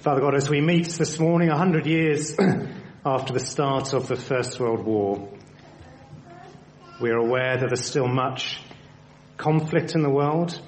Father 0.00 0.22
God, 0.22 0.34
as 0.34 0.48
we 0.48 0.62
meet 0.62 0.88
this 0.88 1.18
morning, 1.18 1.50
a 1.50 1.58
hundred 1.58 1.84
years 1.84 2.34
after 3.04 3.34
the 3.34 3.38
start 3.38 3.92
of 3.92 4.08
the 4.08 4.16
First 4.16 4.58
World 4.58 4.82
War, 4.82 5.28
we 7.02 7.10
are 7.10 7.18
aware 7.18 7.58
that 7.58 7.66
there's 7.66 7.84
still 7.84 8.08
much 8.08 8.62
conflict 9.36 9.94
in 9.94 10.00
the 10.00 10.08
world. 10.08 10.58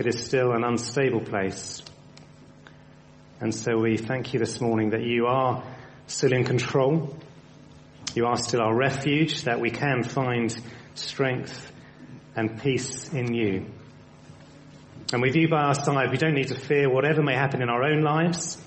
It 0.00 0.08
is 0.08 0.24
still 0.24 0.50
an 0.50 0.64
unstable 0.64 1.20
place. 1.20 1.80
And 3.40 3.54
so 3.54 3.78
we 3.78 3.96
thank 3.96 4.32
you 4.34 4.40
this 4.40 4.60
morning 4.60 4.90
that 4.90 5.04
you 5.04 5.26
are 5.26 5.62
still 6.08 6.32
in 6.32 6.42
control. 6.42 7.16
You 8.16 8.26
are 8.26 8.36
still 8.36 8.62
our 8.62 8.74
refuge, 8.74 9.44
that 9.44 9.60
we 9.60 9.70
can 9.70 10.02
find 10.02 10.52
strength 10.96 11.70
and 12.34 12.60
peace 12.60 13.12
in 13.12 13.32
you. 13.32 13.66
And 15.12 15.22
with 15.22 15.34
you 15.36 15.48
by 15.48 15.62
our 15.62 15.74
side, 15.74 16.10
we 16.10 16.18
don't 16.18 16.34
need 16.34 16.48
to 16.48 16.54
fear 16.54 16.90
whatever 16.90 17.22
may 17.22 17.34
happen 17.34 17.62
in 17.62 17.70
our 17.70 17.82
own 17.82 18.02
lives 18.02 18.58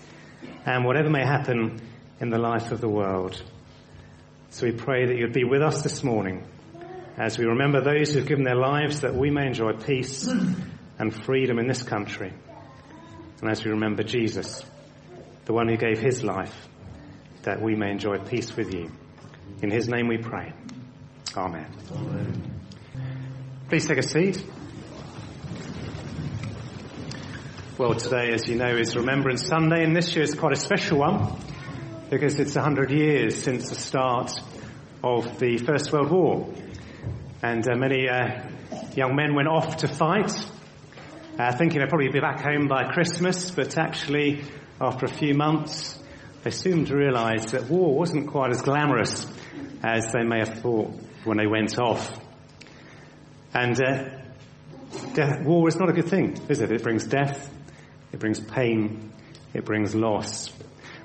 and 0.66 0.86
whatever 0.86 1.10
may 1.10 1.24
happen 1.24 1.80
in 2.20 2.30
the 2.30 2.40
life 2.40 2.72
of 2.72 2.82
the 2.82 2.90
world. 2.90 3.42
So 4.50 4.66
we 4.66 4.72
pray 4.72 5.06
that 5.06 5.16
you'd 5.16 5.34
be 5.34 5.44
with 5.44 5.62
us 5.62 5.82
this 5.84 6.04
morning 6.04 6.44
as 7.18 7.38
we 7.38 7.46
remember 7.46 7.82
those 7.82 8.14
who've 8.14 8.26
given 8.26 8.44
their 8.44 8.56
lives 8.56 9.02
that 9.02 9.14
we 9.14 9.30
may 9.30 9.48
enjoy 9.48 9.74
peace 9.74 10.28
and 10.98 11.14
freedom 11.26 11.60
in 11.60 11.68
this 11.68 11.84
country. 11.84 12.34
And 13.42 13.50
as 13.50 13.64
we 13.64 13.72
remember 13.72 14.04
Jesus, 14.04 14.64
the 15.46 15.54
one 15.54 15.68
who 15.68 15.78
gave 15.78 16.00
his 16.00 16.24
life, 16.24 16.56
that 17.44 17.62
we 17.62 17.76
may 17.76 17.92
enjoy 17.92 18.18
peace 18.18 18.56
with 18.56 18.74
you. 18.74 18.92
In 19.62 19.72
his 19.72 19.88
name 19.88 20.08
we 20.08 20.18
pray. 20.18 20.54
Amen. 21.36 21.68
Amen. 21.92 22.62
Please 23.70 23.88
take 23.88 23.98
a 23.98 24.04
seat. 24.04 24.44
Well, 27.82 27.96
today, 27.96 28.32
as 28.32 28.48
you 28.48 28.58
know, 28.58 28.78
is 28.78 28.96
Remembrance 28.96 29.48
Sunday, 29.48 29.84
and 29.84 29.96
this 29.96 30.14
year 30.16 30.24
is 30.24 30.36
quite 30.36 30.54
a 30.54 30.56
special 30.56 31.00
one 31.00 31.36
because 32.12 32.40
it's 32.40 32.54
100 32.54 32.92
years 32.92 33.42
since 33.42 33.70
the 33.70 33.76
start 33.76 34.40
of 35.04 35.40
the 35.40 35.58
First 35.58 35.92
World 35.92 36.12
War. 36.12 36.54
And 37.42 37.68
uh, 37.68 37.76
many 37.76 38.08
uh, 38.08 38.48
young 38.96 39.16
men 39.16 39.34
went 39.34 39.48
off 39.48 39.78
to 39.78 39.88
fight, 39.88 40.32
uh, 41.40 41.58
thinking 41.58 41.80
they'd 41.80 41.90
probably 41.90 42.10
be 42.10 42.20
back 42.20 42.42
home 42.42 42.68
by 42.68 42.84
Christmas, 42.84 43.50
but 43.50 43.76
actually, 43.80 44.44
after 44.80 45.08
a 45.08 45.12
few 45.12 45.34
months, 45.34 46.00
they 46.44 46.52
soon 46.52 46.84
realised 46.86 47.54
that 47.54 47.68
war 47.68 47.98
wasn't 47.98 48.28
quite 48.28 48.52
as 48.52 48.62
glamorous 48.62 49.26
as 49.82 50.12
they 50.12 50.22
may 50.22 50.38
have 50.38 50.60
thought 50.60 50.94
when 51.24 51.40
they 51.40 51.48
went 51.48 51.80
off. 51.80 52.16
And 53.56 53.76
uh, 53.82 55.40
war 55.42 55.68
is 55.68 55.78
not 55.78 55.90
a 55.90 55.94
good 55.94 56.10
thing, 56.10 56.38
is 56.48 56.62
it? 56.62 56.72
It 56.72 56.84
brings 56.84 57.08
death, 57.08 57.52
it 58.12 58.20
brings 58.20 58.40
pain. 58.40 59.12
It 59.54 59.66
brings 59.66 59.94
loss. 59.94 60.50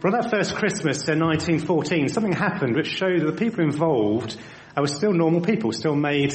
But 0.00 0.14
on 0.14 0.20
that 0.20 0.30
first 0.30 0.54
Christmas 0.54 1.08
in 1.08 1.20
1914, 1.20 2.08
something 2.08 2.32
happened 2.32 2.76
which 2.76 2.88
showed 2.88 3.20
that 3.20 3.26
the 3.26 3.36
people 3.36 3.64
involved 3.64 4.36
were 4.76 4.86
still 4.86 5.12
normal 5.12 5.40
people, 5.40 5.72
still 5.72 5.96
made 5.96 6.34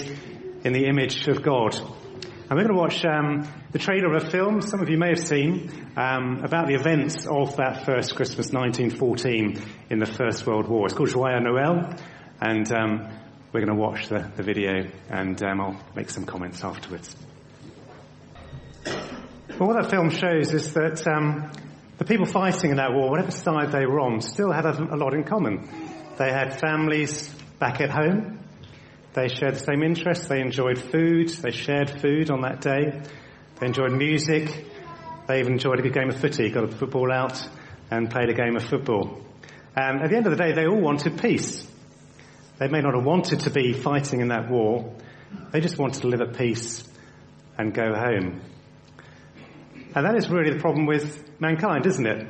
in 0.63 0.73
the 0.73 0.85
image 0.87 1.27
of 1.27 1.43
God. 1.43 1.75
And 1.75 2.57
we're 2.57 2.67
going 2.67 2.75
to 2.75 2.81
watch 2.81 3.05
um, 3.05 3.47
the 3.71 3.79
trailer 3.79 4.13
of 4.13 4.23
a 4.23 4.29
film 4.29 4.61
some 4.61 4.81
of 4.81 4.89
you 4.89 4.97
may 4.97 5.09
have 5.09 5.25
seen 5.25 5.71
um, 5.95 6.43
about 6.43 6.67
the 6.67 6.73
events 6.73 7.25
of 7.25 7.55
that 7.57 7.85
first 7.85 8.15
Christmas 8.15 8.51
1914 8.51 9.61
in 9.89 9.99
the 9.99 10.05
First 10.05 10.45
World 10.45 10.67
War. 10.67 10.85
It's 10.85 10.93
called 10.93 11.09
Joyeux 11.09 11.39
Noël, 11.39 11.97
and 12.41 12.69
um, 12.73 13.07
we're 13.53 13.65
going 13.65 13.77
to 13.77 13.81
watch 13.81 14.09
the, 14.09 14.29
the 14.35 14.43
video, 14.43 14.89
and 15.09 15.41
um, 15.43 15.61
I'll 15.61 15.81
make 15.95 16.09
some 16.09 16.25
comments 16.25 16.63
afterwards. 16.63 17.15
But 19.61 19.67
what 19.67 19.79
that 19.79 19.91
film 19.91 20.09
shows 20.09 20.55
is 20.55 20.73
that 20.73 21.07
um, 21.07 21.51
the 21.99 22.03
people 22.03 22.25
fighting 22.25 22.71
in 22.71 22.77
that 22.77 22.93
war, 22.93 23.11
whatever 23.11 23.29
side 23.29 23.71
they 23.71 23.85
were 23.85 23.99
on, 23.99 24.19
still 24.21 24.51
had 24.51 24.65
a, 24.65 24.71
a 24.71 24.97
lot 24.97 25.13
in 25.13 25.23
common. 25.23 25.69
They 26.17 26.31
had 26.31 26.59
families 26.59 27.29
back 27.59 27.79
at 27.79 27.91
home. 27.91 28.39
They 29.13 29.27
shared 29.27 29.53
the 29.53 29.59
same 29.59 29.83
interests. 29.83 30.25
They 30.27 30.41
enjoyed 30.41 30.79
food. 30.79 31.29
They 31.29 31.51
shared 31.51 31.91
food 31.91 32.31
on 32.31 32.41
that 32.41 32.61
day. 32.61 33.03
They 33.59 33.67
enjoyed 33.67 33.91
music. 33.91 34.65
They 35.27 35.41
even 35.41 35.53
enjoyed 35.53 35.77
a 35.77 35.83
good 35.83 35.93
game 35.93 36.09
of 36.09 36.19
footy, 36.19 36.49
got 36.49 36.63
a 36.63 36.67
football 36.67 37.11
out 37.11 37.47
and 37.91 38.09
played 38.09 38.29
a 38.29 38.33
game 38.33 38.55
of 38.55 38.63
football. 38.63 39.21
And 39.75 40.01
at 40.01 40.09
the 40.09 40.17
end 40.17 40.25
of 40.25 40.35
the 40.35 40.43
day, 40.43 40.53
they 40.53 40.65
all 40.65 40.81
wanted 40.81 41.21
peace. 41.21 41.67
They 42.57 42.67
may 42.67 42.81
not 42.81 42.95
have 42.95 43.05
wanted 43.05 43.41
to 43.41 43.51
be 43.51 43.73
fighting 43.73 44.21
in 44.21 44.29
that 44.29 44.49
war. 44.49 44.95
They 45.51 45.61
just 45.61 45.77
wanted 45.77 46.01
to 46.01 46.07
live 46.07 46.21
at 46.21 46.35
peace 46.35 46.83
and 47.59 47.75
go 47.75 47.93
home. 47.93 48.41
And 49.93 50.05
that 50.05 50.15
is 50.15 50.29
really 50.29 50.53
the 50.53 50.59
problem 50.59 50.85
with 50.85 51.39
mankind, 51.39 51.85
isn't 51.85 52.05
it? 52.05 52.27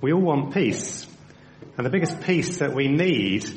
We 0.00 0.12
all 0.12 0.20
want 0.20 0.54
peace. 0.54 1.06
And 1.76 1.86
the 1.86 1.90
biggest 1.90 2.20
peace 2.20 2.58
that 2.58 2.74
we 2.74 2.88
need 2.88 3.48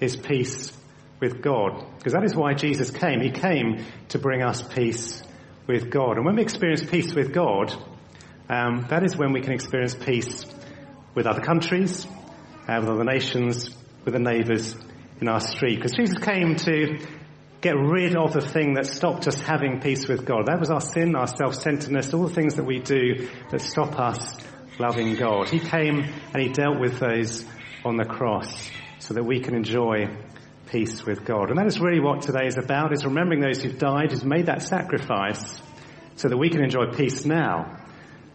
is 0.00 0.16
peace 0.16 0.72
with 1.20 1.42
God. 1.42 1.84
Because 1.98 2.12
that 2.12 2.24
is 2.24 2.36
why 2.36 2.54
Jesus 2.54 2.90
came. 2.90 3.20
He 3.20 3.30
came 3.30 3.84
to 4.10 4.18
bring 4.18 4.42
us 4.42 4.62
peace 4.62 5.22
with 5.66 5.90
God. 5.90 6.16
And 6.16 6.24
when 6.24 6.36
we 6.36 6.42
experience 6.42 6.84
peace 6.84 7.14
with 7.14 7.32
God, 7.32 7.74
um, 8.48 8.86
that 8.90 9.02
is 9.02 9.16
when 9.16 9.32
we 9.32 9.40
can 9.40 9.52
experience 9.52 9.94
peace 9.94 10.44
with 11.14 11.26
other 11.26 11.40
countries, 11.40 12.06
uh, 12.68 12.76
with 12.80 12.88
other 12.88 13.04
nations, 13.04 13.70
with 14.04 14.14
the 14.14 14.20
neighbours 14.20 14.76
in 15.20 15.28
our 15.28 15.40
street. 15.40 15.76
Because 15.76 15.92
Jesus 15.92 16.18
came 16.18 16.56
to 16.56 16.98
get 17.64 17.76
rid 17.78 18.14
of 18.14 18.34
the 18.34 18.42
thing 18.42 18.74
that 18.74 18.84
stopped 18.84 19.26
us 19.26 19.40
having 19.40 19.80
peace 19.80 20.06
with 20.06 20.26
God. 20.26 20.48
That 20.48 20.60
was 20.60 20.70
our 20.70 20.82
sin, 20.82 21.16
our 21.16 21.26
self-centeredness, 21.26 22.12
all 22.12 22.26
the 22.26 22.34
things 22.34 22.56
that 22.56 22.64
we 22.66 22.78
do 22.78 23.26
that 23.50 23.62
stop 23.62 23.98
us 23.98 24.36
loving 24.78 25.16
God. 25.16 25.48
He 25.48 25.60
came 25.60 26.00
and 26.00 26.42
he 26.42 26.50
dealt 26.50 26.78
with 26.78 26.98
those 26.98 27.42
on 27.82 27.96
the 27.96 28.04
cross 28.04 28.70
so 28.98 29.14
that 29.14 29.24
we 29.24 29.40
can 29.40 29.54
enjoy 29.54 30.14
peace 30.66 31.06
with 31.06 31.24
God. 31.24 31.48
And 31.48 31.58
that 31.58 31.66
is 31.66 31.80
really 31.80 32.00
what 32.00 32.20
today 32.20 32.46
is 32.46 32.58
about, 32.58 32.92
is 32.92 33.06
remembering 33.06 33.40
those 33.40 33.62
who've 33.62 33.78
died, 33.78 34.12
who've 34.12 34.26
made 34.26 34.44
that 34.46 34.60
sacrifice 34.60 35.58
so 36.16 36.28
that 36.28 36.36
we 36.36 36.50
can 36.50 36.62
enjoy 36.62 36.92
peace 36.94 37.24
now. 37.24 37.80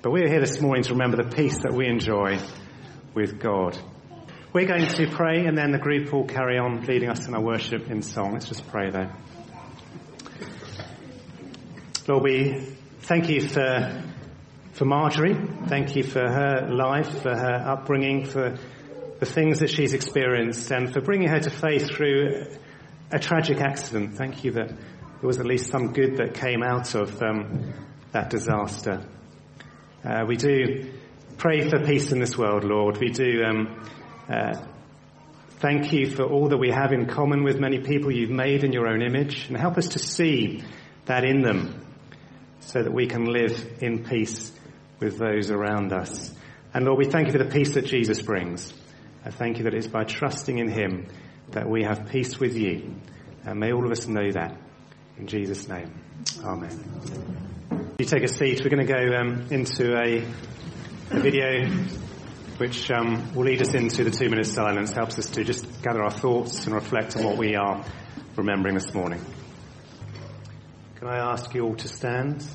But 0.01 0.11
we're 0.11 0.27
here 0.27 0.39
this 0.39 0.59
morning 0.59 0.81
to 0.85 0.93
remember 0.93 1.17
the 1.17 1.35
peace 1.35 1.59
that 1.59 1.73
we 1.73 1.85
enjoy 1.85 2.39
with 3.13 3.39
God. 3.39 3.77
We're 4.51 4.65
going 4.65 4.87
to 4.87 5.07
pray 5.11 5.45
and 5.45 5.55
then 5.55 5.69
the 5.69 5.77
group 5.77 6.11
will 6.11 6.25
carry 6.25 6.57
on 6.57 6.81
leading 6.87 7.07
us 7.07 7.27
in 7.27 7.35
our 7.35 7.41
worship 7.41 7.91
in 7.91 8.01
song. 8.01 8.33
Let's 8.33 8.47
just 8.47 8.67
pray 8.67 8.89
there. 8.89 9.15
Lord, 12.07 12.23
we 12.23 12.65
thank 13.01 13.29
you 13.29 13.41
for, 13.47 14.03
for 14.71 14.85
Marjorie. 14.85 15.35
Thank 15.67 15.95
you 15.95 16.01
for 16.01 16.21
her 16.21 16.67
life, 16.67 17.21
for 17.21 17.29
her 17.29 17.63
upbringing, 17.63 18.25
for 18.25 18.57
the 19.19 19.25
things 19.27 19.59
that 19.59 19.69
she's 19.69 19.93
experienced 19.93 20.71
and 20.71 20.91
for 20.91 20.99
bringing 20.99 21.27
her 21.27 21.39
to 21.39 21.51
faith 21.51 21.87
through 21.87 22.47
a 23.11 23.19
tragic 23.19 23.61
accident. 23.61 24.15
Thank 24.15 24.43
you 24.43 24.53
that 24.53 24.69
there 24.69 25.27
was 25.27 25.39
at 25.39 25.45
least 25.45 25.69
some 25.69 25.93
good 25.93 26.17
that 26.17 26.33
came 26.33 26.63
out 26.63 26.95
of 26.95 27.21
um, 27.21 27.71
that 28.13 28.31
disaster. 28.31 29.05
Uh, 30.03 30.25
we 30.27 30.37
do 30.37 30.91
pray 31.37 31.69
for 31.69 31.85
peace 31.85 32.11
in 32.11 32.17
this 32.17 32.35
world, 32.35 32.63
Lord. 32.63 32.97
We 32.97 33.11
do 33.11 33.43
um, 33.43 33.85
uh, 34.29 34.53
thank 35.59 35.91
you 35.91 36.09
for 36.09 36.23
all 36.23 36.49
that 36.49 36.57
we 36.57 36.69
have 36.69 36.93
in 36.93 37.07
common 37.07 37.43
with 37.43 37.59
many 37.59 37.79
people 37.79 38.11
you've 38.11 38.29
made 38.29 38.63
in 38.63 38.71
your 38.71 38.87
own 38.87 39.01
image 39.01 39.47
and 39.47 39.57
help 39.57 39.77
us 39.77 39.89
to 39.89 39.99
see 39.99 40.63
that 41.05 41.23
in 41.23 41.41
them 41.41 41.85
so 42.59 42.83
that 42.83 42.93
we 42.93 43.07
can 43.07 43.25
live 43.25 43.77
in 43.81 44.03
peace 44.03 44.51
with 44.99 45.17
those 45.17 45.49
around 45.49 45.91
us. 45.91 46.33
And 46.73 46.85
Lord, 46.85 46.99
we 46.99 47.05
thank 47.05 47.27
you 47.27 47.31
for 47.31 47.43
the 47.43 47.49
peace 47.49 47.73
that 47.73 47.85
Jesus 47.85 48.21
brings. 48.21 48.71
I 49.25 49.31
thank 49.31 49.57
you 49.57 49.63
that 49.63 49.73
it 49.73 49.79
is 49.79 49.87
by 49.87 50.03
trusting 50.03 50.59
in 50.59 50.69
him 50.69 51.07
that 51.49 51.67
we 51.67 51.83
have 51.83 52.09
peace 52.09 52.39
with 52.39 52.55
you. 52.55 52.93
And 53.43 53.59
may 53.59 53.73
all 53.73 53.83
of 53.83 53.91
us 53.91 54.07
know 54.07 54.31
that. 54.31 54.55
In 55.17 55.25
Jesus' 55.25 55.67
name. 55.67 55.91
Amen. 56.43 57.95
You 57.97 58.05
take 58.05 58.23
a 58.23 58.27
seat. 58.27 58.61
We're 58.63 58.69
going 58.69 58.85
to 58.85 58.93
go 58.93 59.15
um, 59.15 59.47
into 59.49 59.97
a, 59.97 60.23
a 61.11 61.19
video 61.19 61.67
which 62.59 62.91
um, 62.91 63.33
will 63.33 63.45
lead 63.45 63.61
us 63.61 63.73
into 63.73 64.03
the 64.03 64.11
two 64.11 64.29
minutes 64.29 64.51
silence, 64.51 64.91
helps 64.91 65.17
us 65.17 65.27
to 65.27 65.45
just 65.45 65.81
gather 65.81 66.03
our 66.03 66.11
thoughts 66.11 66.65
and 66.65 66.75
reflect 66.75 67.15
on 67.15 67.23
what 67.23 67.37
we 67.37 67.55
are 67.55 67.85
remembering 68.35 68.75
this 68.75 68.93
morning. 68.93 69.23
Can 70.95 71.07
I 71.07 71.31
ask 71.31 71.53
you 71.53 71.63
all 71.63 71.75
to 71.75 71.87
stand? 71.87 72.45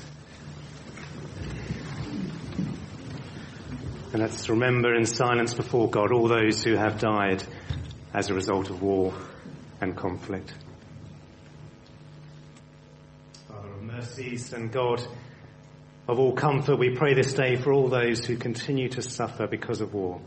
And 4.13 4.21
let's 4.21 4.47
remember 4.47 4.93
in 4.93 5.07
silence 5.07 5.55
before 5.55 5.89
God 5.89 6.11
all 6.11 6.27
those 6.27 6.63
who 6.63 6.75
have 6.75 6.99
died 6.99 7.43
as 8.13 8.29
a 8.29 8.35
result 8.35 8.69
of 8.69 8.83
war 8.83 9.11
and 9.81 9.97
conflict. 9.97 10.53
Father 13.47 13.71
of 13.71 13.81
mercies 13.81 14.53
and 14.53 14.71
God, 14.71 15.01
of 16.07 16.19
all 16.19 16.33
comfort, 16.33 16.77
we 16.77 16.91
pray 16.95 17.13
this 17.13 17.33
day 17.33 17.55
for 17.55 17.73
all 17.73 17.87
those 17.87 18.25
who 18.25 18.37
continue 18.37 18.89
to 18.89 19.01
suffer 19.01 19.47
because 19.47 19.81
of 19.81 19.93
war. 19.93 20.21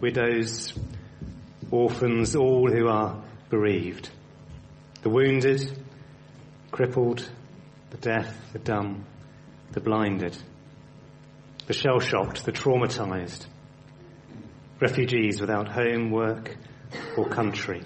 Widows, 0.00 0.72
orphans, 1.70 2.36
all 2.36 2.70
who 2.70 2.86
are 2.88 3.22
bereaved. 3.50 4.08
The 5.02 5.10
wounded, 5.10 5.84
crippled, 6.70 7.28
the 7.90 7.96
deaf, 7.96 8.52
the 8.52 8.58
dumb, 8.58 9.04
the 9.72 9.80
blinded. 9.80 10.36
the 11.66 11.72
shell 11.72 11.98
shocked, 11.98 12.44
the 12.44 12.52
traumatized, 12.52 13.46
refugees 14.80 15.40
without 15.40 15.68
home, 15.68 16.10
work, 16.10 16.56
or 17.16 17.28
country. 17.28 17.82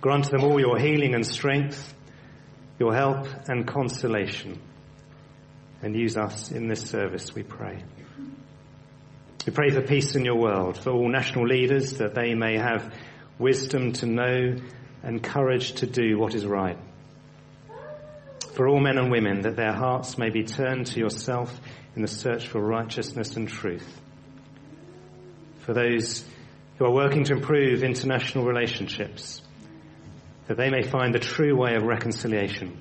Grant 0.00 0.30
them 0.30 0.44
all 0.44 0.60
your 0.60 0.78
healing 0.78 1.14
and 1.14 1.26
strength, 1.26 1.94
your 2.78 2.94
help 2.94 3.26
and 3.48 3.66
consolation, 3.66 4.60
and 5.84 5.94
use 5.94 6.16
us 6.16 6.50
in 6.50 6.66
this 6.66 6.80
service, 6.80 7.34
we 7.34 7.42
pray. 7.42 7.84
We 9.46 9.52
pray 9.52 9.68
for 9.68 9.82
peace 9.82 10.16
in 10.16 10.24
your 10.24 10.36
world, 10.36 10.78
for 10.78 10.90
all 10.90 11.10
national 11.10 11.46
leaders, 11.46 11.98
that 11.98 12.14
they 12.14 12.34
may 12.34 12.56
have 12.56 12.94
wisdom 13.38 13.92
to 13.92 14.06
know 14.06 14.56
and 15.02 15.22
courage 15.22 15.72
to 15.74 15.86
do 15.86 16.18
what 16.18 16.34
is 16.34 16.46
right. 16.46 16.78
For 18.54 18.66
all 18.66 18.80
men 18.80 18.96
and 18.96 19.10
women, 19.10 19.42
that 19.42 19.56
their 19.56 19.74
hearts 19.74 20.16
may 20.16 20.30
be 20.30 20.44
turned 20.44 20.86
to 20.86 21.00
yourself 21.00 21.54
in 21.94 22.00
the 22.00 22.08
search 22.08 22.48
for 22.48 22.62
righteousness 22.62 23.36
and 23.36 23.46
truth. 23.46 24.00
For 25.66 25.74
those 25.74 26.24
who 26.78 26.86
are 26.86 26.94
working 26.94 27.24
to 27.24 27.34
improve 27.34 27.82
international 27.82 28.46
relationships, 28.46 29.42
that 30.46 30.56
they 30.56 30.70
may 30.70 30.82
find 30.82 31.14
the 31.14 31.18
true 31.18 31.54
way 31.54 31.74
of 31.74 31.82
reconciliation. 31.82 32.80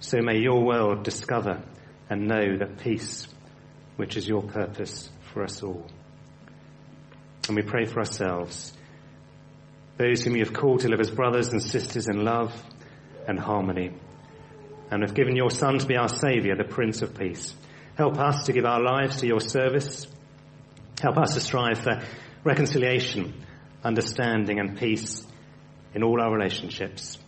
So 0.00 0.20
may 0.20 0.40
your 0.40 0.62
world 0.62 1.04
discover 1.04 1.62
and 2.10 2.28
know 2.28 2.56
that 2.58 2.78
peace, 2.78 3.28
which 3.96 4.16
is 4.16 4.28
your 4.28 4.42
purpose 4.42 5.10
for 5.32 5.42
us 5.42 5.62
all. 5.62 5.86
And 7.48 7.56
we 7.56 7.62
pray 7.62 7.84
for 7.84 7.98
ourselves, 7.98 8.72
those 9.96 10.22
whom 10.22 10.36
you 10.36 10.44
have 10.44 10.54
called 10.54 10.80
to 10.80 10.88
live 10.88 11.00
as 11.00 11.10
brothers 11.10 11.48
and 11.48 11.62
sisters 11.62 12.08
in 12.08 12.24
love 12.24 12.52
and 13.26 13.38
harmony, 13.38 13.92
and 14.90 15.02
have 15.02 15.14
given 15.14 15.36
your 15.36 15.50
Son 15.50 15.78
to 15.78 15.86
be 15.86 15.96
our 15.96 16.08
Saviour, 16.08 16.56
the 16.56 16.64
Prince 16.64 17.02
of 17.02 17.16
Peace. 17.16 17.54
Help 17.96 18.18
us 18.18 18.46
to 18.46 18.52
give 18.52 18.64
our 18.64 18.82
lives 18.82 19.16
to 19.18 19.26
your 19.26 19.40
service. 19.40 20.06
Help 21.00 21.16
us 21.16 21.34
to 21.34 21.40
strive 21.40 21.78
for 21.78 22.02
reconciliation, 22.42 23.44
understanding 23.82 24.58
and 24.58 24.78
peace 24.78 25.24
in 25.94 26.02
all 26.02 26.20
our 26.20 26.32
relationships 26.32 27.18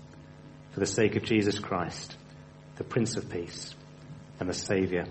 for 0.73 0.81
the 0.81 0.87
sake 0.87 1.17
of 1.17 1.23
Jesus 1.23 1.59
Christ, 1.59 2.17
the 2.77 2.85
Prince 2.85 3.17
of 3.17 3.31
Peace 3.31 3.76
and 4.41 4.49
the 4.49 4.55
Saviour 4.55 5.05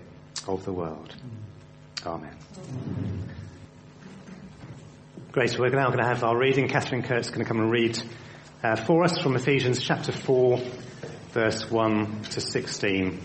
of 0.47 0.65
the 0.65 0.71
world. 0.73 1.15
Amen. 2.05 2.35
Great. 5.31 5.57
We're 5.59 5.69
now 5.69 5.87
going 5.87 5.99
to 5.99 6.05
have 6.07 6.23
our 6.23 6.37
reading. 6.37 6.67
Catherine 6.67 7.03
Kurt's 7.03 7.29
going 7.29 7.43
to 7.43 7.47
come 7.47 7.59
and 7.59 7.71
read 7.71 8.01
uh, 8.63 8.75
for 8.75 9.03
us 9.03 9.19
from 9.19 9.35
Ephesians 9.35 9.81
chapter 9.81 10.11
4, 10.11 10.59
verse 11.31 11.69
1 11.69 12.21
to 12.31 12.41
16. 12.41 13.21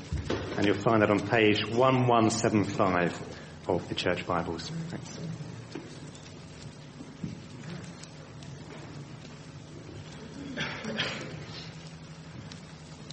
And 0.57 0.67
you'll 0.67 0.75
find 0.75 1.03
that 1.03 1.11
on 1.11 1.21
page 1.21 1.65
1175 1.65 3.21
of 3.69 3.89
the 3.89 3.95
Church 3.95 4.27
Bibles. 4.27 4.71
Thanks. 4.89 5.19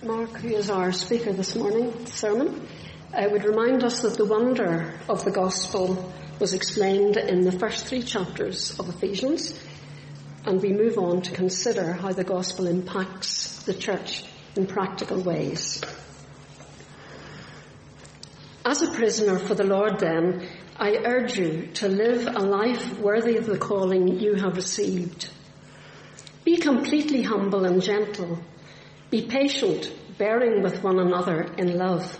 Mark, 0.03 0.31
who 0.37 0.55
is 0.55 0.69
our 0.69 0.91
speaker 0.91 1.33
this 1.33 1.55
morning, 1.55 2.05
sermon, 2.05 2.67
uh, 3.13 3.27
would 3.31 3.43
remind 3.43 3.83
us 3.83 4.01
that 4.01 4.17
the 4.17 4.25
wonder 4.25 4.93
of 5.09 5.23
the 5.23 5.31
gospel 5.31 6.13
was 6.39 6.53
explained 6.53 7.17
in 7.17 7.41
the 7.41 7.51
first 7.51 7.87
three 7.87 8.03
chapters 8.03 8.77
of 8.79 8.89
Ephesians, 8.89 9.59
and 10.45 10.61
we 10.61 10.71
move 10.71 10.97
on 10.97 11.21
to 11.21 11.31
consider 11.31 11.93
how 11.93 12.13
the 12.13 12.23
gospel 12.23 12.67
impacts 12.67 13.63
the 13.63 13.73
church 13.73 14.23
in 14.55 14.67
practical 14.67 15.21
ways. 15.21 15.81
As 18.65 18.81
a 18.81 18.91
prisoner 18.91 19.39
for 19.39 19.55
the 19.55 19.63
Lord 19.63 19.99
then, 19.99 20.47
I 20.77 20.97
urge 21.05 21.37
you 21.37 21.67
to 21.75 21.87
live 21.87 22.27
a 22.27 22.39
life 22.39 22.99
worthy 22.99 23.37
of 23.37 23.45
the 23.45 23.57
calling 23.57 24.19
you 24.19 24.35
have 24.35 24.55
received. 24.55 25.29
Be 26.43 26.57
completely 26.57 27.23
humble 27.23 27.65
and 27.65 27.81
gentle 27.81 28.39
be 29.09 29.25
patient, 29.25 29.89
bearing 30.17 30.61
with 30.61 30.83
one 30.83 30.99
another 30.99 31.43
in 31.57 31.77
love. 31.77 32.19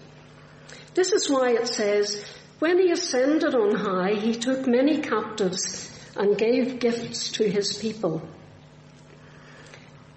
This 0.93 1.11
is 1.13 1.29
why 1.29 1.51
it 1.51 1.67
says, 1.67 2.23
when 2.59 2.77
he 2.77 2.91
ascended 2.91 3.55
on 3.55 3.75
high, 3.75 4.13
he 4.13 4.35
took 4.35 4.67
many 4.67 5.01
captives 5.01 5.89
and 6.15 6.37
gave 6.37 6.79
gifts 6.79 7.31
to 7.31 7.49
his 7.49 7.77
people. 7.77 8.21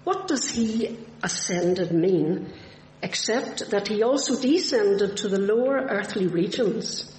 What 0.03 0.27
does 0.27 0.49
he 0.49 0.99
ascended 1.23 1.91
mean, 1.91 2.53
except 3.01 3.71
that 3.71 3.87
he 3.87 4.03
also 4.03 4.39
descended 4.39 5.17
to 5.17 5.29
the 5.29 5.39
lower 5.39 5.77
earthly 5.77 6.27
regions? 6.27 7.11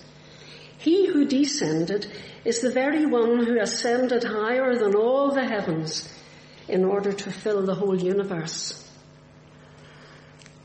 He 0.78 1.06
who 1.06 1.24
descended 1.24 2.06
is 2.44 2.60
the 2.60 2.70
very 2.70 3.06
one 3.06 3.44
who 3.44 3.58
ascended 3.58 4.22
higher 4.22 4.76
than 4.76 4.94
all 4.94 5.32
the 5.32 5.44
heavens 5.44 6.08
in 6.68 6.84
order 6.84 7.12
to 7.12 7.32
fill 7.32 7.64
the 7.64 7.74
whole 7.74 8.00
universe. 8.00 8.85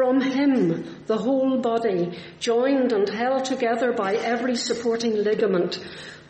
From 0.00 0.22
him, 0.22 1.04
the 1.04 1.18
whole 1.18 1.58
body, 1.58 2.18
joined 2.38 2.90
and 2.94 3.06
held 3.06 3.44
together 3.44 3.92
by 3.92 4.14
every 4.14 4.56
supporting 4.56 5.14
ligament, 5.14 5.78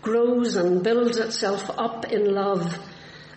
grows 0.02 0.56
and 0.56 0.82
builds 0.82 1.18
itself 1.18 1.70
up 1.78 2.04
in 2.06 2.34
love, 2.34 2.76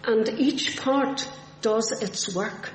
and 0.03 0.27
each 0.39 0.75
part 0.77 1.29
does 1.61 1.91
its 2.01 2.33
work. 2.33 2.71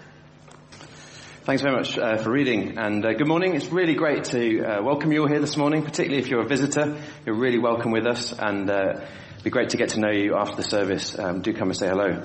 Thanks 1.42 1.60
very 1.60 1.74
much 1.74 1.98
uh, 1.98 2.18
for 2.18 2.30
reading, 2.30 2.78
and 2.78 3.04
uh, 3.04 3.14
good 3.14 3.26
morning. 3.26 3.56
It's 3.56 3.72
really 3.72 3.94
great 3.94 4.22
to 4.26 4.60
uh, 4.60 4.82
welcome 4.84 5.10
you 5.10 5.22
all 5.22 5.28
here 5.28 5.40
this 5.40 5.56
morning, 5.56 5.82
particularly 5.82 6.22
if 6.22 6.28
you're 6.28 6.44
a 6.44 6.48
visitor. 6.48 6.96
You're 7.26 7.40
really 7.40 7.58
welcome 7.58 7.90
with 7.90 8.06
us, 8.06 8.32
and 8.38 8.70
uh, 8.70 9.00
it'd 9.32 9.42
be 9.42 9.50
great 9.50 9.70
to 9.70 9.76
get 9.76 9.88
to 9.90 9.98
know 9.98 10.12
you 10.12 10.36
after 10.36 10.54
the 10.54 10.62
service. 10.62 11.18
Um, 11.18 11.42
do 11.42 11.52
come 11.52 11.70
and 11.70 11.76
say 11.76 11.88
hello. 11.88 12.22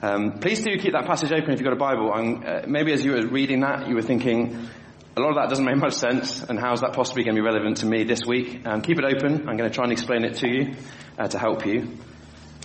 Um, 0.00 0.38
please 0.38 0.62
do 0.62 0.76
keep 0.78 0.92
that 0.92 1.06
passage 1.06 1.32
open 1.32 1.50
if 1.50 1.58
you've 1.58 1.64
got 1.64 1.72
a 1.72 1.76
Bible. 1.76 2.12
And 2.14 2.44
uh, 2.44 2.62
maybe 2.66 2.92
as 2.92 3.04
you 3.04 3.12
were 3.12 3.26
reading 3.26 3.60
that, 3.60 3.88
you 3.88 3.94
were 3.94 4.02
thinking, 4.02 4.68
a 5.16 5.20
lot 5.20 5.30
of 5.30 5.36
that 5.36 5.48
doesn't 5.48 5.64
make 5.64 5.76
much 5.76 5.94
sense, 5.94 6.44
and 6.44 6.60
how 6.60 6.72
is 6.72 6.80
that 6.82 6.92
possibly 6.92 7.24
going 7.24 7.34
to 7.34 7.42
be 7.42 7.44
relevant 7.44 7.78
to 7.78 7.86
me 7.86 8.04
this 8.04 8.20
week? 8.24 8.64
Um, 8.64 8.82
keep 8.82 8.98
it 8.98 9.04
open. 9.04 9.48
I'm 9.48 9.56
going 9.56 9.68
to 9.68 9.74
try 9.74 9.84
and 9.84 9.92
explain 9.92 10.24
it 10.24 10.36
to 10.36 10.48
you 10.48 10.74
uh, 11.18 11.26
to 11.26 11.38
help 11.38 11.66
you. 11.66 11.98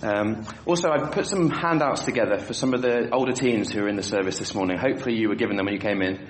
Um, 0.03 0.45
also, 0.65 0.89
I've 0.91 1.11
put 1.11 1.25
some 1.25 1.49
handouts 1.49 2.03
together 2.03 2.37
for 2.37 2.53
some 2.53 2.75
of 2.75 2.83
the 2.83 3.09
older 3.11 3.31
teens 3.31 3.71
who 3.71 3.83
are 3.83 3.87
in 3.87 3.95
the 3.95 4.03
service 4.03 4.37
this 4.37 4.53
morning. 4.53 4.77
Hopefully, 4.77 5.15
you 5.15 5.29
were 5.29 5.35
given 5.35 5.55
them 5.55 5.65
when 5.65 5.73
you 5.73 5.79
came 5.79 6.03
in. 6.03 6.27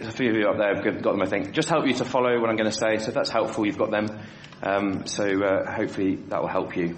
A 0.00 0.12
few 0.12 0.30
of 0.30 0.36
you 0.36 0.48
up 0.48 0.56
there 0.56 0.74
have 0.74 1.02
got 1.02 1.12
them, 1.12 1.22
I 1.22 1.26
think. 1.26 1.52
Just 1.52 1.68
help 1.68 1.86
you 1.86 1.94
to 1.94 2.04
follow 2.04 2.40
what 2.40 2.48
I'm 2.48 2.56
going 2.56 2.70
to 2.70 2.76
say. 2.76 2.98
So 2.98 3.08
if 3.08 3.14
that's 3.14 3.30
helpful, 3.30 3.66
you've 3.66 3.76
got 3.76 3.90
them. 3.90 4.06
Um, 4.62 5.06
so 5.06 5.24
uh, 5.24 5.70
hopefully 5.70 6.16
that 6.28 6.40
will 6.40 6.48
help 6.48 6.76
you. 6.76 6.96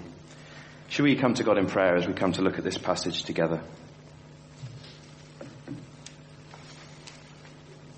Should 0.87 1.03
we 1.03 1.15
come 1.15 1.33
to 1.33 1.43
God 1.43 1.57
in 1.57 1.65
prayer 1.65 1.95
as 1.95 2.07
we 2.07 2.13
come 2.13 2.31
to 2.33 2.41
look 2.41 2.57
at 2.57 2.63
this 2.63 2.77
passage 2.77 3.23
together? 3.23 3.61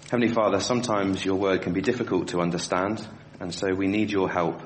Heavenly 0.10 0.34
Father, 0.34 0.62
sometimes 0.62 1.24
your 1.24 1.36
word 1.36 1.64
can 1.64 1.74
be 1.74 1.82
difficult 1.82 2.30
to 2.30 2.40
understand, 2.40 3.06
and 3.42 3.54
so 3.54 3.74
we 3.74 3.88
need 3.88 4.10
your 4.10 4.30
help. 4.30 4.62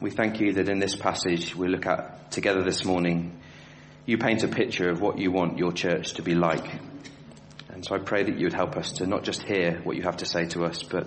We 0.00 0.10
thank 0.10 0.40
you 0.40 0.54
that 0.54 0.70
in 0.70 0.78
this 0.78 0.96
passage 0.96 1.54
we 1.54 1.68
look 1.68 1.84
at 1.84 2.30
together 2.30 2.62
this 2.62 2.82
morning, 2.82 3.38
you 4.06 4.16
paint 4.16 4.42
a 4.42 4.48
picture 4.48 4.88
of 4.88 5.02
what 5.02 5.18
you 5.18 5.30
want 5.30 5.58
your 5.58 5.72
church 5.72 6.14
to 6.14 6.22
be 6.22 6.34
like. 6.34 6.66
And 7.68 7.84
so 7.84 7.94
I 7.94 7.98
pray 7.98 8.24
that 8.24 8.38
you 8.38 8.46
would 8.46 8.54
help 8.54 8.78
us 8.78 8.92
to 8.92 9.06
not 9.06 9.22
just 9.22 9.42
hear 9.42 9.80
what 9.84 9.96
you 9.96 10.02
have 10.04 10.16
to 10.16 10.26
say 10.26 10.46
to 10.46 10.64
us, 10.64 10.82
but 10.82 11.06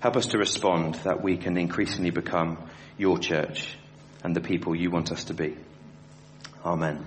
help 0.00 0.16
us 0.16 0.28
to 0.28 0.38
respond 0.38 0.94
that 1.04 1.22
we 1.22 1.36
can 1.36 1.58
increasingly 1.58 2.10
become 2.10 2.56
your 2.96 3.18
church 3.18 3.76
and 4.24 4.34
the 4.34 4.40
people 4.40 4.74
you 4.74 4.90
want 4.90 5.12
us 5.12 5.24
to 5.24 5.34
be. 5.34 5.56
Amen. 6.64 7.06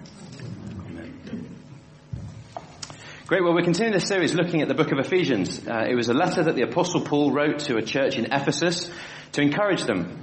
Great. 3.25 3.43
Well, 3.43 3.53
we're 3.53 3.63
continuing 3.63 3.91
this 3.91 4.07
series 4.07 4.33
looking 4.33 4.61
at 4.61 4.69
the 4.69 4.73
book 4.73 4.93
of 4.93 4.99
Ephesians. 4.99 5.67
Uh, 5.67 5.85
it 5.89 5.95
was 5.95 6.07
a 6.07 6.13
letter 6.13 6.43
that 6.43 6.55
the 6.55 6.61
apostle 6.61 7.01
Paul 7.01 7.33
wrote 7.33 7.59
to 7.59 7.75
a 7.75 7.81
church 7.81 8.17
in 8.17 8.31
Ephesus 8.31 8.89
to 9.33 9.41
encourage 9.41 9.83
them. 9.83 10.21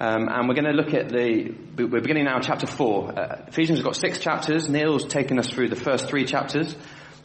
Um, 0.00 0.28
and 0.28 0.48
we're 0.48 0.56
going 0.56 0.64
to 0.64 0.72
look 0.72 0.92
at 0.92 1.10
the, 1.10 1.54
we're 1.76 2.00
beginning 2.00 2.24
now 2.24 2.40
chapter 2.40 2.66
four. 2.66 3.16
Uh, 3.16 3.44
Ephesians 3.46 3.78
has 3.78 3.84
got 3.84 3.94
six 3.94 4.18
chapters. 4.18 4.68
Neil's 4.68 5.06
taken 5.06 5.38
us 5.38 5.48
through 5.50 5.68
the 5.68 5.76
first 5.76 6.08
three 6.08 6.24
chapters. 6.24 6.74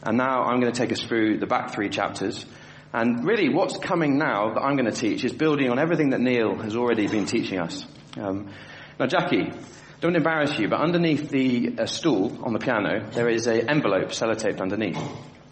And 0.04 0.16
now 0.16 0.44
I'm 0.44 0.60
going 0.60 0.72
to 0.72 0.78
take 0.78 0.92
us 0.92 1.00
through 1.00 1.38
the 1.38 1.46
back 1.46 1.74
three 1.74 1.88
chapters. 1.88 2.46
And 2.92 3.26
really 3.26 3.48
what's 3.48 3.76
coming 3.76 4.18
now 4.18 4.54
that 4.54 4.60
I'm 4.60 4.76
going 4.76 4.88
to 4.88 4.96
teach 4.96 5.24
is 5.24 5.32
building 5.32 5.68
on 5.70 5.80
everything 5.80 6.10
that 6.10 6.20
Neil 6.20 6.56
has 6.58 6.76
already 6.76 7.08
been 7.08 7.26
teaching 7.26 7.58
us. 7.58 7.84
Um, 8.16 8.50
now 8.98 9.06
Jackie, 9.06 9.52
don't 10.00 10.16
embarrass 10.16 10.58
you, 10.58 10.68
but 10.68 10.80
underneath 10.80 11.28
the 11.30 11.74
uh, 11.78 11.86
stool 11.86 12.38
on 12.44 12.52
the 12.52 12.58
piano, 12.58 13.08
there 13.10 13.28
is 13.28 13.46
an 13.46 13.68
envelope 13.68 14.10
sellotaped 14.10 14.60
underneath. 14.60 14.98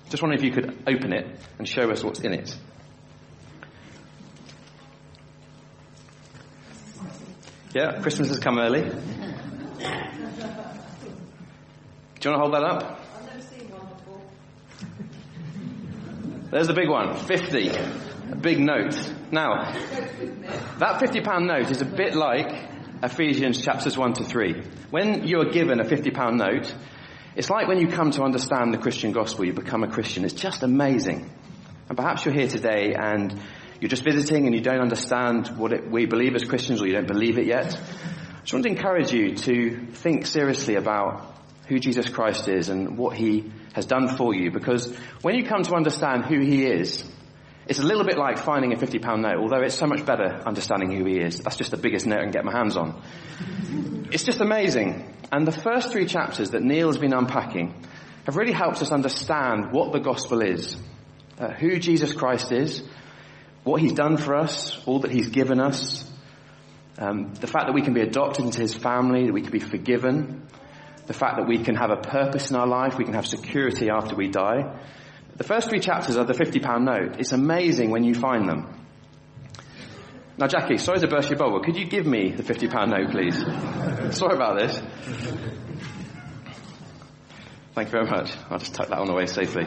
Just 0.09 0.23
wondering 0.23 0.39
if 0.39 0.45
you 0.45 0.53
could 0.53 0.83
open 0.87 1.13
it 1.13 1.27
and 1.59 1.67
show 1.67 1.91
us 1.91 2.05
what's 2.05 2.21
in 2.21 2.33
it. 2.33 2.57
Yeah, 7.75 8.01
Christmas 8.01 8.29
has 8.29 8.39
come 8.39 8.59
early. 8.59 8.83
Do 8.83 8.89
you 12.31 12.31
want 12.31 12.37
to 12.37 12.39
hold 12.39 12.55
that 12.55 12.65
up? 12.65 13.01
I've 13.17 13.27
never 13.27 13.43
seen 13.43 13.69
one 13.71 13.87
before. 13.97 14.23
There's 16.51 16.69
the 16.69 16.73
big 16.75 16.89
one, 16.89 17.15
50. 17.17 17.69
A 17.69 18.37
big 18.37 18.61
note. 18.61 18.97
Now, 19.31 19.73
that 20.79 21.01
50 21.01 21.21
pound 21.21 21.47
note 21.47 21.71
is 21.71 21.83
a 21.83 21.85
bit 21.85 22.15
like 22.15 22.76
Ephesians 23.03 23.61
chapters 23.61 23.97
1 23.97 24.15
to 24.15 24.25
3. 24.25 24.63
When 24.91 25.27
you 25.27 25.41
are 25.41 25.51
given 25.51 25.81
a 25.81 25.85
50 25.85 26.11
pound 26.11 26.39
note, 26.39 26.75
it's 27.35 27.51
like 27.51 27.69
when 27.69 27.79
you 27.79 27.89
come 27.89 28.11
to 28.13 28.23
understand 28.23 28.73
the 28.73 28.79
Christian 28.79 29.13
gospel, 29.13 29.45
you 29.45 29.53
become 29.53 29.85
a 29.85 29.89
Christian. 29.89 30.25
It's 30.25 30.35
just 30.35 30.63
amazing. 30.63 31.31
And 31.89 31.97
perhaps 31.97 32.25
you're 32.25 32.35
here 32.35 32.49
today 32.49 32.95
and 32.99 33.39
you're 33.81 33.91
just 33.91 34.05
visiting 34.05 34.47
and 34.47 34.55
you 34.55 34.63
don't 34.63 34.81
understand 34.81 35.49
what 35.59 35.73
it, 35.73 35.91
we 35.91 36.07
believe 36.07 36.35
as 36.35 36.45
Christians 36.45 36.81
or 36.81 36.87
you 36.87 36.95
don't 36.95 37.07
believe 37.07 37.39
it 37.39 37.47
yet. 37.47 37.75
I 37.75 38.41
just 38.41 38.53
want 38.55 38.65
to 38.65 38.71
encourage 38.71 39.13
you 39.13 39.35
to 39.35 39.87
think 39.93 40.25
seriously 40.27 40.77
about 40.77 41.35
who 41.69 41.79
Jesus 41.79 42.09
Christ 42.09 42.49
is 42.49 42.71
and 42.71 42.97
what 42.97 43.17
he 43.17 43.53
has 43.75 43.85
done 43.85 44.17
for 44.17 44.35
you 44.35 44.51
because 44.51 44.97
when 45.21 45.35
you 45.35 45.45
come 45.45 45.63
to 45.65 45.75
understand 45.75 46.25
who 46.25 46.41
he 46.41 46.65
is, 46.65 47.05
it's 47.69 47.79
a 47.81 47.83
little 47.83 48.05
bit 48.05 48.17
like 48.17 48.39
finding 48.39 48.73
a 48.73 48.77
50 48.77 48.99
pound 49.01 49.23
note, 49.23 49.39
although 49.39 49.63
it's 49.63 49.75
so 49.75 49.87
much 49.87 50.05
better 50.07 50.43
understanding 50.47 50.93
who 50.97 51.05
he 51.05 51.19
is. 51.19 51.41
That's 51.41 51.57
just 51.57 51.73
the 51.73 51.77
biggest 51.77 52.07
note 52.07 52.21
I 52.21 52.23
can 52.23 52.31
get 52.31 52.45
my 52.45 52.53
hands 52.53 52.77
on. 52.77 53.03
It's 54.13 54.23
just 54.23 54.41
amazing. 54.41 55.15
And 55.33 55.47
the 55.47 55.53
first 55.53 55.91
three 55.91 56.07
chapters 56.07 56.51
that 56.51 56.63
Neil 56.63 56.87
has 56.87 56.99
been 56.99 57.13
unpacking 57.13 57.75
have 58.25 58.37
really 58.37 58.53
helped 58.53 58.83
us 58.83 58.93
understand 58.93 59.73
what 59.73 59.93
the 59.93 59.99
gospel 59.99 60.43
is, 60.43 60.77
uh, 61.39 61.49
who 61.51 61.79
Jesus 61.79 62.13
Christ 62.13 62.53
is, 62.53 62.83
what 63.65 63.81
he's 63.81 63.95
done 63.95 64.17
for 64.17 64.37
us, 64.37 64.81
all 64.87 65.01
that 65.01 65.11
he's 65.11 65.29
given 65.29 65.61
us, 65.61 66.09
um, 66.99 67.35
the 67.35 67.47
fact 67.49 67.67
that 67.67 67.75
we 67.75 67.83
can 67.83 67.95
be 67.95 68.01
adopted 68.01 68.45
into 68.45 68.61
his 68.61 68.75
family, 68.75 69.27
that 69.27 69.33
we 69.33 69.43
can 69.43 69.51
be 69.51 69.59
forgiven, 69.59 70.47
the 71.07 71.13
fact 71.13 71.37
that 71.37 71.47
we 71.47 71.59
can 71.59 71.75
have 71.75 71.91
a 71.91 71.97
purpose 71.97 72.51
in 72.51 72.57
our 72.57 72.67
life, 72.67 72.97
we 72.97 73.05
can 73.05 73.15
have 73.15 73.27
security 73.27 73.91
after 73.91 74.15
we 74.17 74.29
die. 74.29 74.79
The 75.37 75.45
first 75.45 75.69
three 75.69 75.81
chapters 75.81 76.17
are 76.17 76.25
the 76.25 76.35
50 76.35 76.61
pound 76.61 76.87
note. 76.87 77.17
It's 77.19 77.33
amazing 77.33 77.91
when 77.91 78.05
you 78.05 78.15
find 78.15 78.49
them. 78.49 78.87
Now 80.39 80.47
Jackie, 80.47 80.79
sorry 80.79 81.01
to 81.01 81.09
burst 81.09 81.29
your 81.29 81.39
bubble. 81.39 81.61
Could 81.61 81.77
you 81.77 81.87
give 81.87 82.07
me 82.07 82.33
the 82.33 82.43
50 82.43 82.69
pound 82.69 82.91
note 82.91 83.11
please? 83.11 83.37
sorry 84.17 84.35
about 84.35 84.59
this. 84.59 84.81
Thank 87.75 87.89
you 87.89 87.93
very 87.93 88.07
much. 88.07 88.33
I'll 88.49 88.59
just 88.59 88.75
tuck 88.75 88.89
that 88.89 88.99
one 88.99 89.11
away 89.11 89.27
safely. 89.27 89.67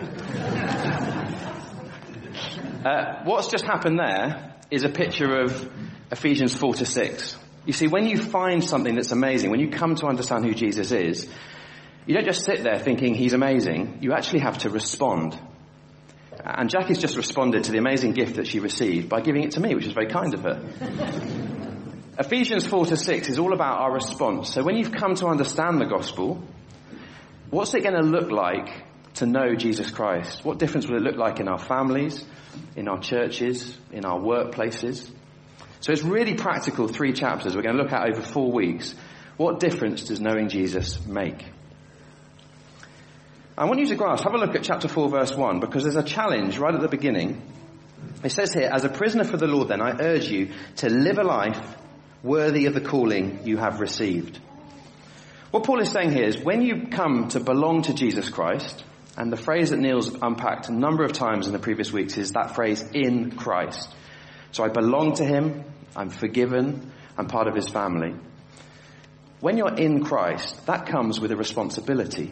Uh, 2.84 3.24
what's 3.26 3.50
just 3.50 3.66
happened 3.66 4.00
there 4.00 4.56
is 4.72 4.84
a 4.84 4.90
picture 4.90 5.42
of 5.42 5.70
Ephesians 6.12 6.56
4 6.56 6.76
to 6.76 6.86
6. 6.86 7.38
You 7.66 7.74
see, 7.74 7.88
when 7.88 8.08
you 8.08 8.18
find 8.18 8.64
something 8.64 8.96
that's 8.96 9.12
amazing, 9.12 9.52
when 9.52 9.60
you 9.60 9.70
come 9.70 9.94
to 9.96 10.08
understand 10.08 10.46
who 10.46 10.56
Jesus 10.56 10.92
is, 10.92 11.30
you 12.08 12.16
don't 12.16 12.26
just 12.26 12.44
sit 12.44 12.64
there 12.64 12.80
thinking 12.80 13.14
he's 13.14 13.34
amazing, 13.34 14.00
you 14.02 14.14
actually 14.14 14.40
have 14.40 14.60
to 14.60 14.70
respond. 14.70 15.38
And 16.44 16.70
Jackie's 16.70 17.00
just 17.00 17.18
responded 17.18 17.66
to 17.66 17.72
the 17.72 17.78
amazing 17.78 18.14
gift 18.14 18.36
that 18.36 18.48
she 18.48 18.60
received 18.60 19.10
by 19.10 19.22
giving 19.22 19.44
it 19.44 19.52
to 19.52 19.60
me, 19.60 19.76
which 19.76 19.86
is 19.86 19.94
very 19.94 20.08
kind 20.08 20.34
of 20.34 20.44
her. 20.44 21.56
Ephesians 22.20 22.66
4 22.68 22.88
to 22.88 22.98
6 22.98 23.30
is 23.30 23.40
all 23.40 23.54
about 23.54 23.80
our 23.80 23.94
response. 23.94 24.54
So 24.54 24.64
when 24.64 24.76
you've 24.76 24.92
come 24.92 25.16
to 25.16 25.28
understand 25.28 25.80
the 25.80 25.86
gospel, 25.86 26.44
what's 27.50 27.74
it 27.74 27.84
going 27.84 27.96
to 27.96 28.02
look 28.02 28.30
like 28.30 28.70
to 29.16 29.26
know 29.26 29.56
Jesus 29.56 29.90
Christ? 29.90 30.44
What 30.44 30.60
difference 30.60 30.88
will 30.88 30.98
it 30.98 31.04
look 31.04 31.16
like 31.16 31.40
in 31.40 31.48
our 31.48 31.58
families, 31.58 32.26
in 32.76 32.88
our 32.88 33.00
churches, 33.00 33.78
in 33.92 34.06
our 34.06 34.20
workplaces? 34.20 35.10
So 35.80 35.94
it's 35.94 36.04
really 36.04 36.34
practical 36.34 36.90
three 36.90 37.14
chapters 37.14 37.56
we're 37.56 37.62
going 37.62 37.78
to 37.78 37.84
look 37.84 37.94
at 37.94 38.10
over 38.10 38.22
four 38.22 38.52
weeks. 38.52 38.96
What 39.38 39.62
difference 39.62 40.04
does 40.04 40.20
knowing 40.20 40.50
Jesus 40.50 41.06
make? 41.06 41.46
I 43.60 43.66
want 43.66 43.82
you 43.82 43.88
to 43.88 43.96
grasp, 43.96 44.24
have 44.24 44.34
a 44.34 44.38
look 44.38 44.56
at 44.56 44.64
chapter 44.64 44.88
4 44.88 45.10
verse 45.10 45.36
1 45.36 45.60
because 45.60 45.84
there's 45.84 45.98
a 45.98 46.04
challenge 46.04 46.58
right 46.58 46.74
at 46.74 46.80
the 46.80 46.88
beginning. 46.88 47.42
It 48.24 48.32
says 48.32 48.54
here, 48.54 48.70
as 48.72 48.86
a 48.86 48.90
prisoner 48.90 49.26
for 49.26 49.36
the 49.36 49.48
Lord 49.48 49.68
then, 49.68 49.82
I 49.82 49.98
urge 50.00 50.30
you 50.30 50.54
to 50.78 50.90
live 50.90 51.18
a 51.18 51.26
life 51.26 51.76
worthy 52.24 52.68
of 52.68 52.74
the 52.74 52.80
calling 52.80 53.42
you 53.44 53.58
have 53.58 53.82
received. 53.82 54.40
What 55.52 55.66
Paul 55.66 55.82
is 55.82 55.92
saying 55.92 56.14
here 56.14 56.24
is 56.24 56.38
when 56.38 56.62
you 56.62 56.88
come 56.88 57.28
to 57.30 57.42
belong 57.42 57.82
to 57.82 57.94
Jesus 57.94 58.30
Christ, 58.30 58.82
and 59.18 59.30
the 59.30 59.36
phrase 59.36 59.72
that 59.72 59.80
Neil's 59.80 60.08
unpacked 60.22 60.70
a 60.70 60.74
number 60.74 61.04
of 61.04 61.12
times 61.12 61.46
in 61.46 61.52
the 61.52 61.60
previous 61.60 61.92
weeks 61.92 62.18
is 62.18 62.32
that 62.32 62.56
phrase, 62.56 62.82
in 62.94 63.32
Christ. 63.32 63.94
So 64.54 64.64
I 64.64 64.70
belong 64.70 65.16
to 65.16 65.26
Him, 65.26 65.66
I'm 65.98 66.12
forgiven, 66.12 66.94
I'm 67.18 67.28
part 67.28 67.48
of 67.50 67.56
His 67.56 67.68
family. 67.68 68.16
When 69.42 69.58
you're 69.58 69.76
in 69.76 70.06
Christ, 70.06 70.66
that 70.68 70.86
comes 70.86 71.20
with 71.20 71.34
a 71.34 71.36
responsibility 71.36 72.32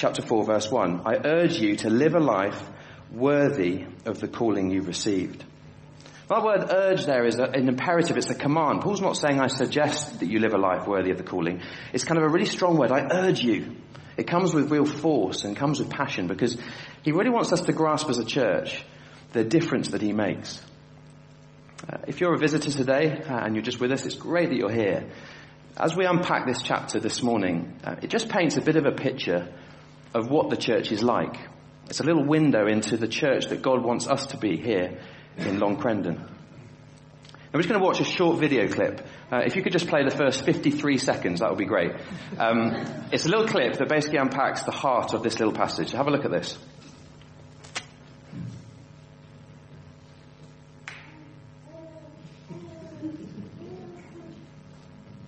chapter 0.00 0.22
4 0.22 0.44
verse 0.44 0.70
1. 0.70 1.02
I 1.04 1.16
urge 1.26 1.58
you 1.58 1.76
to 1.76 1.90
live 1.90 2.14
a 2.14 2.20
life 2.20 2.58
worthy 3.12 3.84
of 4.06 4.18
the 4.18 4.28
calling 4.28 4.70
you've 4.70 4.86
received. 4.86 5.44
That 6.28 6.42
word 6.42 6.70
urge 6.70 7.04
there 7.04 7.26
is 7.26 7.34
an 7.34 7.68
imperative, 7.68 8.16
it's 8.16 8.30
a 8.30 8.34
command. 8.34 8.80
Paul's 8.80 9.02
not 9.02 9.18
saying 9.18 9.38
I 9.38 9.48
suggest 9.48 10.20
that 10.20 10.26
you 10.26 10.38
live 10.38 10.54
a 10.54 10.58
life 10.58 10.86
worthy 10.86 11.10
of 11.10 11.18
the 11.18 11.22
calling. 11.22 11.60
It's 11.92 12.04
kind 12.04 12.16
of 12.16 12.24
a 12.24 12.30
really 12.30 12.46
strong 12.46 12.78
word. 12.78 12.90
I 12.92 13.08
urge 13.12 13.42
you. 13.42 13.76
It 14.16 14.26
comes 14.26 14.54
with 14.54 14.70
real 14.70 14.86
force 14.86 15.44
and 15.44 15.54
comes 15.54 15.80
with 15.80 15.90
passion 15.90 16.28
because 16.28 16.56
he 17.02 17.12
really 17.12 17.30
wants 17.30 17.52
us 17.52 17.60
to 17.62 17.72
grasp 17.74 18.08
as 18.08 18.16
a 18.16 18.24
church 18.24 18.82
the 19.32 19.44
difference 19.44 19.88
that 19.88 20.00
he 20.00 20.14
makes. 20.14 20.64
Uh, 21.86 21.98
if 22.06 22.22
you're 22.22 22.32
a 22.32 22.38
visitor 22.38 22.70
today 22.70 23.20
uh, 23.20 23.44
and 23.44 23.54
you're 23.54 23.64
just 23.64 23.80
with 23.80 23.92
us, 23.92 24.06
it's 24.06 24.14
great 24.14 24.48
that 24.48 24.56
you're 24.56 24.72
here. 24.72 25.10
As 25.76 25.94
we 25.94 26.06
unpack 26.06 26.46
this 26.46 26.62
chapter 26.62 27.00
this 27.00 27.22
morning, 27.22 27.78
uh, 27.84 27.96
it 28.00 28.08
just 28.08 28.30
paints 28.30 28.56
a 28.56 28.62
bit 28.62 28.76
of 28.76 28.86
a 28.86 28.92
picture 28.92 29.52
of 30.14 30.28
what 30.28 30.50
the 30.50 30.56
church 30.56 30.92
is 30.92 31.02
like. 31.02 31.36
It's 31.88 32.00
a 32.00 32.04
little 32.04 32.24
window 32.24 32.66
into 32.66 32.96
the 32.96 33.08
church 33.08 33.46
that 33.46 33.62
God 33.62 33.82
wants 33.84 34.06
us 34.06 34.26
to 34.28 34.36
be 34.36 34.56
here 34.56 35.00
in 35.36 35.58
Long 35.58 35.76
Crendon. 35.76 36.18
I'm 37.52 37.58
just 37.58 37.68
going 37.68 37.80
to 37.80 37.84
watch 37.84 37.98
a 38.00 38.04
short 38.04 38.38
video 38.38 38.68
clip. 38.68 39.04
Uh, 39.32 39.38
if 39.44 39.56
you 39.56 39.62
could 39.62 39.72
just 39.72 39.88
play 39.88 40.04
the 40.04 40.16
first 40.16 40.44
53 40.44 40.98
seconds, 40.98 41.40
that 41.40 41.50
would 41.50 41.58
be 41.58 41.64
great. 41.64 41.90
Um, 42.38 42.76
it's 43.10 43.26
a 43.26 43.28
little 43.28 43.48
clip 43.48 43.78
that 43.78 43.88
basically 43.88 44.18
unpacks 44.18 44.62
the 44.62 44.70
heart 44.70 45.14
of 45.14 45.24
this 45.24 45.40
little 45.40 45.52
passage. 45.52 45.90
Have 45.90 46.06
a 46.06 46.10
look 46.10 46.24
at 46.24 46.30
this. 46.30 46.56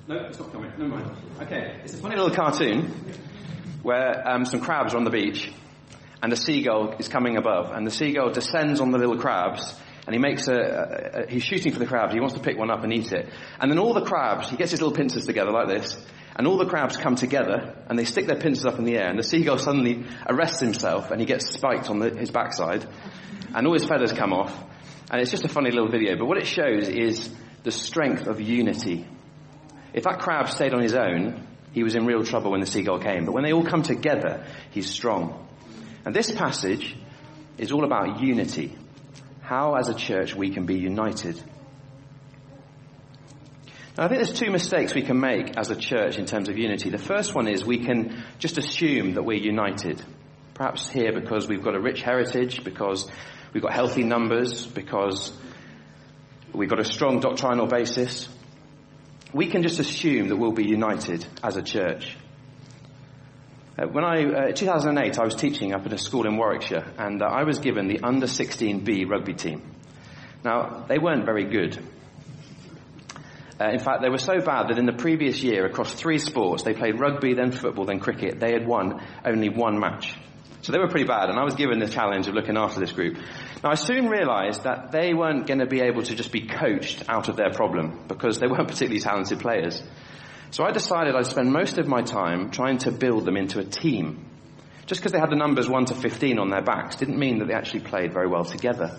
No, 0.07 0.17
it's 0.27 0.39
not 0.39 0.53
coming. 0.53 0.71
Never 0.79 0.89
mind. 0.89 1.11
Okay, 1.41 1.81
it's 1.83 1.95
a 1.95 1.97
funny 1.97 2.15
little 2.15 2.31
cartoon 2.31 2.93
where 3.83 4.27
um, 4.29 4.45
some 4.45 4.61
crabs 4.61 4.95
are 4.95 4.99
on 4.99 5.05
the 5.05 5.11
beach 5.11 5.51
and 6.23 6.33
a 6.33 6.37
seagull 6.37 6.95
is 6.99 7.09
coming 7.09 7.37
above 7.37 7.73
and 7.73 7.87
the 7.87 7.91
seagull 7.91 8.31
descends 8.31 8.81
on 8.81 8.91
the 8.91 8.99
little 8.99 9.19
crabs 9.19 9.75
and 10.07 10.15
he 10.15 10.21
makes 10.21 10.49
a, 10.49 10.55
a, 10.55 11.23
a, 11.23 11.31
he's 11.31 11.45
shooting 11.45 11.73
for 11.73 11.79
the 11.79 11.87
crabs. 11.87 12.13
He 12.13 12.21
wants 12.21 12.35
to 12.35 12.41
pick 12.41 12.59
one 12.59 12.71
up 12.71 12.83
and 12.83 12.93
eat 12.93 13.13
it. 13.13 13.29
And 13.61 13.71
then 13.71 13.79
all 13.79 13.95
the 13.95 14.05
crabs, 14.05 14.49
he 14.49 14.57
gets 14.57 14.73
his 14.73 14.81
little 14.81 14.97
pincers 14.97 15.27
together 15.27 15.53
like 15.53 15.69
this, 15.69 15.97
and 16.35 16.47
all 16.47 16.57
the 16.57 16.67
crabs 16.67 16.97
come 16.97 17.15
together 17.15 17.77
and 17.89 17.99
they 17.99 18.05
stick 18.05 18.27
their 18.27 18.39
pincers 18.39 18.67
up 18.67 18.79
in 18.79 18.85
the 18.85 18.97
air 18.97 19.09
and 19.09 19.19
the 19.19 19.23
seagull 19.23 19.59
suddenly 19.59 20.05
arrests 20.27 20.61
himself 20.61 21.11
and 21.11 21.21
he 21.21 21.27
gets 21.27 21.53
spiked 21.53 21.91
on 21.91 21.99
the, 21.99 22.11
his 22.11 22.31
backside 22.31 22.87
and 23.55 23.67
all 23.67 23.75
his 23.75 23.85
feathers 23.85 24.13
come 24.13 24.33
off. 24.33 24.57
And 25.11 25.21
it's 25.21 25.31
just 25.31 25.45
a 25.45 25.49
funny 25.49 25.71
little 25.71 25.91
video, 25.91 26.17
but 26.17 26.27
what 26.27 26.39
it 26.39 26.47
shows 26.47 26.89
is 26.89 27.29
the 27.65 27.71
strength 27.71 28.27
of 28.27 28.41
unity. 28.41 29.07
If 29.93 30.05
that 30.05 30.21
crab 30.21 30.49
stayed 30.49 30.73
on 30.73 30.81
his 30.81 30.95
own, 30.95 31.47
he 31.73 31.83
was 31.83 31.95
in 31.95 32.07
real 32.07 32.25
trouble 32.25 32.51
when 32.51 32.61
the 32.61 32.67
seagull 32.67 32.99
came. 32.99 33.25
But 33.25 33.33
when 33.33 33.45
they 33.45 33.53
all 33.53 33.65
come 33.65 33.83
together, 33.83 34.47
he's 34.71 34.91
strong. 34.91 35.49
And 36.05 36.15
this 36.15 36.31
passage 36.31 36.97
is 37.59 37.73
all 37.73 37.85
about 37.85 38.21
unity. 38.21 38.77
How 39.41 39.75
as 39.75 39.89
a 39.89 39.95
church 39.95 40.35
we 40.35 40.51
can 40.51 40.67
be 40.67 40.79
united. 40.79 41.43
Now, 43.97 44.05
I 44.05 44.09
think 44.09 44.23
there's 44.23 44.39
two 44.39 44.51
mistakes 44.51 44.95
we 44.95 45.03
can 45.03 45.21
make 45.21 45.59
as 45.59 45.71
a 45.71 45.77
church 45.77 46.19
in 46.19 46.25
terms 46.25 46.49
of 46.49 46.57
unity. 46.57 46.89
The 46.89 46.97
first 46.97 47.35
one 47.35 47.47
is 47.47 47.65
we 47.65 47.85
can 47.85 48.25
just 48.39 48.57
assume 48.57 49.15
that 49.15 49.23
we're 49.23 49.39
united. 49.39 50.03
Perhaps 50.55 50.89
here 50.89 51.13
because 51.13 51.47
we've 51.47 51.63
got 51.63 51.75
a 51.75 51.81
rich 51.81 52.01
heritage, 52.01 52.65
because 52.65 53.11
we've 53.53 53.63
got 53.63 53.75
healthy 53.75 54.03
numbers, 54.03 54.65
because 54.65 55.33
we've 56.55 56.71
got 56.71 56.81
a 56.81 56.85
strong 56.85 57.21
doctrinal 57.21 57.67
basis. 57.67 58.29
We 59.35 59.47
can 59.47 59.63
just 59.63 59.79
assume 59.81 60.29
that 60.29 60.37
we'll 60.37 60.53
be 60.53 60.67
united 60.67 61.27
as 61.43 61.57
a 61.57 61.63
church. 61.63 62.17
Uh, 63.79 63.87
when 63.87 64.05
I, 64.05 64.25
uh, 64.25 64.53
2008, 64.53 65.19
I 65.19 65.25
was 65.25 65.35
teaching 65.35 65.73
up 65.73 65.87
at 65.87 65.93
a 65.95 65.99
school 65.99 66.27
in 66.27 66.37
Warwickshire, 66.37 66.93
and 66.99 67.23
uh, 67.23 67.27
I 67.27 67.45
was 67.45 67.59
given 67.59 67.89
the 67.89 68.01
under 68.03 68.27
16B 68.27 69.09
rugby 69.09 69.33
team. 69.33 69.63
Now, 70.45 70.85
they 70.87 70.99
weren't 70.99 71.25
very 71.25 71.45
good. 71.45 71.83
Uh, 73.59 73.71
in 73.71 73.79
fact, 73.79 74.03
they 74.03 74.11
were 74.11 74.19
so 74.19 74.41
bad 74.41 74.69
that 74.69 74.79
in 74.79 74.85
the 74.85 74.93
previous 74.93 75.43
year, 75.43 75.65
across 75.65 75.95
three 75.95 76.19
sports, 76.19 76.65
they 76.65 76.75
played 76.75 77.01
rugby, 77.01 77.33
then 77.33 77.53
football, 77.53 77.87
then 77.87 78.01
cricket. 78.01 78.39
They 78.39 78.53
had 78.53 78.67
won 78.67 79.01
only 79.25 79.49
one 79.49 79.79
match. 79.79 80.15
So 80.63 80.71
they 80.71 80.79
were 80.79 80.89
pretty 80.89 81.07
bad, 81.07 81.29
and 81.29 81.39
I 81.39 81.45
was 81.45 81.57
given 81.57 81.81
the 81.81 81.89
challenge 81.89 82.29
of 82.29 82.35
looking 82.35 82.57
after 82.57 82.79
this 82.79 82.93
group. 82.93 83.19
Now 83.65 83.71
I 83.71 83.75
soon 83.75 84.09
realized 84.09 84.63
that 84.63 84.93
they 84.93 85.13
weren't 85.13 85.47
going 85.47 85.59
to 85.59 85.67
be 85.67 85.81
able 85.81 86.03
to 86.05 86.15
just 86.15 86.31
be 86.31 86.47
coached 86.47 87.03
out 87.09 87.29
of 87.29 87.37
their 87.37 87.51
problem, 87.51 88.05
because 88.07 88.39
they 88.39 88.47
weren't 88.47 88.69
particularly 88.69 89.01
talented 89.01 89.41
players. 89.41 89.83
So 90.53 90.65
I 90.65 90.71
decided 90.71 91.17
I'd 91.17 91.27
spend 91.27 91.53
most 91.53 91.79
of 91.79 91.89
my 91.89 92.03
time 92.03 92.51
trying 92.51 92.79
to 92.79 92.93
build 92.93 93.25
them 93.25 93.37
into 93.37 93.59
a 93.59 93.65
team. 93.65 94.27
Just 94.87 95.01
because 95.01 95.13
they 95.13 95.19
had 95.19 95.31
the 95.31 95.37
numbers 95.37 95.69
1 95.69 95.87
to 95.87 95.95
15 95.95 96.39
on 96.39 96.51
their 96.51 96.63
backs 96.63 96.97
didn't 96.97 97.19
mean 97.19 97.39
that 97.39 97.49
they 97.49 97.55
actually 97.55 97.81
played 97.81 98.13
very 98.13 98.29
well 98.29 98.45
together. 98.45 98.97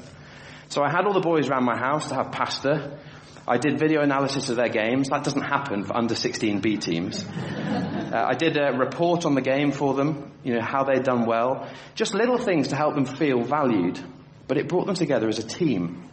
So 0.70 0.82
I 0.82 0.90
had 0.90 1.06
all 1.06 1.14
the 1.14 1.20
boys 1.20 1.48
around 1.48 1.66
my 1.66 1.78
house 1.78 2.10
to 2.10 2.16
have 2.16 2.32
pasta. 2.32 2.98
I 3.46 3.58
did 3.58 3.78
video 3.78 4.02
analysis 4.02 4.50
of 4.50 4.56
their 4.56 4.70
games. 4.70 5.10
That 5.10 5.24
doesn't 5.24 5.42
happen 5.42 5.84
for 5.84 5.98
under 5.98 6.16
16 6.16 6.62
B 6.62 6.78
teams. 6.78 7.26
Uh, 7.26 8.26
I 8.26 8.36
did 8.36 8.56
a 8.58 8.72
report 8.72 9.26
on 9.26 9.36
the 9.36 9.42
game 9.42 9.74
for 9.74 9.94
them, 9.94 10.32
you 10.44 10.54
know, 10.54 10.62
how 10.62 10.84
they'd 10.84 11.04
done 11.04 11.26
well. 11.26 11.68
Just 11.94 12.14
little 12.14 12.38
things 12.38 12.70
to 12.70 12.78
help 12.78 12.96
them 12.96 13.06
feel 13.06 13.42
valued. 13.44 14.00
But 14.48 14.58
it 14.58 14.70
brought 14.70 14.86
them 14.86 14.96
together 14.96 15.28
as 15.28 15.40
a 15.40 15.48
team. 15.48 16.10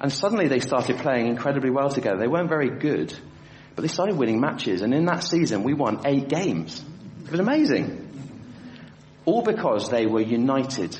And 0.00 0.12
suddenly 0.12 0.46
they 0.46 0.60
started 0.60 0.98
playing 0.98 1.26
incredibly 1.26 1.70
well 1.70 1.88
together. 1.88 2.18
They 2.18 2.28
weren't 2.28 2.48
very 2.48 2.78
good, 2.78 3.12
but 3.74 3.82
they 3.82 3.88
started 3.88 4.16
winning 4.16 4.40
matches. 4.40 4.82
And 4.82 4.94
in 4.94 5.06
that 5.06 5.24
season, 5.24 5.64
we 5.64 5.74
won 5.74 6.02
eight 6.04 6.28
games. 6.28 6.84
It 7.24 7.30
was 7.32 7.40
amazing. 7.40 8.00
All 9.24 9.42
because 9.42 9.88
they 9.90 10.06
were 10.06 10.20
united. 10.20 10.96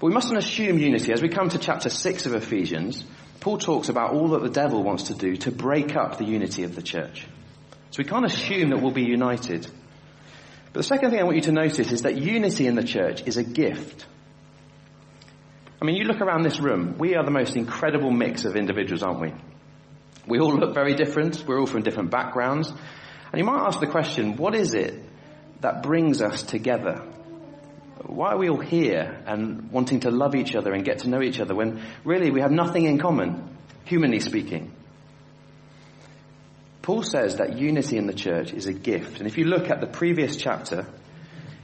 But 0.00 0.06
we 0.06 0.12
mustn't 0.12 0.38
assume 0.38 0.78
unity. 0.78 1.12
As 1.12 1.22
we 1.22 1.28
come 1.28 1.48
to 1.50 1.58
chapter 1.58 1.90
6 1.90 2.26
of 2.26 2.34
Ephesians, 2.34 3.04
Paul 3.40 3.58
talks 3.58 3.88
about 3.88 4.12
all 4.12 4.28
that 4.28 4.42
the 4.42 4.50
devil 4.50 4.82
wants 4.82 5.04
to 5.04 5.14
do 5.14 5.36
to 5.36 5.52
break 5.52 5.96
up 5.96 6.18
the 6.18 6.24
unity 6.24 6.64
of 6.64 6.74
the 6.74 6.82
church. 6.82 7.26
So 7.90 8.02
we 8.02 8.04
can't 8.04 8.26
assume 8.26 8.70
that 8.70 8.82
we'll 8.82 8.90
be 8.90 9.04
united. 9.04 9.66
But 10.72 10.80
the 10.80 10.82
second 10.82 11.10
thing 11.10 11.20
I 11.20 11.22
want 11.22 11.36
you 11.36 11.42
to 11.42 11.52
notice 11.52 11.90
is 11.92 12.02
that 12.02 12.18
unity 12.18 12.66
in 12.66 12.74
the 12.74 12.82
church 12.82 13.26
is 13.26 13.36
a 13.36 13.44
gift. 13.44 14.06
I 15.80 15.84
mean, 15.84 15.96
you 15.96 16.04
look 16.04 16.20
around 16.20 16.42
this 16.42 16.58
room, 16.60 16.96
we 16.98 17.14
are 17.14 17.24
the 17.24 17.30
most 17.30 17.56
incredible 17.56 18.10
mix 18.10 18.44
of 18.44 18.56
individuals, 18.56 19.02
aren't 19.02 19.20
we? 19.20 19.32
We 20.26 20.40
all 20.40 20.54
look 20.54 20.74
very 20.74 20.94
different, 20.94 21.44
we're 21.46 21.60
all 21.60 21.66
from 21.66 21.82
different 21.82 22.10
backgrounds. 22.10 22.68
And 22.68 23.38
you 23.38 23.44
might 23.44 23.64
ask 23.64 23.80
the 23.80 23.86
question, 23.86 24.36
what 24.36 24.54
is 24.54 24.74
it 24.74 25.02
that 25.60 25.82
brings 25.82 26.20
us 26.20 26.42
together? 26.42 27.02
Why 28.04 28.32
are 28.32 28.38
we 28.38 28.48
all 28.48 28.60
here 28.60 29.22
and 29.26 29.70
wanting 29.70 30.00
to 30.00 30.10
love 30.10 30.34
each 30.34 30.54
other 30.54 30.72
and 30.72 30.84
get 30.84 31.00
to 31.00 31.08
know 31.08 31.20
each 31.20 31.40
other 31.40 31.54
when 31.54 31.82
really 32.04 32.30
we 32.30 32.40
have 32.40 32.52
nothing 32.52 32.84
in 32.84 32.98
common, 32.98 33.56
humanly 33.84 34.20
speaking? 34.20 34.72
Paul 36.82 37.02
says 37.02 37.36
that 37.36 37.58
unity 37.58 37.98
in 37.98 38.06
the 38.06 38.14
church 38.14 38.52
is 38.52 38.66
a 38.66 38.72
gift. 38.72 39.18
And 39.18 39.26
if 39.26 39.36
you 39.36 39.44
look 39.44 39.68
at 39.68 39.80
the 39.80 39.86
previous 39.86 40.36
chapter, 40.36 40.86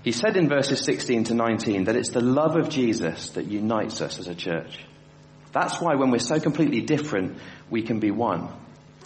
he 0.03 0.13
said 0.13 0.37
in 0.37 0.49
verses 0.49 0.85
16 0.85 1.25
to 1.25 1.35
19 1.35 1.85
that 1.85 1.97
it's 1.97 2.11
the 2.11 2.21
love 2.21 2.57
of 2.57 2.69
Jesus 2.69 3.31
that 3.31 3.47
unites 3.47 4.03
us 4.03 4.19
as 4.19 4.29
a 4.29 4.35
church. 4.35 4.79
That's 5.53 5.81
why 5.81 5.95
when 5.95 6.11
we're 6.11 6.19
so 6.19 6.41
completely 6.41 6.83
different, 6.83 7.39
we 7.71 7.83
can 7.83 8.01
be 8.01 8.11
one. 8.11 8.49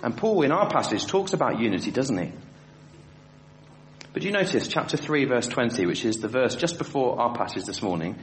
And 0.02 0.16
Paul 0.16 0.42
in 0.42 0.50
our 0.50 0.68
passage 0.68 1.06
talks 1.06 1.34
about 1.34 1.60
unity, 1.60 1.90
doesn't 1.90 2.18
he? 2.18 2.32
But 4.18 4.24
you 4.24 4.32
notice 4.32 4.66
chapter 4.66 4.96
3 4.96 5.26
verse 5.26 5.46
20, 5.46 5.86
which 5.86 6.04
is 6.04 6.16
the 6.16 6.26
verse 6.26 6.56
just 6.56 6.76
before 6.76 7.20
our 7.20 7.32
passage 7.36 7.62
this 7.66 7.80
morning, 7.80 8.18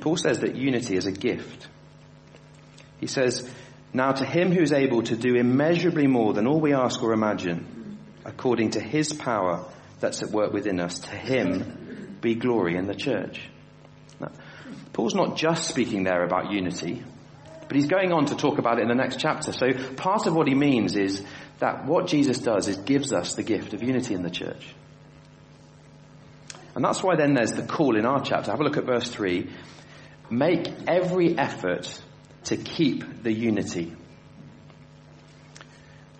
Paul 0.00 0.16
says 0.16 0.40
that 0.40 0.56
unity 0.56 0.96
is 0.96 1.06
a 1.06 1.12
gift. 1.12 1.68
He 2.98 3.06
says, 3.06 3.48
now 3.92 4.10
to 4.10 4.24
him 4.24 4.50
who 4.50 4.60
is 4.60 4.72
able 4.72 5.04
to 5.04 5.14
do 5.14 5.36
immeasurably 5.36 6.08
more 6.08 6.32
than 6.32 6.48
all 6.48 6.58
we 6.58 6.74
ask 6.74 7.00
or 7.04 7.12
imagine, 7.12 8.00
according 8.24 8.70
to 8.70 8.80
his 8.80 9.12
power 9.12 9.64
that's 10.00 10.24
at 10.24 10.32
work 10.32 10.52
within 10.52 10.80
us, 10.80 10.98
to 10.98 11.10
him 11.10 12.18
be 12.20 12.34
glory 12.34 12.76
in 12.76 12.88
the 12.88 12.94
church. 12.96 13.48
Now, 14.18 14.32
Paul's 14.92 15.14
not 15.14 15.36
just 15.36 15.68
speaking 15.68 16.02
there 16.02 16.24
about 16.24 16.50
unity, 16.50 17.04
but 17.68 17.76
he's 17.76 17.86
going 17.86 18.10
on 18.10 18.26
to 18.26 18.34
talk 18.34 18.58
about 18.58 18.80
it 18.80 18.82
in 18.82 18.88
the 18.88 18.96
next 18.96 19.20
chapter. 19.20 19.52
So 19.52 19.68
part 19.94 20.26
of 20.26 20.34
what 20.34 20.48
he 20.48 20.56
means 20.56 20.96
is 20.96 21.24
that 21.60 21.86
what 21.86 22.06
Jesus 22.06 22.38
does 22.38 22.68
is 22.68 22.76
gives 22.78 23.12
us 23.12 23.34
the 23.34 23.42
gift 23.42 23.72
of 23.74 23.82
unity 23.82 24.14
in 24.14 24.22
the 24.22 24.30
church. 24.30 24.66
And 26.74 26.84
that's 26.84 27.02
why 27.02 27.16
then 27.16 27.34
there's 27.34 27.52
the 27.52 27.62
call 27.62 27.96
in 27.96 28.06
our 28.06 28.22
chapter. 28.22 28.50
Have 28.50 28.60
a 28.60 28.64
look 28.64 28.76
at 28.76 28.84
verse 28.84 29.08
3. 29.10 29.50
Make 30.30 30.68
every 30.86 31.36
effort 31.36 32.00
to 32.44 32.56
keep 32.56 33.22
the 33.22 33.32
unity. 33.32 33.94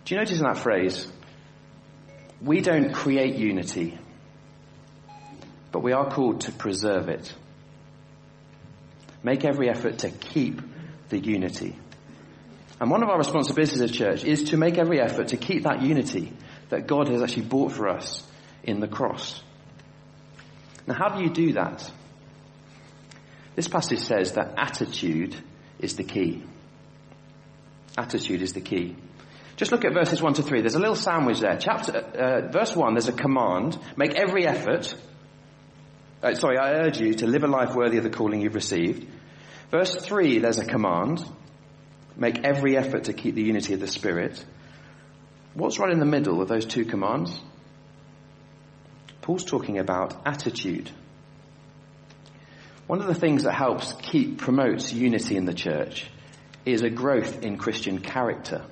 Do 0.04 0.14
you 0.14 0.20
notice 0.20 0.38
in 0.38 0.44
that 0.44 0.58
phrase? 0.58 1.10
We 2.42 2.60
don't 2.60 2.92
create 2.92 3.36
unity, 3.36 3.98
but 5.72 5.82
we 5.82 5.92
are 5.92 6.10
called 6.10 6.42
to 6.42 6.52
preserve 6.52 7.08
it. 7.08 7.32
Make 9.22 9.44
every 9.44 9.70
effort 9.70 9.98
to 9.98 10.10
keep 10.10 10.60
the 11.10 11.18
unity. 11.18 11.76
And 12.80 12.90
one 12.90 13.02
of 13.02 13.10
our 13.10 13.18
responsibilities 13.18 13.80
as 13.80 13.90
a 13.90 13.92
church 13.92 14.24
is 14.24 14.44
to 14.44 14.56
make 14.56 14.78
every 14.78 15.00
effort 15.00 15.28
to 15.28 15.36
keep 15.36 15.64
that 15.64 15.82
unity 15.82 16.32
that 16.70 16.86
God 16.86 17.08
has 17.08 17.22
actually 17.22 17.42
bought 17.42 17.72
for 17.72 17.88
us 17.88 18.26
in 18.62 18.80
the 18.80 18.88
cross. 18.88 19.42
Now, 20.86 20.94
how 20.94 21.08
do 21.10 21.22
you 21.22 21.28
do 21.28 21.52
that? 21.52 21.90
This 23.54 23.68
passage 23.68 23.98
says 23.98 24.32
that 24.32 24.54
attitude 24.56 25.36
is 25.78 25.96
the 25.96 26.04
key. 26.04 26.42
Attitude 27.98 28.40
is 28.40 28.54
the 28.54 28.62
key. 28.62 28.96
Just 29.56 29.72
look 29.72 29.84
at 29.84 29.92
verses 29.92 30.22
1 30.22 30.34
to 30.34 30.42
3. 30.42 30.60
There's 30.60 30.74
a 30.74 30.80
little 30.80 30.94
sandwich 30.94 31.40
there. 31.40 31.58
Chapter, 31.58 31.92
uh, 31.92 32.50
verse 32.50 32.74
1, 32.74 32.94
there's 32.94 33.08
a 33.08 33.12
command. 33.12 33.78
Make 33.94 34.14
every 34.14 34.46
effort. 34.46 34.94
Uh, 36.22 36.32
sorry, 36.34 36.56
I 36.56 36.72
urge 36.72 36.98
you 36.98 37.12
to 37.14 37.26
live 37.26 37.44
a 37.44 37.46
life 37.46 37.74
worthy 37.74 37.98
of 37.98 38.04
the 38.04 38.10
calling 38.10 38.40
you've 38.40 38.54
received. 38.54 39.06
Verse 39.70 39.96
3, 39.96 40.38
there's 40.38 40.58
a 40.58 40.64
command. 40.64 41.22
Make 42.16 42.44
every 42.44 42.76
effort 42.76 43.04
to 43.04 43.12
keep 43.12 43.34
the 43.34 43.42
unity 43.42 43.74
of 43.74 43.80
the 43.80 43.86
Spirit. 43.86 44.44
What's 45.54 45.78
right 45.78 45.92
in 45.92 45.98
the 45.98 46.06
middle 46.06 46.40
of 46.42 46.48
those 46.48 46.66
two 46.66 46.84
commands? 46.84 47.38
Paul's 49.22 49.44
talking 49.44 49.78
about 49.78 50.26
attitude. 50.26 50.90
One 52.86 53.00
of 53.00 53.06
the 53.06 53.14
things 53.14 53.44
that 53.44 53.54
helps 53.54 53.92
keep, 53.92 54.38
promotes 54.38 54.92
unity 54.92 55.36
in 55.36 55.44
the 55.44 55.54
church 55.54 56.06
is 56.64 56.82
a 56.82 56.90
growth 56.90 57.42
in 57.42 57.56
Christian 57.56 58.00
character. 58.00 58.64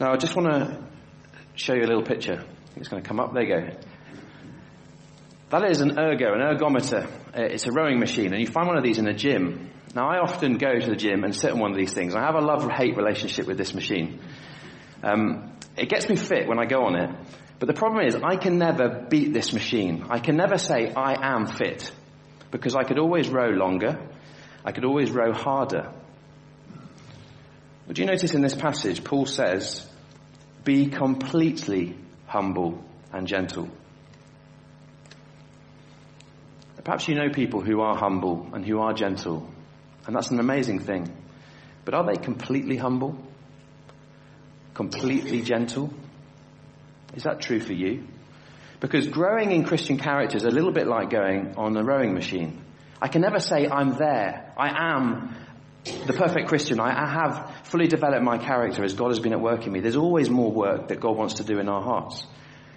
Now 0.00 0.12
I 0.12 0.16
just 0.16 0.36
want 0.36 0.48
to 0.48 0.84
show 1.56 1.74
you 1.74 1.82
a 1.82 1.88
little 1.88 2.04
picture. 2.04 2.44
It's 2.76 2.88
going 2.88 3.02
to 3.02 3.08
come 3.08 3.18
up. 3.18 3.34
There 3.34 3.42
you 3.42 3.60
go. 3.60 3.76
That 5.50 5.64
is 5.70 5.80
an 5.80 5.98
ergo, 5.98 6.34
an 6.34 6.40
ergometer. 6.40 7.06
Uh, 7.06 7.42
it's 7.42 7.66
a 7.66 7.72
rowing 7.72 7.98
machine 7.98 8.32
and 8.32 8.40
you 8.40 8.46
find 8.46 8.68
one 8.68 8.76
of 8.76 8.84
these 8.84 8.98
in 8.98 9.08
a 9.08 9.14
gym. 9.14 9.70
Now 9.94 10.08
I 10.08 10.18
often 10.18 10.58
go 10.58 10.78
to 10.78 10.86
the 10.86 10.96
gym 10.96 11.24
and 11.24 11.34
sit 11.34 11.50
on 11.50 11.58
one 11.58 11.70
of 11.70 11.76
these 11.76 11.92
things. 11.92 12.14
I 12.14 12.20
have 12.20 12.34
a 12.34 12.40
love-hate 12.40 12.96
relationship 12.96 13.46
with 13.46 13.56
this 13.56 13.74
machine. 13.74 14.20
Um, 15.02 15.52
it 15.76 15.88
gets 15.88 16.08
me 16.08 16.16
fit 16.16 16.46
when 16.46 16.58
I 16.58 16.66
go 16.66 16.84
on 16.84 16.96
it, 16.96 17.10
but 17.58 17.66
the 17.66 17.74
problem 17.74 18.06
is 18.06 18.14
I 18.16 18.36
can 18.36 18.58
never 18.58 19.06
beat 19.08 19.32
this 19.32 19.52
machine. 19.52 20.06
I 20.10 20.18
can 20.18 20.36
never 20.36 20.58
say 20.58 20.92
I 20.92 21.34
am 21.34 21.46
fit 21.46 21.90
because 22.50 22.74
I 22.74 22.84
could 22.84 22.98
always 22.98 23.28
row 23.28 23.48
longer. 23.48 23.98
I 24.64 24.72
could 24.72 24.84
always 24.84 25.10
row 25.10 25.32
harder. 25.32 25.92
Would 27.86 27.98
you 27.98 28.04
notice 28.04 28.34
in 28.34 28.42
this 28.42 28.54
passage, 28.54 29.02
Paul 29.02 29.24
says, 29.24 29.88
be 30.64 30.86
completely 30.86 31.96
humble 32.26 32.84
and 33.12 33.26
gentle. 33.26 33.68
Perhaps 36.84 37.08
you 37.08 37.14
know 37.14 37.30
people 37.30 37.60
who 37.60 37.80
are 37.80 37.96
humble 37.96 38.48
and 38.52 38.64
who 38.64 38.80
are 38.80 38.92
gentle, 38.92 39.48
and 40.08 40.16
that's 40.16 40.30
an 40.30 40.40
amazing 40.40 40.78
thing. 40.78 41.14
But 41.84 41.92
are 41.92 42.04
they 42.04 42.16
completely 42.16 42.78
humble? 42.78 43.14
Completely 44.72 45.42
gentle? 45.42 45.92
Is 47.14 47.24
that 47.24 47.42
true 47.42 47.60
for 47.60 47.74
you? 47.74 48.04
Because 48.80 49.06
growing 49.06 49.52
in 49.52 49.64
Christian 49.64 49.98
character 49.98 50.38
is 50.38 50.44
a 50.44 50.50
little 50.50 50.72
bit 50.72 50.86
like 50.86 51.10
going 51.10 51.56
on 51.58 51.76
a 51.76 51.84
rowing 51.84 52.14
machine. 52.14 52.64
I 53.02 53.08
can 53.08 53.20
never 53.20 53.38
say 53.38 53.68
I'm 53.68 53.98
there. 53.98 54.54
I 54.56 54.94
am 54.94 55.36
the 55.84 56.14
perfect 56.14 56.48
Christian. 56.48 56.80
I, 56.80 57.04
I 57.04 57.06
have 57.06 57.54
fully 57.64 57.86
developed 57.86 58.22
my 58.22 58.38
character 58.38 58.82
as 58.84 58.94
God 58.94 59.08
has 59.08 59.20
been 59.20 59.34
at 59.34 59.40
work 59.42 59.66
in 59.66 59.72
me. 59.72 59.80
There's 59.80 59.96
always 59.96 60.30
more 60.30 60.50
work 60.50 60.88
that 60.88 61.00
God 61.00 61.18
wants 61.18 61.34
to 61.34 61.44
do 61.44 61.58
in 61.58 61.68
our 61.68 61.82
hearts. 61.82 62.24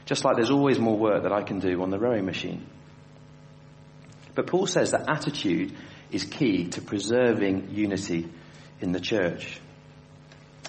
Just 0.05 0.25
like 0.25 0.35
there's 0.35 0.51
always 0.51 0.79
more 0.79 0.97
work 0.97 1.23
that 1.23 1.31
I 1.31 1.43
can 1.43 1.59
do 1.59 1.81
on 1.81 1.91
the 1.91 1.97
rowing 1.97 2.25
machine. 2.25 2.65
But 4.35 4.47
Paul 4.47 4.67
says 4.67 4.91
that 4.91 5.09
attitude 5.09 5.77
is 6.11 6.25
key 6.25 6.67
to 6.69 6.81
preserving 6.81 7.69
unity 7.71 8.29
in 8.79 8.91
the 8.91 8.99
church. 8.99 9.59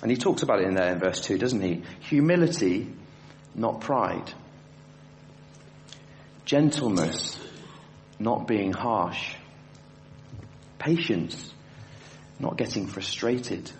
And 0.03 0.11
he 0.11 0.17
talks 0.17 0.43
about 0.43 0.61
it 0.61 0.67
in 0.67 0.75
there 0.75 0.93
in 0.93 0.99
verse 0.99 1.21
2, 1.21 1.39
doesn't 1.39 1.61
he? 1.61 1.83
Humility, 2.01 2.93
not 3.55 3.81
pride. 3.81 4.33
Gentleness, 6.45 7.39
not 8.19 8.47
being 8.47 8.73
harsh. 8.73 9.35
Patience, 10.79 11.53
not 12.39 12.57
getting 12.57 12.87
frustrated. 12.87 13.71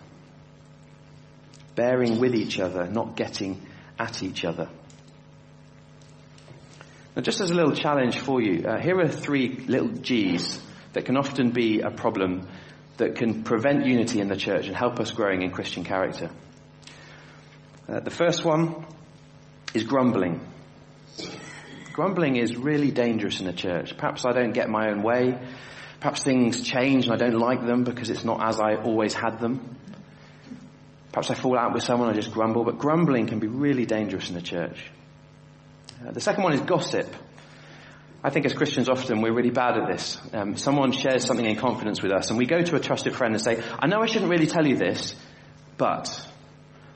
Bearing 1.75 2.21
with 2.21 2.35
each 2.35 2.61
other, 2.61 2.87
not 2.87 3.17
getting 3.17 3.61
at 3.99 4.23
each 4.23 4.45
other. 4.45 4.69
Now 7.17 7.23
just 7.23 7.41
as 7.41 7.51
a 7.51 7.55
little 7.55 7.75
challenge 7.75 8.19
for 8.19 8.41
you, 8.41 8.65
uh, 8.67 8.81
here 8.81 8.99
are 8.99 9.09
three 9.09 9.65
little 9.67 9.89
G's 9.89 10.61
that 10.93 11.05
can 11.05 11.17
often 11.17 11.51
be 11.51 11.81
a 11.81 11.91
problem 11.91 12.49
that 12.99 13.17
can 13.17 13.43
prevent 13.43 13.87
unity 13.87 14.21
in 14.21 14.29
the 14.29 14.37
church 14.37 14.67
and 14.67 14.77
help 14.77 15.01
us 15.01 15.11
growing 15.11 15.43
in 15.43 15.51
Christian 15.51 15.85
character. 15.85 16.31
Uh, 17.89 18.01
the 18.01 18.11
first 18.11 18.45
one 18.45 18.87
is 19.75 19.85
grumbling. 19.85 20.41
Grumbling 21.93 22.37
is 22.37 22.57
really 22.57 22.91
dangerous 22.91 23.41
in 23.41 23.47
the 23.47 23.53
church. 23.53 23.97
Perhaps 23.97 24.25
I 24.25 24.33
don't 24.33 24.53
get 24.53 24.69
my 24.69 24.91
own 24.91 25.03
way. 25.03 25.39
Perhaps 26.01 26.23
things 26.23 26.63
change 26.63 27.07
and 27.07 27.15
I 27.15 27.17
don't 27.17 27.39
like 27.39 27.65
them 27.65 27.85
because 27.85 28.11
it's 28.11 28.25
not 28.25 28.43
as 28.43 28.61
I 28.61 28.77
always 28.77 29.15
had 29.15 29.41
them. 29.41 29.77
Perhaps 31.13 31.31
I 31.31 31.35
fall 31.35 31.59
out 31.59 31.75
with 31.75 31.83
someone, 31.83 32.09
I 32.09 32.15
just 32.15 32.33
grumble, 32.33 32.65
but 32.65 32.79
grumbling 32.79 33.27
can 33.27 33.39
be 33.39 33.47
really 33.47 33.85
dangerous 33.85 34.31
in 34.31 34.35
the 34.35 34.41
church. 34.41 34.91
Uh, 36.05 36.11
the 36.11 36.21
second 36.21 36.43
one 36.43 36.55
is 36.55 36.61
gossip. 36.63 37.15
I 38.25 38.31
think 38.31 38.47
as 38.47 38.55
Christians 38.55 38.89
often 38.89 39.21
we're 39.21 39.35
really 39.35 39.51
bad 39.51 39.77
at 39.77 39.89
this. 39.89 40.19
Um, 40.33 40.57
someone 40.57 40.93
shares 40.93 41.25
something 41.25 41.45
in 41.45 41.57
confidence 41.57 42.03
with 42.03 42.13
us 42.13 42.31
and 42.31 42.39
we 42.39 42.47
go 42.47 42.63
to 42.63 42.77
a 42.77 42.81
trusted 42.81 43.17
friend 43.17 43.35
and 43.35 43.43
say, 43.43 43.61
I 43.79 43.89
know 43.89 44.01
I 44.01 44.07
shouldn't 44.07 44.31
really 44.31 44.47
tell 44.47 44.67
you 44.67 44.77
this, 44.77 45.17
but, 45.77 46.25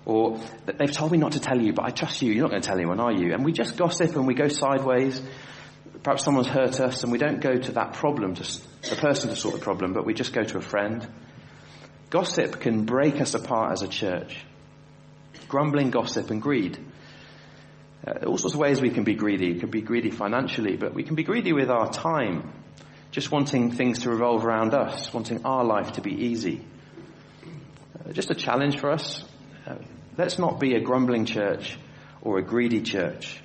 or 0.05 0.39
they've 0.67 0.93
told 0.93 1.11
me 1.11 1.19
not 1.19 1.33
to 1.33 1.41
tell 1.41 1.61
you, 1.61 1.73
but 1.73 1.85
I 1.85 1.91
trust 1.91 2.23
you, 2.23 2.33
you're 2.33 2.43
not 2.43 2.51
going 2.51 2.63
to 2.63 2.67
tell 2.67 2.77
anyone, 2.77 3.01
are 3.01 3.13
you? 3.13 3.33
And 3.33 3.45
we 3.45 3.53
just 3.53 3.77
gossip 3.77 4.15
and 4.15 4.27
we 4.27 4.35
go 4.35 4.47
sideways. 4.47 5.21
Perhaps 6.05 6.23
someone's 6.23 6.47
hurt 6.47 6.79
us 6.79 7.03
and 7.03 7.11
we 7.11 7.19
don't 7.19 7.41
go 7.41 7.57
to 7.57 7.73
that 7.73 7.95
problem, 7.95 8.35
to 8.35 8.43
the 8.89 8.97
person 8.97 9.31
to 9.31 9.37
sort 9.37 9.55
the 9.55 9.61
problem, 9.61 9.93
but 9.93 10.07
we 10.07 10.15
just 10.15 10.33
go 10.33 10.45
to 10.45 10.59
a 10.59 10.63
friend. 10.63 11.09
Gossip 12.09 12.61
can 12.61 12.85
break 12.85 13.21
us 13.21 13.35
apart 13.35 13.73
as 13.73 13.83
a 13.83 13.89
church. 13.89 14.45
Grumbling, 15.49 15.91
gossip 15.91 16.31
and 16.31 16.41
greed. 16.41 16.79
Uh, 18.07 18.27
all 18.27 18.39
sorts 18.39 18.55
of 18.55 18.61
ways 18.61 18.81
we 18.81 18.91
can 18.91 19.05
be 19.05 19.15
greedy. 19.15 19.55
We 19.55 19.61
can 19.61 19.71
be 19.71 19.83
greedy 19.83 20.11
financially, 20.11 20.77
but 20.77 20.95
we 20.95 21.03
can 21.03 21.17
be 21.17 21.25
greedy 21.25 21.53
with 21.53 21.71
our 21.71 21.91
time. 21.91 22.53
Just 23.11 23.33
wanting 23.33 23.73
things 23.73 24.01
to 24.01 24.11
revolve 24.11 24.45
around 24.45 24.75
us, 24.75 25.13
wanting 25.13 25.45
our 25.45 25.65
life 25.65 25.93
to 25.93 26.01
be 26.01 26.13
easy. 26.13 26.65
Uh, 27.99 28.13
just 28.13 28.31
a 28.31 28.35
challenge 28.35 28.79
for 28.79 28.91
us. 28.91 29.25
Uh, 29.67 29.77
let's 30.17 30.39
not 30.39 30.61
be 30.61 30.75
a 30.75 30.81
grumbling 30.81 31.25
church 31.25 31.79
or 32.21 32.39
a 32.39 32.43
greedy 32.43 32.83
church 32.83 33.41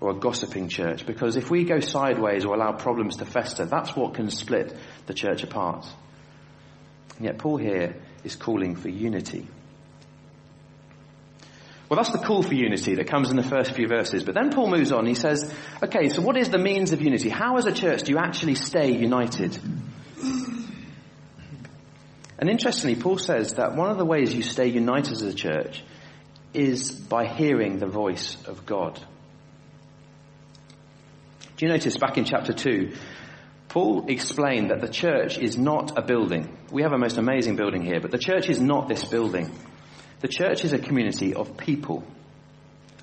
or 0.00 0.10
a 0.10 0.14
gossiping 0.14 0.68
church 0.68 1.06
because 1.06 1.36
if 1.36 1.50
we 1.50 1.64
go 1.64 1.80
sideways 1.80 2.44
or 2.44 2.54
allow 2.54 2.72
problems 2.72 3.16
to 3.16 3.24
fester, 3.24 3.64
that's 3.66 3.94
what 3.94 4.14
can 4.14 4.30
split 4.30 4.74
the 5.06 5.14
church 5.14 5.42
apart. 5.42 5.86
And 7.16 7.24
yet 7.24 7.38
Paul 7.38 7.56
here 7.56 7.96
is 8.24 8.36
calling 8.36 8.76
for 8.76 8.88
unity. 8.88 9.46
Well, 11.88 11.96
that's 11.96 12.10
the 12.10 12.18
call 12.18 12.42
for 12.42 12.54
unity 12.54 12.96
that 12.96 13.06
comes 13.06 13.30
in 13.30 13.36
the 13.36 13.44
first 13.44 13.72
few 13.72 13.86
verses. 13.86 14.24
But 14.24 14.34
then 14.34 14.50
Paul 14.50 14.68
moves 14.68 14.90
on. 14.90 15.06
He 15.06 15.14
says, 15.14 15.52
okay, 15.82 16.08
so 16.08 16.20
what 16.20 16.36
is 16.36 16.48
the 16.50 16.58
means 16.58 16.92
of 16.92 17.00
unity? 17.00 17.28
How 17.28 17.56
as 17.58 17.66
a 17.66 17.72
church 17.72 18.02
do 18.02 18.12
you 18.12 18.18
actually 18.18 18.56
stay 18.56 18.90
united? 18.90 19.56
And 22.38 22.50
interestingly, 22.50 23.00
Paul 23.00 23.18
says 23.18 23.54
that 23.54 23.76
one 23.76 23.90
of 23.90 23.98
the 23.98 24.04
ways 24.04 24.34
you 24.34 24.42
stay 24.42 24.66
united 24.66 25.12
as 25.12 25.22
a 25.22 25.34
church 25.34 25.84
is 26.52 26.90
by 26.90 27.26
hearing 27.26 27.78
the 27.78 27.86
voice 27.86 28.36
of 28.46 28.66
God. 28.66 29.00
Do 31.56 31.64
you 31.64 31.72
notice 31.72 31.96
back 31.96 32.18
in 32.18 32.24
chapter 32.24 32.52
2, 32.52 32.94
Paul 33.68 34.06
explained 34.08 34.70
that 34.70 34.80
the 34.80 34.88
church 34.88 35.38
is 35.38 35.56
not 35.56 35.96
a 35.96 36.02
building. 36.02 36.56
We 36.70 36.82
have 36.82 36.92
a 36.92 36.98
most 36.98 37.16
amazing 37.16 37.56
building 37.56 37.82
here, 37.82 38.00
but 38.00 38.10
the 38.10 38.18
church 38.18 38.48
is 38.48 38.60
not 38.60 38.88
this 38.88 39.04
building. 39.04 39.50
The 40.20 40.28
church 40.28 40.64
is 40.64 40.72
a 40.72 40.78
community 40.78 41.34
of 41.34 41.56
people. 41.56 42.04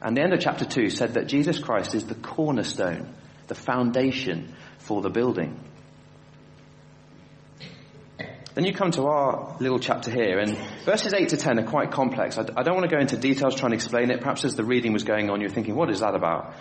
And 0.01 0.17
the 0.17 0.21
end 0.21 0.33
of 0.33 0.39
chapter 0.39 0.65
2 0.65 0.89
said 0.89 1.13
that 1.13 1.27
Jesus 1.27 1.59
Christ 1.59 1.95
is 1.95 2.05
the 2.05 2.15
cornerstone, 2.15 3.13
the 3.47 3.55
foundation 3.55 4.53
for 4.79 5.01
the 5.01 5.09
building. 5.09 5.59
Then 8.53 8.65
you 8.65 8.73
come 8.73 8.91
to 8.91 9.05
our 9.07 9.55
little 9.59 9.79
chapter 9.79 10.11
here, 10.11 10.37
and 10.37 10.55
verses 10.85 11.13
8 11.13 11.29
to 11.29 11.37
10 11.37 11.59
are 11.59 11.65
quite 11.65 11.91
complex. 11.91 12.37
I, 12.37 12.43
don't 12.43 12.75
want 12.75 12.87
to 12.87 12.95
go 12.95 13.01
into 13.01 13.17
details 13.17 13.55
trying 13.55 13.71
to 13.71 13.75
explain 13.75 14.11
it. 14.11 14.19
Perhaps 14.19 14.45
as 14.45 14.55
the 14.55 14.63
reading 14.63 14.93
was 14.93 15.03
going 15.03 15.31
on, 15.31 15.41
you're 15.41 15.49
thinking, 15.49 15.75
what 15.75 15.89
is 15.89 16.01
that 16.01 16.13
about? 16.13 16.53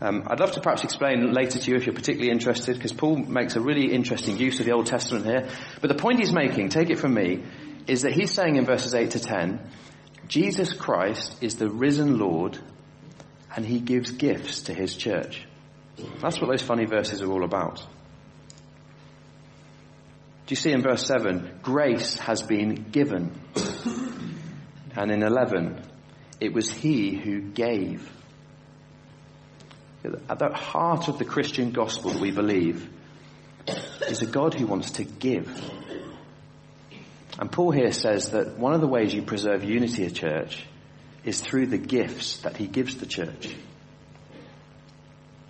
Um, 0.00 0.24
I'd 0.26 0.38
love 0.38 0.52
to 0.52 0.60
perhaps 0.60 0.84
explain 0.84 1.32
later 1.32 1.58
to 1.58 1.70
you 1.70 1.76
if 1.76 1.86
you're 1.86 1.94
particularly 1.94 2.30
interested, 2.30 2.76
because 2.76 2.92
Paul 2.92 3.16
makes 3.16 3.56
a 3.56 3.60
really 3.60 3.92
interesting 3.92 4.38
use 4.38 4.60
of 4.60 4.66
the 4.66 4.72
Old 4.72 4.86
Testament 4.86 5.24
here. 5.24 5.48
But 5.80 5.88
the 5.88 5.96
point 5.96 6.20
he's 6.20 6.32
making, 6.32 6.68
take 6.68 6.90
it 6.90 6.98
from 6.98 7.14
me, 7.14 7.42
is 7.86 8.02
that 8.02 8.12
he's 8.12 8.32
saying 8.32 8.56
in 8.56 8.64
verses 8.64 8.94
8 8.94 9.10
to 9.12 9.20
10, 9.20 9.60
Jesus 10.28 10.72
Christ 10.72 11.42
is 11.42 11.56
the 11.56 11.68
risen 11.68 12.18
Lord 12.18 12.58
and 13.54 13.64
he 13.64 13.78
gives 13.78 14.10
gifts 14.10 14.62
to 14.62 14.74
his 14.74 14.94
church. 14.94 15.46
That's 16.20 16.40
what 16.40 16.50
those 16.50 16.62
funny 16.62 16.86
verses 16.86 17.22
are 17.22 17.30
all 17.30 17.44
about. 17.44 17.84
Do 20.46 20.52
you 20.52 20.56
see 20.56 20.72
in 20.72 20.82
verse 20.82 21.06
7, 21.06 21.60
grace 21.62 22.18
has 22.18 22.42
been 22.42 22.86
given. 22.90 23.32
and 24.96 25.10
in 25.10 25.22
11, 25.22 25.80
it 26.40 26.52
was 26.52 26.70
he 26.70 27.14
who 27.14 27.40
gave. 27.40 28.10
At 30.28 30.38
the 30.38 30.52
heart 30.52 31.08
of 31.08 31.18
the 31.18 31.24
Christian 31.24 31.70
gospel 31.70 32.10
that 32.10 32.20
we 32.20 32.30
believe 32.30 32.90
is 34.08 34.20
a 34.20 34.26
God 34.26 34.52
who 34.52 34.66
wants 34.66 34.92
to 34.92 35.04
give. 35.04 35.48
And 37.38 37.50
Paul 37.50 37.72
here 37.72 37.92
says 37.92 38.30
that 38.30 38.58
one 38.58 38.74
of 38.74 38.80
the 38.80 38.86
ways 38.86 39.12
you 39.12 39.22
preserve 39.22 39.64
unity 39.64 40.06
of 40.06 40.14
church 40.14 40.64
is 41.24 41.40
through 41.40 41.66
the 41.66 41.78
gifts 41.78 42.38
that 42.38 42.56
he 42.56 42.66
gives 42.66 42.96
the 42.96 43.06
church. 43.06 43.54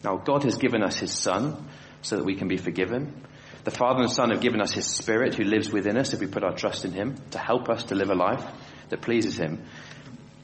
Now 0.03 0.17
God 0.17 0.45
has 0.45 0.57
given 0.57 0.83
us 0.83 0.99
his 0.99 1.13
son 1.13 1.69
so 2.03 2.17
that 2.17 2.25
we 2.25 2.37
can 2.37 2.49
be 2.49 2.57
forgiven. 2.57 3.23
The 3.65 3.71
Father 3.71 4.03
and 4.03 4.13
Son 4.13 4.31
have 4.31 4.43
given 4.43 4.61
us 4.61 4.73
his 4.73 4.87
spirit 4.87 5.35
who 5.35 5.45
lives 5.45 5.71
within 5.71 5.97
us 5.97 6.13
if 6.13 6.21
we 6.21 6.27
put 6.27 6.45
our 6.45 6.55
trust 6.55 6.85
in 6.85 6.93
him 6.93 7.17
to 7.31 7.39
help 7.39 7.71
us 7.71 7.85
to 7.85 7.95
live 7.95 8.11
a 8.11 8.15
life 8.15 8.45
that 8.91 9.01
pleases 9.01 9.39
him. 9.39 9.65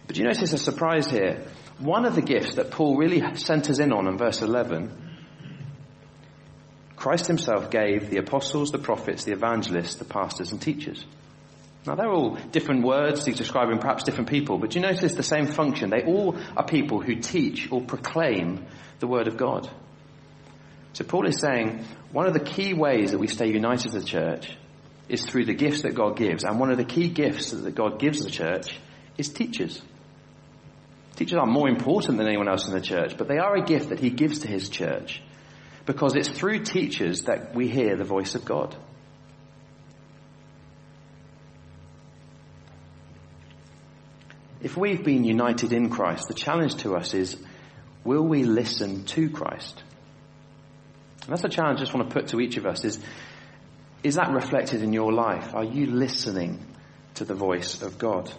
But 0.07 0.17
you 0.17 0.25
notice 0.25 0.53
a 0.53 0.59
surprise 0.59 1.11
here. 1.11 1.45
One 1.79 2.07
of 2.07 2.15
the 2.15 2.23
gifts 2.23 2.55
that 2.55 2.71
Paul 2.71 2.97
really 2.97 3.23
centers 3.37 3.79
in 3.79 3.93
on 3.93 4.07
in 4.07 4.17
verse 4.17 4.43
11 4.43 5.09
Christ 6.97 7.27
himself 7.29 7.71
gave 7.71 8.11
the 8.11 8.19
apostles, 8.19 8.73
the 8.73 8.79
prophets, 8.79 9.25
the 9.25 9.33
evangelists, 9.33 9.95
the 9.95 10.05
pastors 10.05 10.53
and 10.53 10.61
teachers. 10.61 11.07
Now 11.87 11.95
they're 11.95 12.13
all 12.13 12.37
different 12.53 12.85
words, 12.85 13.25
he's 13.25 13.37
describing 13.37 13.79
perhaps 13.79 14.05
different 14.05 14.29
people, 14.29 14.59
but 14.59 14.75
you 14.75 14.83
notice 14.83 15.15
the 15.15 15.23
same 15.23 15.47
function? 15.47 15.91
They 15.91 16.05
all 16.05 16.37
are 16.57 16.65
people 16.65 17.01
who 17.01 17.17
teach 17.17 17.73
or 17.73 17.81
proclaim 17.81 18.67
the 18.99 19.07
word 19.07 19.29
of 19.29 19.37
God. 19.37 19.71
So 20.93 21.05
Paul 21.05 21.27
is 21.27 21.41
saying 21.41 21.85
one 22.13 22.27
of 22.27 22.35
the 22.35 22.41
key 22.41 22.75
ways 22.75 23.13
that 23.13 23.19
we 23.19 23.29
stay 23.29 23.49
united 23.49 23.95
as 23.95 24.03
a 24.03 24.05
church 24.05 24.57
is 25.09 25.25
through 25.25 25.47
the 25.47 25.55
gifts 25.55 25.83
that 25.83 25.95
God 25.95 26.17
gives. 26.17 26.45
And 26.45 26.61
one 26.61 26.71
of 26.71 26.77
the 26.77 26.85
key 26.85 27.09
gifts 27.09 27.51
that 27.51 27.75
God 27.75 27.99
gives 27.99 28.23
the 28.23 28.31
church 28.31 28.79
is 29.17 29.29
teachers. 29.29 29.81
Teachers 31.17 31.39
are 31.39 31.47
more 31.47 31.69
important 31.69 32.19
than 32.19 32.27
anyone 32.27 32.49
else 32.49 32.69
in 32.69 32.75
the 32.75 32.81
church, 32.81 33.17
but 33.17 33.29
they 33.29 33.39
are 33.39 33.57
a 33.57 33.65
gift 33.65 33.89
that 33.91 34.01
he 34.01 34.11
gives 34.11 34.41
to 34.41 34.49
his 34.49 34.69
church 34.69 35.23
because 35.87 36.15
it's 36.15 36.29
through 36.29 36.61
teachers 36.61 37.23
that 37.23 37.55
we 37.55 37.69
hear 37.69 37.97
the 37.97 38.05
voice 38.05 38.35
of 38.35 38.45
God. 38.45 38.77
If 44.63 44.77
we've 44.77 45.03
been 45.03 45.25
united 45.25 45.73
in 45.73 45.91
Christ, 45.91 46.29
the 46.29 46.35
challenge 46.35 46.77
to 46.77 46.95
us 46.95 47.15
is, 47.15 47.37
will 48.05 48.23
we 48.23 48.45
listen 48.45 49.05
to 49.07 49.31
Christ? 49.31 49.83
And 51.23 51.33
that's 51.33 51.45
a 51.45 51.49
challenge 51.49 51.79
I 51.79 51.83
just 51.83 51.95
want 51.95 52.09
to 52.09 52.15
put 52.15 52.29
to 52.29 52.41
each 52.41 52.57
of 52.57 52.67
us 52.67 52.85
is, 52.85 52.99
is 54.03 54.15
that 54.17 54.33
reflected 54.33 54.83
in 54.83 54.93
your 54.93 55.13
life? 55.13 55.55
Are 55.55 55.65
you 55.65 55.87
listening 55.87 56.65
to 57.15 57.25
the 57.25 57.35
voice 57.35 57.83
of 57.83 57.99
God? 57.99 58.31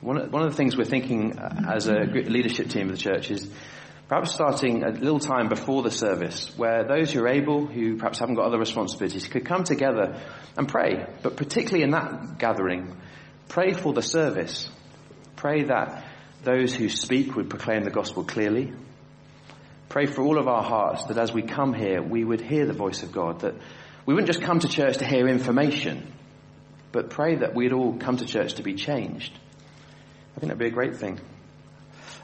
One 0.00 0.18
of, 0.18 0.32
one 0.32 0.42
of 0.42 0.50
the 0.50 0.56
things 0.56 0.76
we're 0.76 0.84
thinking 0.84 1.38
as 1.38 1.88
a 1.88 2.00
leadership 2.04 2.68
team 2.68 2.90
of 2.90 2.92
the 2.92 3.02
church 3.02 3.30
is 3.30 3.48
perhaps 4.08 4.32
starting 4.32 4.84
a 4.84 4.90
little 4.90 5.18
time 5.18 5.48
before 5.48 5.82
the 5.82 5.90
service 5.90 6.52
where 6.56 6.84
those 6.84 7.12
who 7.12 7.22
are 7.22 7.28
able, 7.28 7.66
who 7.66 7.96
perhaps 7.96 8.18
haven't 8.18 8.34
got 8.34 8.44
other 8.44 8.58
responsibilities, 8.58 9.26
could 9.26 9.46
come 9.46 9.64
together 9.64 10.20
and 10.56 10.68
pray. 10.68 11.06
But 11.22 11.36
particularly 11.36 11.84
in 11.84 11.90
that 11.90 12.38
gathering, 12.38 12.96
pray 13.48 13.72
for 13.72 13.92
the 13.92 14.02
service. 14.02 14.68
Pray 15.36 15.64
that 15.64 16.04
those 16.42 16.74
who 16.74 16.88
speak 16.88 17.34
would 17.36 17.50
proclaim 17.50 17.84
the 17.84 17.90
gospel 17.90 18.24
clearly. 18.24 18.72
Pray 19.88 20.06
for 20.06 20.22
all 20.22 20.38
of 20.38 20.48
our 20.48 20.62
hearts 20.62 21.04
that 21.04 21.18
as 21.18 21.32
we 21.32 21.42
come 21.42 21.72
here, 21.72 22.02
we 22.02 22.24
would 22.24 22.40
hear 22.40 22.66
the 22.66 22.72
voice 22.72 23.02
of 23.02 23.12
God, 23.12 23.40
that 23.40 23.54
we 24.06 24.14
wouldn't 24.14 24.26
just 24.26 24.42
come 24.42 24.58
to 24.58 24.68
church 24.68 24.98
to 24.98 25.06
hear 25.06 25.28
information, 25.28 26.12
but 26.92 27.10
pray 27.10 27.36
that 27.36 27.54
we'd 27.54 27.72
all 27.72 27.96
come 27.96 28.16
to 28.16 28.26
church 28.26 28.54
to 28.54 28.62
be 28.62 28.74
changed. 28.74 29.32
I 30.36 30.40
think 30.40 30.50
that'd 30.50 30.58
be 30.58 30.66
a 30.66 30.70
great 30.70 30.96
thing. 30.96 31.20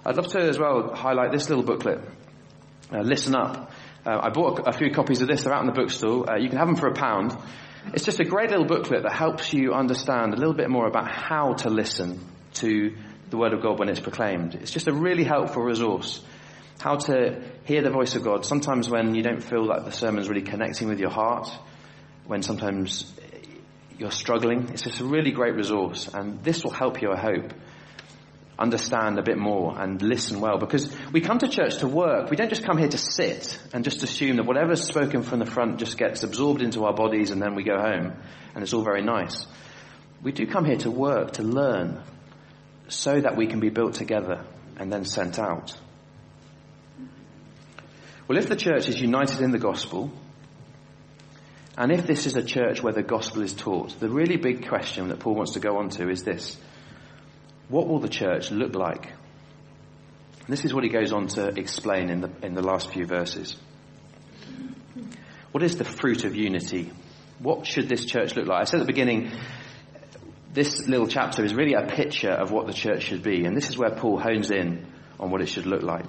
I'd 0.05 0.17
love 0.17 0.29
to 0.29 0.41
as 0.41 0.59
well 0.59 0.95
highlight 0.95 1.33
this 1.33 1.49
little 1.49 1.65
booklet. 1.65 2.01
Uh, 2.93 3.01
Listen 3.03 3.37
up. 3.37 3.71
Uh, 4.05 4.19
I 4.23 4.31
bought 4.31 4.61
a, 4.61 4.71
a, 4.71 4.73
few 4.73 4.91
copies 4.91 5.21
of 5.23 5.29
this. 5.29 5.45
They're 5.45 5.53
out 5.53 5.61
in 5.61 5.67
the 5.67 5.73
bookstore. 5.73 6.29
Uh, 6.29 6.39
you 6.39 6.49
can 6.49 6.59
have 6.59 6.67
them 6.67 6.77
for 6.77 6.89
a 6.89 6.95
pound. 6.95 7.37
It's 7.95 8.05
just 8.05 8.21
a 8.21 8.25
great 8.25 8.51
little 8.51 8.67
booklet 8.67 9.03
that 9.03 9.13
helps 9.13 9.53
you 9.53 9.73
understand 9.73 10.35
a 10.35 10.37
little 10.37 10.55
bit 10.55 10.71
more 10.71 10.87
about 10.87 11.11
how 11.11 11.55
to 11.55 11.71
listen 11.71 12.21
to 12.55 12.95
the 13.31 13.37
Word 13.37 13.53
of 13.53 13.63
God 13.63 13.79
when 13.79 13.89
it's 13.89 14.01
proclaimed. 14.01 14.55
It's 14.55 14.71
just 14.71 14.89
a 14.89 14.93
really 14.93 15.25
helpful 15.25 15.63
resource. 15.63 16.23
How 16.81 16.97
to 16.97 17.43
hear 17.65 17.83
the 17.83 17.91
voice 17.91 18.15
of 18.17 18.25
God. 18.25 18.45
Sometimes 18.45 18.89
when 18.89 19.15
you 19.15 19.23
don't 19.23 19.43
feel 19.43 19.67
like 19.67 19.85
the 19.85 19.93
sermon's 19.93 20.29
really 20.29 20.43
connecting 20.43 20.89
with 20.89 20.99
your 20.99 21.11
heart, 21.11 21.51
when 22.27 22.43
sometimes 22.43 23.13
you're 23.99 24.11
struggling, 24.11 24.71
it's 24.71 24.83
just 24.83 25.01
a 25.01 25.05
really 25.05 25.31
great 25.31 25.55
resource. 25.55 26.09
And 26.13 26.43
this 26.43 26.65
will 26.65 26.71
help 26.71 27.03
you, 27.03 27.13
I 27.13 27.19
hope, 27.19 27.53
understand 28.61 29.19
a 29.19 29.23
bit 29.23 29.39
more 29.39 29.81
and 29.81 30.03
listen 30.03 30.41
well 30.41 30.59
because 30.59 30.95
we 31.13 31.21
come 31.21 31.39
to 31.39 31.49
church 31.49 31.79
to 31.79 31.89
work. 31.89 32.31
We 32.31 32.37
don't 32.37 32.51
just 32.51 32.65
come 32.65 32.77
here 32.77 32.89
to 32.89 32.99
sit 32.99 33.59
and 33.73 33.83
just 33.83 34.03
assume 34.03 34.37
that 34.37 34.47
whatever's 34.47 34.83
spoken 34.83 35.23
from 35.23 35.39
the 35.39 35.47
front 35.47 35.79
just 35.79 35.97
gets 35.97 36.23
absorbed 36.23 36.61
into 36.61 36.85
our 36.85 36.93
bodies 36.93 37.31
and 37.31 37.41
then 37.41 37.55
we 37.55 37.65
go 37.65 37.79
home 37.79 38.13
and 38.55 38.63
it's 38.63 38.75
all 38.75 38.85
very 38.85 39.03
nice. 39.03 39.47
We 40.23 40.33
do 40.33 40.47
come 40.47 40.67
here 40.67 40.77
to 40.79 40.91
work, 40.91 41.33
to 41.33 41.43
learn 41.43 42.03
so 42.89 43.19
that 43.19 43.37
we 43.37 43.47
can 43.47 43.61
be 43.61 43.71
built 43.71 43.95
together 43.95 44.45
and 44.77 44.93
then 44.93 45.05
sent 45.05 45.39
out. 45.39 45.75
Well, 48.29 48.39
if 48.39 48.49
the 48.49 48.57
church 48.57 48.89
is 48.89 49.01
united 49.01 49.41
in 49.41 49.51
the 49.51 49.59
gospel, 49.59 50.13
and 51.77 51.91
if 51.91 52.07
this 52.07 52.27
is 52.27 52.37
a 52.37 52.45
church 52.45 52.83
where 52.83 52.93
the 52.93 53.03
gospel 53.03 53.43
is 53.43 53.55
taught, 53.55 53.99
the 53.99 54.11
really 54.11 54.37
big 54.37 54.69
question 54.69 55.09
that 55.09 55.21
Paul 55.21 55.35
wants 55.35 55.53
to 55.53 55.61
go 55.61 55.79
on 55.79 55.89
to 55.91 56.11
is 56.11 56.23
this. 56.23 56.59
What 57.71 57.87
will 57.87 58.01
the 58.01 58.09
church 58.09 58.51
look 58.51 58.75
like? 58.75 59.07
And 59.07 60.49
this 60.49 60.65
is 60.65 60.75
what 60.75 60.83
he 60.83 60.91
goes 60.91 61.13
on 61.13 61.29
to 61.29 61.47
explain 61.57 62.11
in 62.11 62.21
the, 62.21 62.31
in 62.43 62.55
the 62.55 62.63
last 62.63 62.91
few 62.93 63.07
verses. 63.07 63.57
What 65.53 65.63
is 65.63 65.77
the 65.77 65.85
fruit 65.85 66.25
of 66.25 66.35
unity? 66.35 66.91
What 67.39 67.67
should 67.67 67.89
this 67.89 68.05
church 68.05 68.35
look 68.35 68.47
like? 68.47 68.61
I 68.61 68.65
said 68.65 68.81
at 68.81 68.87
the 68.87 68.93
beginning, 68.93 69.31
this 70.53 70.89
little 70.89 71.07
chapter 71.07 71.45
is 71.45 71.55
really 71.55 71.75
a 71.75 71.87
picture 71.87 72.33
of 72.33 72.51
what 72.51 72.67
the 72.67 72.73
church 72.73 73.05
should 73.05 73.23
be, 73.23 73.45
and 73.45 73.57
this 73.57 73.71
is 73.71 73.79
where 73.79 73.95
Paul 73.95 74.19
hones 74.19 74.51
in 74.51 74.87
on 75.21 75.31
what 75.31 75.41
it 75.41 75.49
should 75.49 75.67
look 75.67 75.83
like. 75.83 76.07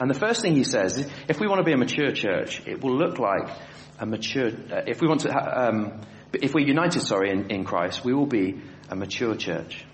And 0.00 0.08
the 0.08 0.18
first 0.18 0.40
thing 0.40 0.54
he 0.54 0.64
says, 0.64 1.04
if 1.28 1.40
we 1.40 1.48
want 1.48 1.58
to 1.58 1.64
be 1.64 1.72
a 1.72 1.76
mature 1.76 2.12
church, 2.12 2.62
it 2.66 2.80
will 2.80 2.96
look 2.96 3.18
like 3.18 3.50
a 3.98 4.06
mature, 4.06 4.48
uh, 4.48 4.82
if 4.86 5.00
we 5.00 5.08
want 5.08 5.22
to, 5.22 5.30
um, 5.30 6.00
if 6.32 6.54
we're 6.54 6.66
united, 6.66 7.02
sorry, 7.02 7.30
in, 7.30 7.50
in 7.50 7.64
Christ, 7.64 8.04
we 8.04 8.14
will 8.14 8.26
be 8.26 8.60
a 8.88 8.94
mature 8.94 9.34
church. 9.34 9.84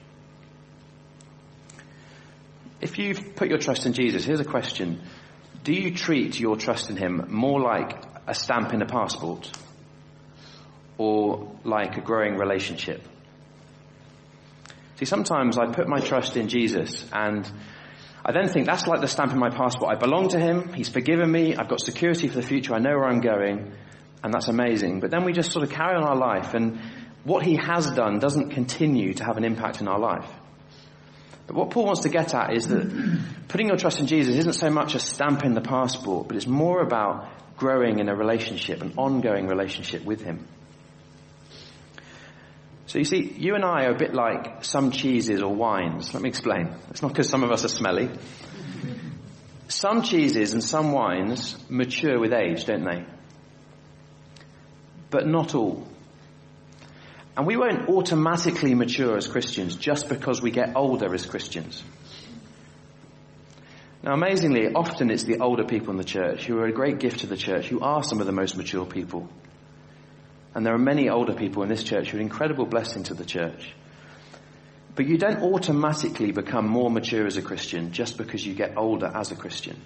If 2.81 2.99
you've 2.99 3.35
put 3.35 3.49
your 3.49 3.59
trust 3.59 3.87
in 3.87 3.93
Jesus, 3.93 4.25
here's 4.25 4.41
a 4.41 4.45
question. 4.45 5.01
Do 5.65 5.73
you 5.73 5.95
treat 5.95 6.39
your 6.39 6.57
trust 6.57 6.91
in 6.91 6.97
Him 6.97 7.27
more 7.29 7.61
like 7.61 8.01
a 8.27 8.35
stamp 8.35 8.73
in 8.73 8.83
a 8.83 8.87
passport 8.87 9.51
or 10.97 11.57
like 11.65 11.97
a 11.97 12.01
growing 12.01 12.37
relationship? 12.37 13.03
See, 14.97 15.05
sometimes 15.05 15.59
I 15.59 15.67
put 15.73 15.89
my 15.89 16.01
trust 16.01 16.37
in 16.37 16.49
Jesus 16.49 17.09
and 17.13 17.51
I 18.25 18.33
then 18.33 18.49
think 18.49 18.67
that's 18.67 18.87
like 18.87 19.01
the 19.01 19.09
stamp 19.09 19.33
in 19.33 19.39
my 19.39 19.51
passport. 19.51 19.91
I 19.91 19.99
belong 19.99 20.29
to 20.31 20.39
Him, 20.39 20.73
He's 20.73 20.89
forgiven 20.89 21.31
me, 21.31 21.57
I've 21.57 21.69
got 21.69 21.81
security 21.81 22.29
for 22.29 22.35
the 22.35 22.47
future, 22.47 22.75
I 22.75 22.79
know 22.79 22.97
where 22.97 23.07
I'm 23.07 23.21
going, 23.21 23.73
and 24.23 24.35
that's 24.35 24.49
amazing. 24.49 25.01
But 25.01 25.11
then 25.11 25.25
we 25.25 25.33
just 25.33 25.51
sort 25.51 25.65
of 25.65 25.71
carry 25.71 25.97
on 25.97 26.05
our 26.05 26.17
life 26.17 26.55
and 26.55 26.79
what 27.25 27.45
He 27.45 27.57
has 27.57 27.91
done 27.91 28.19
doesn't 28.19 28.51
continue 28.51 29.15
to 29.15 29.25
have 29.25 29.37
an 29.37 29.45
impact 29.45 29.81
in 29.81 29.89
our 29.89 29.99
life. 29.99 30.29
But 31.49 31.57
what 31.57 31.71
Paul 31.71 31.87
wants 31.87 32.03
to 32.03 32.11
get 32.11 32.35
at 32.35 32.53
is 32.55 32.69
that 32.69 33.49
putting 33.49 33.69
your 33.69 33.79
trust 33.79 33.99
in 34.01 34.07
Jesus 34.07 34.37
isn't 34.37 34.53
so 34.53 34.69
much 34.69 34.95
a 34.95 35.01
stamp 35.01 35.45
in 35.45 35.55
the 35.55 35.63
passport, 35.63 36.29
but 36.29 36.37
it's 36.37 36.47
more 36.47 36.83
about 36.83 37.27
growing 37.57 37.99
in 38.01 38.11
a 38.11 38.15
relationship, 38.15 38.83
an 38.83 38.93
ongoing 38.99 39.49
relationship 39.49 40.05
with 40.05 40.21
Him. 40.23 40.47
So 42.87 42.99
you 42.99 43.05
see, 43.05 43.35
you 43.39 43.55
and 43.55 43.65
I 43.65 43.85
are 43.85 43.95
a 43.95 43.99
bit 43.99 44.15
like 44.15 44.63
some 44.63 44.91
cheeses 44.91 45.41
or 45.41 45.55
wines. 45.55 46.13
Let 46.13 46.23
me 46.23 46.29
explain. 46.29 46.69
It's 46.91 47.01
not 47.01 47.13
because 47.13 47.31
some 47.31 47.43
of 47.43 47.51
us 47.51 47.65
are 47.65 47.69
smelly. 47.69 48.11
Some 49.69 50.03
cheeses 50.03 50.53
and 50.53 50.63
some 50.63 50.93
wines 50.93 51.57
mature 51.71 52.21
with 52.21 52.35
age, 52.35 52.67
don't 52.67 52.85
they? 52.85 53.07
But 55.09 55.27
not 55.27 55.55
all. 55.55 55.87
And 57.39 57.47
we 57.47 57.57
won't 57.57 57.89
automatically 57.89 58.75
mature 58.75 59.17
as 59.17 59.29
Christians 59.29 59.77
just 59.77 60.09
because 60.09 60.43
we 60.43 60.51
get 60.51 60.75
older 60.75 61.15
as 61.15 61.25
Christians. 61.25 61.85
Now 64.03 64.15
amazingly, 64.15 64.73
often 64.75 65.09
it's 65.09 65.23
the 65.23 65.39
older 65.39 65.63
people 65.63 65.93
in 65.93 65.99
the 65.99 66.05
church 66.05 66.47
who 66.47 66.59
are 66.59 66.67
a 66.67 66.73
great 66.73 66.99
gift 66.99 67.21
to 67.21 67.29
the 67.29 67.37
church, 67.37 67.69
who 67.69 67.79
are 67.79 68.03
some 68.03 68.21
of 68.21 68.27
the 68.27 68.33
most 68.33 68.57
mature 68.57 68.85
people. 68.85 69.29
And 70.53 70.67
there 70.67 70.75
are 70.75 70.79
many 70.79 71.09
older 71.09 71.33
people 71.33 71.63
in 71.63 71.69
this 71.69 71.85
church 71.85 72.11
who 72.11 72.17
are 72.17 72.21
an 72.21 72.27
incredible 72.27 72.67
blessing 72.67 73.05
to 73.05 73.15
the 73.15 73.25
church. 73.25 73.73
But 74.97 75.07
you 75.07 75.17
don't 75.17 75.41
automatically 75.41 76.33
become 76.33 76.67
more 76.67 76.91
mature 76.91 77.25
as 77.25 77.37
a 77.37 77.43
Christian 77.43 77.93
just 77.93 78.19
because 78.19 78.45
you 78.45 78.55
get 78.55 78.77
older 78.77 79.13
as 79.15 79.31
a 79.31 79.37
Christian. 79.37 79.81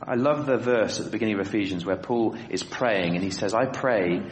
I 0.00 0.14
love 0.14 0.46
the 0.46 0.58
verse 0.58 1.00
at 1.00 1.06
the 1.06 1.10
beginning 1.10 1.40
of 1.40 1.46
Ephesians 1.46 1.84
where 1.84 1.96
Paul 1.96 2.36
is 2.50 2.62
praying 2.62 3.16
and 3.16 3.24
he 3.24 3.30
says, 3.30 3.52
I 3.52 3.66
pray 3.66 4.22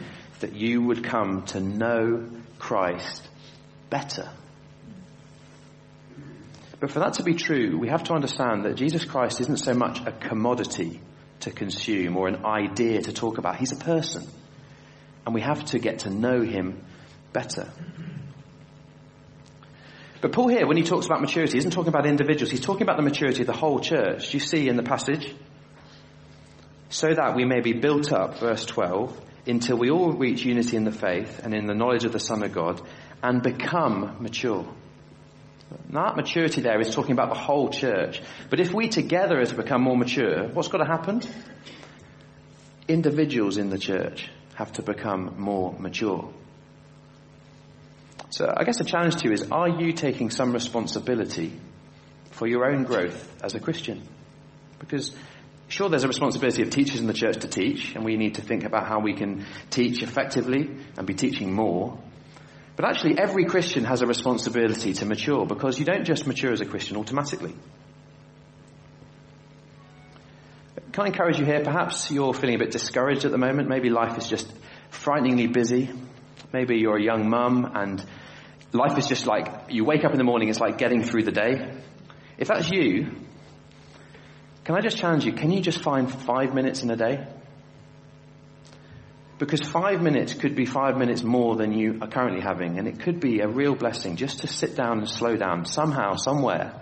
that 0.41 0.53
you 0.53 0.81
would 0.81 1.03
come 1.03 1.43
to 1.47 1.59
know 1.59 2.29
Christ 2.59 3.27
better. 3.89 4.29
But 6.79 6.91
for 6.91 6.99
that 6.99 7.13
to 7.13 7.23
be 7.23 7.35
true, 7.35 7.77
we 7.77 7.89
have 7.89 8.03
to 8.05 8.13
understand 8.13 8.65
that 8.65 8.75
Jesus 8.75 9.05
Christ 9.05 9.39
isn't 9.41 9.57
so 9.57 9.73
much 9.73 10.01
a 10.05 10.11
commodity 10.11 10.99
to 11.41 11.51
consume 11.51 12.17
or 12.17 12.27
an 12.27 12.45
idea 12.45 13.01
to 13.01 13.13
talk 13.13 13.37
about. 13.37 13.57
He's 13.57 13.71
a 13.71 13.77
person. 13.77 14.27
And 15.25 15.35
we 15.35 15.41
have 15.41 15.63
to 15.65 15.79
get 15.79 15.99
to 15.99 16.09
know 16.09 16.41
him 16.41 16.83
better. 17.33 17.71
But 20.21 20.31
Paul 20.31 20.47
here, 20.47 20.67
when 20.67 20.77
he 20.77 20.83
talks 20.83 21.05
about 21.05 21.21
maturity, 21.21 21.57
isn't 21.57 21.71
talking 21.71 21.89
about 21.89 22.05
individuals. 22.05 22.51
He's 22.51 22.61
talking 22.61 22.83
about 22.83 22.97
the 22.97 23.03
maturity 23.03 23.41
of 23.41 23.47
the 23.47 23.53
whole 23.53 23.79
church. 23.79 24.31
Do 24.31 24.37
you 24.37 24.39
see 24.39 24.67
in 24.67 24.75
the 24.75 24.83
passage? 24.83 25.33
So 26.89 27.13
that 27.13 27.35
we 27.35 27.45
may 27.45 27.61
be 27.61 27.73
built 27.73 28.11
up, 28.11 28.39
verse 28.39 28.65
12, 28.65 29.19
until 29.45 29.77
we 29.77 29.89
all 29.89 30.11
reach 30.11 30.43
unity 30.43 30.77
in 30.77 30.83
the 30.83 30.91
faith 30.91 31.39
and 31.43 31.53
in 31.53 31.65
the 31.65 31.73
knowledge 31.73 32.05
of 32.05 32.11
the 32.11 32.19
Son 32.19 32.43
of 32.43 32.53
God 32.53 32.81
and 33.23 33.41
become 33.41 34.17
mature. 34.21 34.65
Now 35.89 36.07
that 36.07 36.15
maturity 36.15 36.61
there 36.61 36.79
is 36.79 36.93
talking 36.93 37.13
about 37.13 37.29
the 37.29 37.39
whole 37.39 37.69
church. 37.69 38.21
But 38.49 38.59
if 38.59 38.73
we 38.73 38.89
together 38.89 39.39
are 39.39 39.45
to 39.45 39.55
become 39.55 39.83
more 39.83 39.97
mature, 39.97 40.47
what's 40.49 40.67
got 40.67 40.79
to 40.79 40.85
happen? 40.85 41.21
Individuals 42.87 43.57
in 43.57 43.69
the 43.69 43.79
church 43.79 44.29
have 44.55 44.73
to 44.73 44.81
become 44.81 45.35
more 45.37 45.73
mature. 45.79 46.31
So 48.31 48.53
I 48.55 48.63
guess 48.63 48.77
the 48.77 48.85
challenge 48.85 49.17
to 49.17 49.27
you 49.27 49.33
is, 49.33 49.51
are 49.51 49.69
you 49.69 49.91
taking 49.91 50.29
some 50.29 50.53
responsibility 50.53 51.53
for 52.31 52.47
your 52.47 52.65
own 52.65 52.83
growth 52.83 53.29
as 53.43 53.55
a 53.55 53.59
Christian? 53.59 54.07
Because 54.79 55.13
Sure, 55.81 55.89
there's 55.89 56.03
a 56.03 56.07
responsibility 56.07 56.61
of 56.61 56.69
teachers 56.69 56.99
in 56.99 57.07
the 57.07 57.13
church 57.13 57.37
to 57.37 57.47
teach, 57.47 57.95
and 57.95 58.05
we 58.05 58.15
need 58.15 58.35
to 58.35 58.41
think 58.43 58.65
about 58.65 58.87
how 58.87 58.99
we 58.99 59.15
can 59.15 59.47
teach 59.71 60.03
effectively 60.03 60.69
and 60.95 61.07
be 61.07 61.15
teaching 61.15 61.51
more. 61.51 61.97
But 62.75 62.85
actually, 62.85 63.17
every 63.17 63.45
Christian 63.45 63.85
has 63.85 64.03
a 64.03 64.05
responsibility 64.05 64.93
to 64.93 65.05
mature 65.05 65.43
because 65.47 65.79
you 65.79 65.85
don't 65.85 66.05
just 66.05 66.27
mature 66.27 66.51
as 66.51 66.61
a 66.61 66.67
Christian 66.67 66.97
automatically. 66.97 67.55
Can 70.91 71.03
I 71.03 71.07
encourage 71.07 71.39
you 71.39 71.45
here? 71.45 71.63
Perhaps 71.63 72.11
you're 72.11 72.35
feeling 72.35 72.57
a 72.57 72.59
bit 72.59 72.69
discouraged 72.69 73.25
at 73.25 73.31
the 73.31 73.39
moment. 73.39 73.67
Maybe 73.67 73.89
life 73.89 74.19
is 74.19 74.29
just 74.29 74.53
frighteningly 74.91 75.47
busy. 75.47 75.89
Maybe 76.53 76.77
you're 76.77 76.97
a 76.97 77.03
young 77.03 77.27
mum 77.27 77.71
and 77.73 78.05
life 78.71 78.99
is 78.99 79.07
just 79.07 79.25
like, 79.25 79.71
you 79.71 79.83
wake 79.83 80.05
up 80.05 80.11
in 80.11 80.19
the 80.19 80.25
morning, 80.25 80.49
it's 80.49 80.59
like 80.59 80.77
getting 80.77 81.03
through 81.03 81.23
the 81.23 81.31
day. 81.31 81.73
If 82.37 82.49
that's 82.49 82.69
you, 82.69 83.20
can 84.71 84.77
I 84.77 84.81
just 84.81 84.95
challenge 84.95 85.25
you, 85.25 85.33
can 85.33 85.51
you 85.51 85.59
just 85.59 85.81
find 85.81 86.09
five 86.09 86.55
minutes 86.55 86.81
in 86.81 86.89
a 86.91 86.95
day? 86.95 87.27
Because 89.37 89.59
five 89.59 90.01
minutes 90.01 90.33
could 90.33 90.55
be 90.55 90.65
five 90.65 90.95
minutes 90.95 91.23
more 91.23 91.57
than 91.57 91.73
you 91.73 91.99
are 92.01 92.07
currently 92.07 92.39
having, 92.39 92.79
and 92.79 92.87
it 92.87 93.01
could 93.01 93.19
be 93.19 93.41
a 93.41 93.49
real 93.49 93.75
blessing 93.75 94.15
just 94.15 94.39
to 94.39 94.47
sit 94.47 94.77
down 94.77 94.99
and 94.99 95.09
slow 95.09 95.35
down 95.35 95.65
somehow, 95.65 96.15
somewhere, 96.15 96.73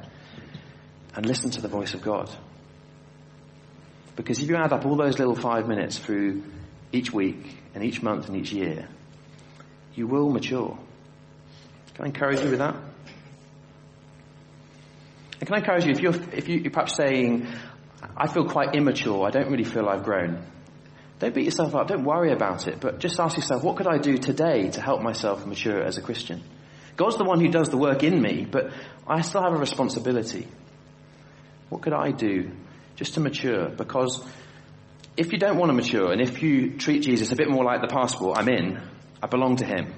and 1.15 1.25
listen 1.25 1.49
to 1.49 1.61
the 1.61 1.67
voice 1.67 1.95
of 1.95 2.03
God. 2.03 2.29
Because 4.15 4.39
if 4.39 4.47
you 4.47 4.55
add 4.55 4.71
up 4.71 4.85
all 4.85 4.95
those 4.95 5.17
little 5.17 5.35
five 5.35 5.67
minutes 5.67 5.97
through 5.97 6.43
each 6.91 7.11
week 7.11 7.57
and 7.73 7.83
each 7.83 8.03
month 8.03 8.27
and 8.27 8.37
each 8.37 8.51
year, 8.51 8.87
you 9.95 10.05
will 10.05 10.29
mature. 10.29 10.77
Can 11.95 12.05
I 12.05 12.07
encourage 12.09 12.39
you 12.41 12.51
with 12.51 12.59
that? 12.59 12.75
And 15.39 15.47
can 15.47 15.55
I 15.55 15.59
encourage 15.59 15.85
you, 15.85 15.91
if 15.91 16.01
you're, 16.01 16.15
if 16.33 16.49
you, 16.49 16.67
are 16.67 16.69
perhaps 16.69 16.95
saying, 16.95 17.47
I 18.15 18.27
feel 18.27 18.45
quite 18.45 18.75
immature, 18.75 19.25
I 19.25 19.29
don't 19.29 19.49
really 19.51 19.63
feel 19.63 19.87
I've 19.87 20.03
grown, 20.03 20.45
don't 21.19 21.35
beat 21.35 21.45
yourself 21.45 21.75
up, 21.75 21.87
don't 21.87 22.05
worry 22.05 22.31
about 22.31 22.67
it, 22.67 22.79
but 22.79 22.99
just 22.99 23.19
ask 23.19 23.35
yourself, 23.35 23.63
what 23.63 23.75
could 23.75 23.87
I 23.87 23.97
do 23.97 24.17
today 24.17 24.69
to 24.71 24.81
help 24.81 25.01
myself 25.01 25.45
mature 25.45 25.83
as 25.83 25.97
a 25.97 26.01
Christian? 26.01 26.41
God's 26.95 27.17
the 27.17 27.25
one 27.25 27.39
who 27.39 27.49
does 27.49 27.69
the 27.69 27.77
work 27.77 28.03
in 28.03 28.21
me, 28.21 28.45
but 28.49 28.71
I 29.07 29.21
still 29.21 29.41
have 29.41 29.53
a 29.53 29.57
responsibility. 29.57 30.47
What 31.69 31.81
could 31.81 31.93
I 31.93 32.11
do 32.11 32.51
just 32.95 33.13
to 33.15 33.19
mature? 33.19 33.69
Because 33.69 34.25
if 35.17 35.31
you 35.33 35.37
don't 35.37 35.57
want 35.57 35.69
to 35.69 35.73
mature, 35.73 36.11
and 36.11 36.21
if 36.21 36.41
you 36.41 36.77
treat 36.77 37.03
Jesus 37.03 37.31
a 37.31 37.35
bit 37.35 37.49
more 37.49 37.63
like 37.63 37.81
the 37.81 37.87
passport, 37.87 38.37
I'm 38.37 38.47
in, 38.47 38.81
I 39.21 39.27
belong 39.27 39.57
to 39.57 39.65
Him, 39.65 39.93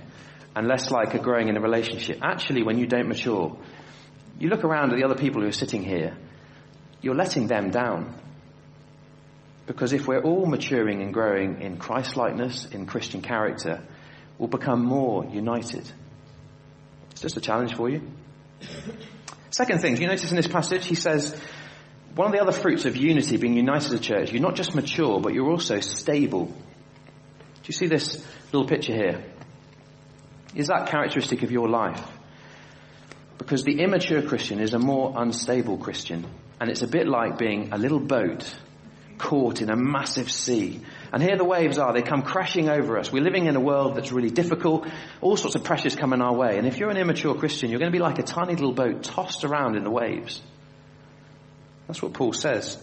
and 0.56 0.68
less 0.68 0.90
like 0.90 1.14
a 1.14 1.20
growing 1.20 1.48
in 1.48 1.58
a 1.58 1.62
relationship, 1.62 2.20
actually 2.24 2.64
when 2.64 2.80
you 2.80 2.88
don't 2.88 3.08
mature, 3.08 3.58
you 4.40 4.50
look 4.50 4.64
around 4.64 4.92
at 4.92 4.98
the 4.98 5.06
other 5.06 5.16
people 5.16 5.42
who 5.42 5.48
are 5.48 5.52
sitting 5.54 5.84
here, 5.84 6.18
you're 7.02 7.16
letting 7.16 7.48
them 7.48 7.72
down. 7.72 8.16
Because 9.66 9.94
if 9.94 10.08
we're 10.08 10.22
all 10.22 10.46
maturing 10.46 11.02
and 11.02 11.14
growing 11.14 11.62
in 11.62 11.78
Christ-likeness, 11.78 12.66
in 12.72 12.86
Christian 12.86 13.22
character, 13.22 13.84
we'll 14.38 14.50
become 14.50 14.84
more 14.84 15.26
united. 15.26 15.90
It's 17.12 17.22
just 17.22 17.38
a 17.38 17.42
challenge 17.42 17.76
for 17.76 17.90
you. 17.90 18.02
Second 19.52 19.82
thing, 19.82 19.98
you 19.98 20.08
notice 20.08 20.30
in 20.30 20.38
this 20.38 20.48
passage, 20.48 20.86
he 20.86 20.96
says, 20.96 21.40
one 22.16 22.28
of 22.28 22.34
the 22.34 22.42
other 22.42 22.52
fruits 22.52 22.86
of 22.86 22.98
unity, 22.98 23.38
being 23.38 23.56
united 23.56 23.86
as 23.86 23.94
a 23.94 24.00
church, 24.00 24.32
you're 24.32 24.42
not 24.42 24.56
just 24.56 24.76
mature, 24.76 25.20
but 25.20 25.34
you're 25.34 25.50
also 25.50 25.80
stable. 25.80 26.46
Do 26.46 26.54
you 27.68 27.74
see 27.74 27.88
this 27.88 28.26
little 28.52 28.68
picture 28.68 28.94
here? 28.94 29.24
Is 30.56 30.68
that 30.68 30.90
characteristic 30.90 31.44
of 31.44 31.52
your 31.52 31.70
life? 31.70 32.04
Because 33.38 33.64
the 33.64 33.80
immature 33.80 34.22
Christian 34.22 34.60
is 34.60 34.74
a 34.74 34.80
more 34.80 35.14
unstable 35.16 35.78
Christian. 35.78 36.26
And 36.62 36.70
it's 36.70 36.84
a 36.84 36.88
bit 36.88 37.08
like 37.08 37.40
being 37.40 37.74
a 37.74 37.78
little 37.80 38.00
boat 38.00 38.56
caught 39.18 39.64
in 39.64 39.72
a 39.72 39.76
massive 39.76 40.32
sea. 40.32 40.80
And 41.12 41.22
here 41.22 41.36
the 41.36 41.44
waves 41.44 41.80
are, 41.80 41.92
they 41.92 42.04
come 42.04 42.22
crashing 42.22 42.70
over 42.70 43.00
us. 43.00 43.12
We're 43.12 43.24
living 43.24 43.48
in 43.48 43.56
a 43.56 43.60
world 43.60 43.96
that's 43.96 44.12
really 44.12 44.30
difficult. 44.30 44.88
All 45.22 45.36
sorts 45.38 45.56
of 45.56 45.64
pressures 45.64 45.96
coming 45.96 46.22
our 46.22 46.36
way. 46.36 46.60
And 46.60 46.68
if 46.68 46.78
you're 46.78 46.92
an 46.92 46.98
immature 46.98 47.34
Christian, 47.34 47.72
you're 47.72 47.80
going 47.80 47.92
to 47.92 47.98
be 47.98 48.02
like 48.02 48.20
a 48.20 48.24
tiny 48.24 48.54
little 48.54 48.74
boat 48.74 49.02
tossed 49.02 49.44
around 49.44 49.76
in 49.76 49.84
the 49.84 49.90
waves. 49.90 50.40
That's 51.88 52.00
what 52.00 52.14
Paul 52.14 52.34
says. 52.34 52.78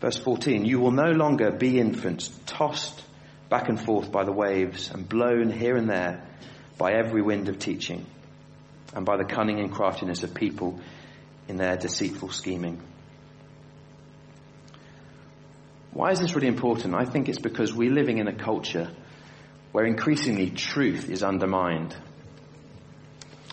Verse 0.00 0.18
14, 0.18 0.64
you 0.64 0.80
will 0.80 0.90
no 0.90 1.12
longer 1.12 1.52
be 1.52 1.78
infants 1.78 2.36
tossed 2.46 3.00
back 3.48 3.68
and 3.68 3.80
forth 3.80 4.10
by 4.10 4.24
the 4.24 4.32
waves 4.32 4.90
and 4.90 5.08
blown 5.08 5.50
here 5.50 5.76
and 5.76 5.88
there 5.88 6.26
by 6.78 6.94
every 6.94 7.22
wind 7.22 7.48
of 7.48 7.60
teaching 7.60 8.06
and 8.92 9.06
by 9.06 9.16
the 9.16 9.24
cunning 9.24 9.60
and 9.60 9.72
craftiness 9.72 10.24
of 10.24 10.34
people 10.34 10.80
in 11.48 11.56
their 11.56 11.76
deceitful 11.76 12.30
scheming. 12.30 12.80
Why 15.92 16.12
is 16.12 16.20
this 16.20 16.34
really 16.34 16.48
important? 16.48 16.94
I 16.94 17.04
think 17.04 17.28
it's 17.28 17.40
because 17.40 17.72
we're 17.72 17.90
living 17.90 18.18
in 18.18 18.28
a 18.28 18.34
culture 18.34 18.90
where 19.72 19.84
increasingly 19.84 20.50
truth 20.50 21.10
is 21.10 21.22
undermined. 21.22 21.96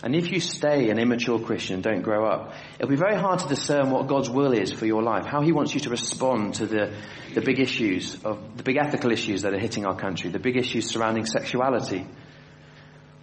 And 0.04 0.16
if 0.16 0.32
you 0.32 0.40
stay 0.40 0.90
an 0.92 1.00
immature 1.00 1.40
Christian, 1.40 1.82
don't 1.82 2.04
grow 2.04 2.26
up, 2.28 2.54
it'll 2.78 2.90
be 2.90 2.96
very 2.96 3.16
hard 3.16 3.40
to 3.40 3.48
discern 3.48 3.90
what 3.90 4.08
God's 4.08 4.30
will 4.30 4.52
is 4.52 4.72
for 4.72 4.86
your 4.86 5.02
life, 5.02 5.26
how 5.26 5.42
He 5.42 5.52
wants 5.52 5.74
you 5.74 5.80
to 5.80 5.90
respond 5.90 6.56
to 6.56 6.68
the, 6.68 6.94
the 7.34 7.42
big 7.42 7.60
issues 7.60 8.24
of, 8.24 8.58
the 8.58 8.64
big 8.64 8.78
ethical 8.78 9.12
issues 9.12 9.42
that 9.42 9.54
are 9.54 9.60
hitting 9.60 9.86
our 9.86 9.96
country, 9.96 10.30
the 10.30 10.38
big 10.38 10.58
issues 10.58 10.88
surrounding 10.88 11.26
sexuality, 11.26 12.06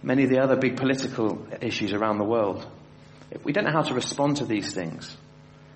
many 0.01 0.25
of 0.25 0.29
the 0.29 0.39
other 0.39 0.57
big 0.57 0.75
political 0.75 1.47
issues 1.61 1.93
around 1.93 2.17
the 2.17 2.25
world. 2.25 2.67
If 3.33 3.43
we 3.43 3.51
don't 3.51 3.65
know 3.65 3.71
how 3.71 3.81
to 3.81 3.93
respond 3.93 4.37
to 4.37 4.45
these 4.45 4.73
things, 4.73 5.17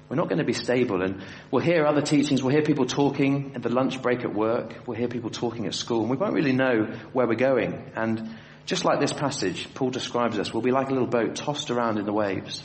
we're 0.10 0.16
not 0.16 0.30
going 0.30 0.40
to 0.40 0.46
be 0.46 0.54
stable. 0.54 1.02
And 1.02 1.24
we'll 1.52 1.64
hear 1.64 1.86
other 1.86 2.02
teachings, 2.02 2.42
we'll 2.42 2.54
hear 2.54 2.64
people 2.64 2.86
talking 2.86 3.54
at 3.56 3.64
the 3.64 3.70
lunch 3.70 4.02
break 4.02 4.24
at 4.24 4.34
work, 4.34 4.76
we'll 4.86 4.98
hear 4.98 5.08
people 5.08 5.30
talking 5.30 5.66
at 5.66 5.74
school, 5.74 6.02
and 6.02 6.10
we 6.10 6.18
won't 6.18 6.34
really 6.34 6.54
know 6.54 6.86
where 7.14 7.28
we're 7.28 7.36
going. 7.36 7.92
And 7.96 8.36
just 8.66 8.86
like 8.86 9.00
this 9.00 9.14
passage, 9.14 9.74
Paul 9.74 9.90
describes 9.90 10.38
us, 10.40 10.54
we'll 10.54 10.64
be 10.64 10.72
like 10.72 10.90
a 10.90 10.94
little 10.94 11.08
boat 11.08 11.36
tossed 11.36 11.72
around 11.72 11.98
in 11.98 12.06
the 12.06 12.14
waves. 12.14 12.64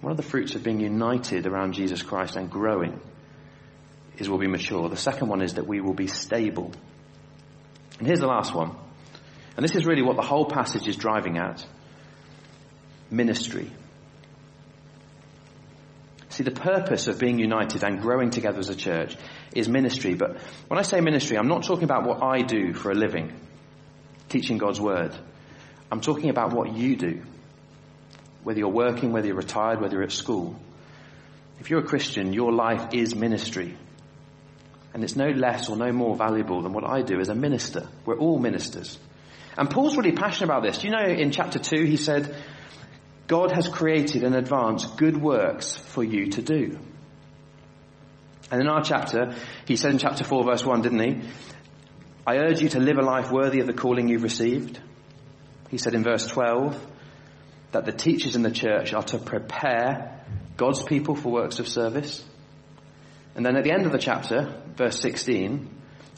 One 0.00 0.10
of 0.10 0.16
the 0.16 0.22
fruits 0.22 0.54
of 0.54 0.62
being 0.62 0.80
united 0.80 1.46
around 1.46 1.72
Jesus 1.72 2.02
Christ 2.02 2.36
and 2.36 2.50
growing 2.50 3.00
is 4.18 4.28
we'll 4.28 4.38
be 4.38 4.46
mature. 4.46 4.88
The 4.88 4.96
second 4.96 5.28
one 5.28 5.42
is 5.42 5.54
that 5.54 5.66
we 5.66 5.80
will 5.80 5.94
be 5.94 6.06
stable. 6.06 6.72
And 7.98 8.06
here's 8.06 8.20
the 8.20 8.26
last 8.26 8.54
one. 8.54 8.76
And 9.56 9.64
this 9.64 9.74
is 9.74 9.86
really 9.86 10.02
what 10.02 10.16
the 10.16 10.22
whole 10.22 10.46
passage 10.46 10.86
is 10.86 10.96
driving 10.96 11.38
at. 11.38 11.64
Ministry. 13.10 13.70
See, 16.36 16.44
the 16.44 16.50
purpose 16.50 17.06
of 17.06 17.18
being 17.18 17.38
united 17.38 17.82
and 17.82 18.02
growing 18.02 18.28
together 18.28 18.58
as 18.58 18.68
a 18.68 18.76
church 18.76 19.16
is 19.54 19.68
ministry. 19.68 20.14
But 20.14 20.36
when 20.68 20.78
I 20.78 20.82
say 20.82 21.00
ministry, 21.00 21.38
I'm 21.38 21.48
not 21.48 21.64
talking 21.64 21.84
about 21.84 22.04
what 22.04 22.22
I 22.22 22.42
do 22.42 22.74
for 22.74 22.90
a 22.90 22.94
living, 22.94 23.32
teaching 24.28 24.58
God's 24.58 24.78
word. 24.78 25.16
I'm 25.90 26.02
talking 26.02 26.28
about 26.28 26.52
what 26.52 26.76
you 26.76 26.96
do. 26.96 27.22
Whether 28.42 28.58
you're 28.58 28.68
working, 28.68 29.12
whether 29.12 29.26
you're 29.26 29.36
retired, 29.36 29.80
whether 29.80 29.94
you're 29.94 30.04
at 30.04 30.12
school. 30.12 30.56
If 31.58 31.70
you're 31.70 31.80
a 31.80 31.86
Christian, 31.86 32.32
your 32.32 32.52
life 32.52 32.92
is 32.92 33.14
ministry. 33.14 33.76
And 34.92 35.02
it's 35.04 35.16
no 35.16 35.28
less 35.28 35.68
or 35.68 35.76
no 35.76 35.90
more 35.90 36.16
valuable 36.16 36.62
than 36.62 36.72
what 36.72 36.84
I 36.84 37.02
do 37.02 37.18
as 37.18 37.28
a 37.28 37.34
minister. 37.34 37.88
We're 38.04 38.18
all 38.18 38.38
ministers. 38.38 38.98
And 39.56 39.70
Paul's 39.70 39.96
really 39.96 40.12
passionate 40.12 40.50
about 40.50 40.64
this. 40.64 40.78
Do 40.78 40.88
you 40.88 40.92
know 40.92 41.06
in 41.06 41.30
chapter 41.30 41.58
2 41.58 41.84
he 41.84 41.96
said, 41.96 42.34
God 43.26 43.52
has 43.52 43.68
created 43.68 44.22
in 44.22 44.34
advance 44.34 44.86
good 44.86 45.20
works 45.20 45.76
for 45.76 46.04
you 46.04 46.30
to 46.30 46.42
do. 46.42 46.78
And 48.50 48.60
in 48.60 48.68
our 48.68 48.82
chapter, 48.82 49.34
he 49.66 49.76
said 49.76 49.90
in 49.92 49.98
chapter 49.98 50.22
4 50.22 50.44
verse 50.44 50.64
1, 50.64 50.82
didn't 50.82 51.00
he? 51.00 51.28
I 52.26 52.38
urge 52.38 52.60
you 52.60 52.68
to 52.70 52.80
live 52.80 52.98
a 52.98 53.02
life 53.02 53.30
worthy 53.30 53.60
of 53.60 53.66
the 53.66 53.72
calling 53.72 54.08
you've 54.08 54.22
received. 54.22 54.80
He 55.70 55.78
said 55.78 55.94
in 55.94 56.04
verse 56.04 56.26
12 56.26 56.80
that 57.72 57.84
the 57.84 57.92
teachers 57.92 58.36
in 58.36 58.42
the 58.42 58.50
church 58.50 58.92
are 58.92 59.02
to 59.02 59.18
prepare 59.18 60.24
God's 60.56 60.82
people 60.82 61.16
for 61.16 61.32
works 61.32 61.58
of 61.58 61.68
service. 61.68 62.24
And 63.34 63.44
then 63.44 63.56
at 63.56 63.64
the 63.64 63.72
end 63.72 63.86
of 63.86 63.92
the 63.92 63.98
chapter, 63.98 64.62
verse 64.76 65.00
16, 65.00 65.68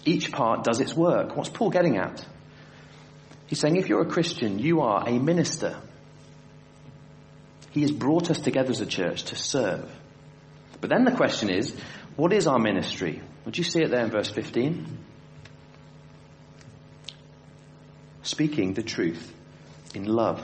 each 0.04 0.30
part 0.30 0.64
does 0.64 0.80
its 0.80 0.94
work. 0.94 1.36
What's 1.36 1.48
Paul 1.48 1.70
getting 1.70 1.96
at? 1.96 2.24
He's 3.46 3.58
saying 3.58 3.76
if 3.76 3.88
you're 3.88 4.02
a 4.02 4.10
Christian, 4.10 4.58
you 4.58 4.82
are 4.82 5.08
a 5.08 5.18
minister. 5.18 5.80
He 7.70 7.82
has 7.82 7.90
brought 7.90 8.30
us 8.30 8.38
together 8.38 8.70
as 8.70 8.80
a 8.80 8.86
church 8.86 9.24
to 9.24 9.36
serve. 9.36 9.90
But 10.80 10.90
then 10.90 11.04
the 11.04 11.12
question 11.12 11.50
is, 11.50 11.74
what 12.16 12.32
is 12.32 12.46
our 12.46 12.58
ministry? 12.58 13.22
Would 13.44 13.58
you 13.58 13.64
see 13.64 13.80
it 13.82 13.90
there 13.90 14.04
in 14.04 14.10
verse 14.10 14.30
15? 14.30 14.98
Speaking 18.22 18.74
the 18.74 18.82
truth 18.82 19.32
in 19.94 20.04
love. 20.04 20.42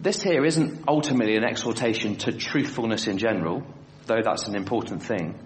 This 0.00 0.22
here 0.22 0.44
isn't 0.44 0.84
ultimately 0.88 1.36
an 1.36 1.44
exhortation 1.44 2.16
to 2.16 2.32
truthfulness 2.32 3.06
in 3.06 3.18
general, 3.18 3.62
though 4.06 4.22
that's 4.22 4.48
an 4.48 4.56
important 4.56 5.02
thing. 5.02 5.38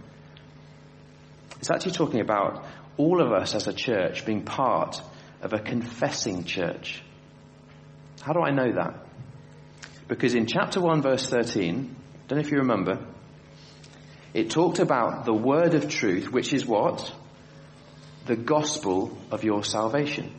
It's 1.59 1.70
actually 1.70 1.93
talking 1.93 2.20
about 2.20 2.64
all 2.97 3.20
of 3.20 3.33
us 3.33 3.55
as 3.55 3.66
a 3.66 3.72
church 3.72 4.25
being 4.25 4.45
part 4.45 5.01
of 5.43 5.53
a 5.53 5.59
confessing 5.59 6.45
church. 6.45 7.03
How 8.20 8.33
do 8.33 8.41
I 8.41 8.51
know 8.51 8.72
that? 8.72 9.04
Because 10.09 10.35
in 10.35 10.47
chapter 10.47 10.81
1 10.81 11.03
verse 11.03 11.29
13, 11.29 11.97
I 11.97 12.29
don't 12.29 12.39
know 12.39 12.45
if 12.45 12.51
you 12.51 12.59
remember, 12.59 13.07
it 14.35 14.51
talked 14.51 14.79
about 14.79 15.25
the 15.25 15.33
word 15.33 15.75
of 15.75 15.89
truth, 15.89 16.31
which 16.31 16.53
is 16.53 16.67
what? 16.67 17.13
The 18.27 18.37
gospel 18.37 19.17
of 19.31 19.45
your 19.45 19.65
salvation. 19.65 20.33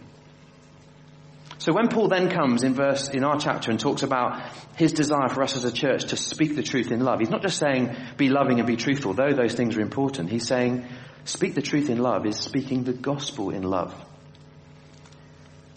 So 1.58 1.74
when 1.74 1.88
Paul 1.88 2.10
then 2.10 2.30
comes 2.30 2.64
in 2.64 2.74
verse, 2.74 3.10
in 3.10 3.24
our 3.24 3.40
chapter 3.40 3.72
and 3.72 3.80
talks 3.80 4.04
about 4.04 4.52
his 4.76 4.92
desire 4.92 5.30
for 5.30 5.42
us 5.42 5.56
as 5.56 5.64
a 5.64 5.72
church 5.72 6.06
to 6.06 6.18
speak 6.18 6.56
the 6.56 6.62
truth 6.62 6.92
in 6.92 7.00
love, 7.00 7.20
he's 7.20 7.30
not 7.30 7.42
just 7.42 7.58
saying 7.58 7.96
be 8.18 8.30
loving 8.30 8.60
and 8.60 8.68
be 8.68 8.76
truthful, 8.76 9.14
though 9.14 9.34
those 9.34 9.54
things 9.54 9.78
are 9.78 9.82
important. 9.82 10.30
He's 10.30 10.46
saying 10.46 10.86
speak 11.24 11.56
the 11.56 11.62
truth 11.62 11.90
in 11.90 11.98
love 11.98 12.26
is 12.26 12.38
speaking 12.38 12.84
the 12.84 12.94
gospel 12.94 13.50
in 13.50 13.64
love. 13.64 13.96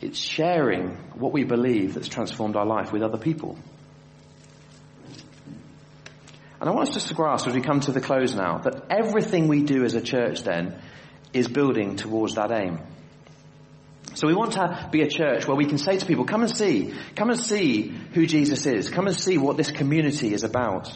It's 0.00 0.18
sharing 0.18 0.90
what 1.14 1.32
we 1.32 1.44
believe 1.44 1.94
that's 1.94 2.08
transformed 2.08 2.56
our 2.56 2.66
life 2.66 2.92
with 2.92 3.02
other 3.02 3.18
people. 3.18 3.56
And 6.60 6.68
I 6.68 6.72
want 6.72 6.88
us 6.88 6.94
just 6.94 7.08
to 7.08 7.14
grasp 7.14 7.46
as 7.46 7.54
we 7.54 7.60
come 7.60 7.80
to 7.80 7.92
the 7.92 8.00
close 8.00 8.34
now 8.34 8.58
that 8.58 8.86
everything 8.90 9.46
we 9.46 9.62
do 9.62 9.84
as 9.84 9.94
a 9.94 10.00
church 10.00 10.42
then 10.42 10.80
is 11.32 11.46
building 11.46 11.96
towards 11.96 12.34
that 12.34 12.50
aim. 12.50 12.80
So 14.14 14.26
we 14.26 14.34
want 14.34 14.54
to 14.54 14.88
be 14.90 15.02
a 15.02 15.08
church 15.08 15.46
where 15.46 15.56
we 15.56 15.66
can 15.66 15.78
say 15.78 15.98
to 15.98 16.06
people, 16.06 16.24
come 16.24 16.42
and 16.42 16.50
see, 16.50 16.94
come 17.14 17.30
and 17.30 17.38
see 17.38 17.88
who 18.12 18.26
Jesus 18.26 18.66
is, 18.66 18.88
come 18.88 19.06
and 19.06 19.14
see 19.14 19.38
what 19.38 19.56
this 19.56 19.70
community 19.70 20.34
is 20.34 20.42
about. 20.42 20.92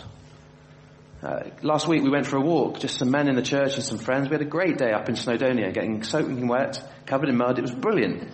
Uh, 1.22 1.44
last 1.62 1.86
week 1.86 2.02
we 2.02 2.10
went 2.10 2.26
for 2.26 2.36
a 2.36 2.40
walk, 2.40 2.80
just 2.80 2.98
some 2.98 3.12
men 3.12 3.28
in 3.28 3.36
the 3.36 3.42
church 3.42 3.76
and 3.76 3.84
some 3.84 3.98
friends. 3.98 4.28
We 4.28 4.34
had 4.34 4.42
a 4.42 4.46
great 4.46 4.78
day 4.78 4.90
up 4.90 5.08
in 5.08 5.14
Snowdonia, 5.14 5.72
getting 5.72 6.02
soaking 6.02 6.48
wet, 6.48 6.82
covered 7.06 7.28
in 7.28 7.36
mud. 7.36 7.58
It 7.58 7.62
was 7.62 7.70
brilliant. 7.70 8.28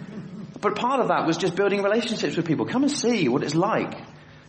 but 0.60 0.74
part 0.74 0.98
of 0.98 1.08
that 1.08 1.26
was 1.26 1.36
just 1.36 1.54
building 1.54 1.84
relationships 1.84 2.36
with 2.36 2.46
people. 2.46 2.66
Come 2.66 2.82
and 2.82 2.90
see 2.90 3.28
what 3.28 3.44
it's 3.44 3.54
like 3.54 3.94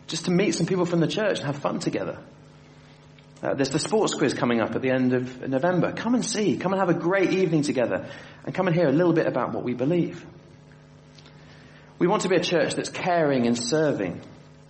just 0.08 0.26
to 0.26 0.32
meet 0.32 0.54
some 0.56 0.68
people 0.68 0.86
from 0.86 1.00
the 1.00 1.08
church 1.08 1.40
and 1.40 1.48
have 1.48 1.58
fun 1.58 1.80
together. 1.80 2.20
Uh, 3.42 3.54
there's 3.54 3.70
the 3.70 3.80
sports 3.80 4.14
quiz 4.14 4.34
coming 4.34 4.62
up 4.62 4.76
at 4.76 4.82
the 4.82 4.90
end 4.90 5.14
of 5.14 5.48
November. 5.48 5.92
Come 5.92 6.16
and 6.16 6.26
see. 6.26 6.58
Come 6.58 6.74
and 6.74 6.80
have 6.80 6.90
a 6.90 7.00
great 7.00 7.32
evening 7.32 7.64
together 7.64 8.10
and 8.46 8.56
come 8.56 8.68
and 8.68 8.76
hear 8.76 8.88
a 8.88 8.92
little 8.92 9.14
bit 9.14 9.28
about 9.28 9.54
what 9.54 9.64
we 9.64 9.74
believe. 9.74 10.26
We 12.00 12.08
want 12.08 12.24
to 12.24 12.30
be 12.30 12.36
a 12.36 12.44
church 12.44 12.76
that's 12.76 12.90
caring 12.90 13.46
and 13.46 13.58
serving, 13.58 14.22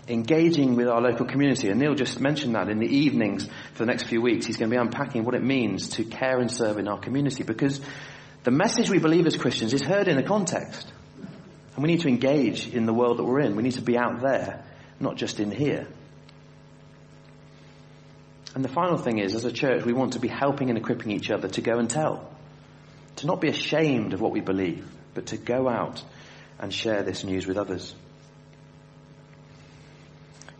engaging 0.07 0.75
with 0.75 0.87
our 0.87 1.01
local 1.01 1.25
community. 1.25 1.69
And 1.69 1.79
Neil 1.79 1.95
just 1.95 2.19
mentioned 2.19 2.55
that 2.55 2.69
in 2.69 2.79
the 2.79 2.87
evenings 2.87 3.47
for 3.73 3.79
the 3.79 3.85
next 3.85 4.03
few 4.03 4.21
weeks. 4.21 4.45
He's 4.45 4.57
going 4.57 4.69
to 4.69 4.75
be 4.75 4.81
unpacking 4.81 5.25
what 5.25 5.35
it 5.35 5.43
means 5.43 5.89
to 5.91 6.03
care 6.03 6.39
and 6.39 6.51
serve 6.51 6.77
in 6.77 6.87
our 6.87 6.99
community 6.99 7.43
because 7.43 7.81
the 8.43 8.51
message 8.51 8.89
we 8.89 8.99
believe 8.99 9.25
as 9.25 9.37
Christians 9.37 9.73
is 9.73 9.81
heard 9.81 10.07
in 10.07 10.17
a 10.17 10.23
context. 10.23 10.91
And 11.75 11.83
we 11.83 11.89
need 11.89 12.01
to 12.01 12.07
engage 12.07 12.67
in 12.67 12.85
the 12.85 12.93
world 12.93 13.17
that 13.17 13.23
we're 13.23 13.41
in. 13.41 13.55
We 13.55 13.63
need 13.63 13.73
to 13.73 13.81
be 13.81 13.97
out 13.97 14.21
there 14.21 14.63
not 14.99 15.15
just 15.15 15.39
in 15.39 15.51
here. 15.51 15.87
And 18.53 18.63
the 18.63 18.69
final 18.69 18.97
thing 18.97 19.19
is, 19.19 19.35
as 19.35 19.43
a 19.43 19.51
church, 19.51 19.83
we 19.83 19.91
want 19.91 20.13
to 20.13 20.19
be 20.19 20.29
helping 20.29 20.69
and 20.69 20.77
equipping 20.77 21.11
each 21.11 21.29
other 21.29 21.49
to 21.49 21.61
go 21.61 21.77
and 21.77 21.89
tell. 21.89 22.29
To 23.17 23.27
not 23.27 23.41
be 23.41 23.49
ashamed 23.49 24.13
of 24.13 24.21
what 24.21 24.31
we 24.31 24.39
believe, 24.39 24.87
but 25.13 25.27
to 25.27 25.37
go 25.37 25.67
out 25.67 26.01
and 26.57 26.73
share 26.73 27.03
this 27.03 27.23
news 27.23 27.45
with 27.45 27.57
others. 27.57 27.93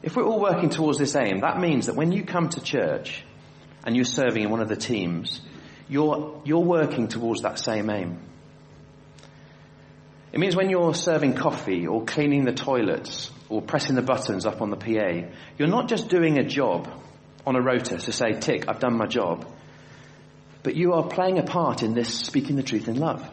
If 0.04 0.16
we're 0.16 0.26
all 0.26 0.42
working 0.42 0.70
towards 0.70 1.00
this 1.00 1.16
aim, 1.16 1.40
that 1.40 1.60
means 1.60 1.86
that 1.86 1.96
when 1.96 2.12
you 2.12 2.24
come 2.24 2.50
to 2.50 2.62
church 2.62 3.24
and 3.86 3.96
you're 3.96 4.06
serving 4.06 4.44
in 4.44 4.50
one 4.50 4.62
of 4.62 4.68
the 4.68 4.76
teams, 4.76 5.42
you're, 5.88 6.42
you're 6.44 6.60
working 6.60 7.08
towards 7.08 7.42
that 7.44 7.60
same 7.60 7.90
aim. 7.90 8.20
It 10.34 10.40
means 10.40 10.56
when 10.56 10.70
you're 10.70 10.94
serving 10.94 11.36
coffee 11.36 11.88
or 11.88 12.04
cleaning 12.04 12.44
the 12.44 12.52
toilets 12.52 13.32
or 13.50 13.62
pressing 13.62 13.96
the 13.96 14.02
buttons 14.02 14.46
up 14.46 14.62
on 14.62 14.70
the 14.70 14.78
PA, 14.78 15.30
you're 15.58 15.68
not 15.68 15.88
just 15.88 16.10
doing 16.10 16.38
a 16.38 16.44
job 16.44 16.90
on 17.46 17.56
a 17.56 17.62
rota 17.62 17.98
to 17.98 18.12
say, 18.12 18.34
tick, 18.40 18.66
I've 18.68 18.80
done 18.80 18.98
my 18.98 19.06
job. 19.06 19.48
But 20.64 20.76
you 20.76 20.94
are 20.94 21.08
playing 21.08 21.38
a 21.38 21.44
part 21.44 21.84
in 21.84 21.94
this 21.94 22.12
speaking 22.12 22.56
the 22.56 22.64
truth 22.64 22.88
in 22.88 22.96
love. 22.96 23.28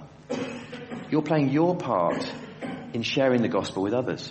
You're 1.10 1.22
playing 1.22 1.50
your 1.50 1.76
part 1.76 2.30
in 2.92 3.02
sharing 3.02 3.42
the 3.42 3.48
gospel 3.48 3.82
with 3.82 3.94
others. 3.94 4.30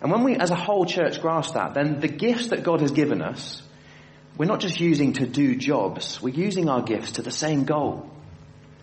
And 0.00 0.10
when 0.10 0.24
we 0.24 0.36
as 0.36 0.50
a 0.50 0.56
whole 0.56 0.86
church 0.86 1.20
grasp 1.20 1.54
that, 1.54 1.74
then 1.74 2.00
the 2.00 2.08
gifts 2.08 2.48
that 2.48 2.64
God 2.64 2.80
has 2.80 2.90
given 2.90 3.22
us, 3.22 3.62
we're 4.36 4.46
not 4.46 4.60
just 4.60 4.80
using 4.80 5.12
to 5.14 5.26
do 5.26 5.54
jobs, 5.54 6.20
we're 6.20 6.34
using 6.34 6.68
our 6.68 6.82
gifts 6.82 7.12
to 7.12 7.22
the 7.22 7.30
same 7.30 7.64
goal, 7.64 8.10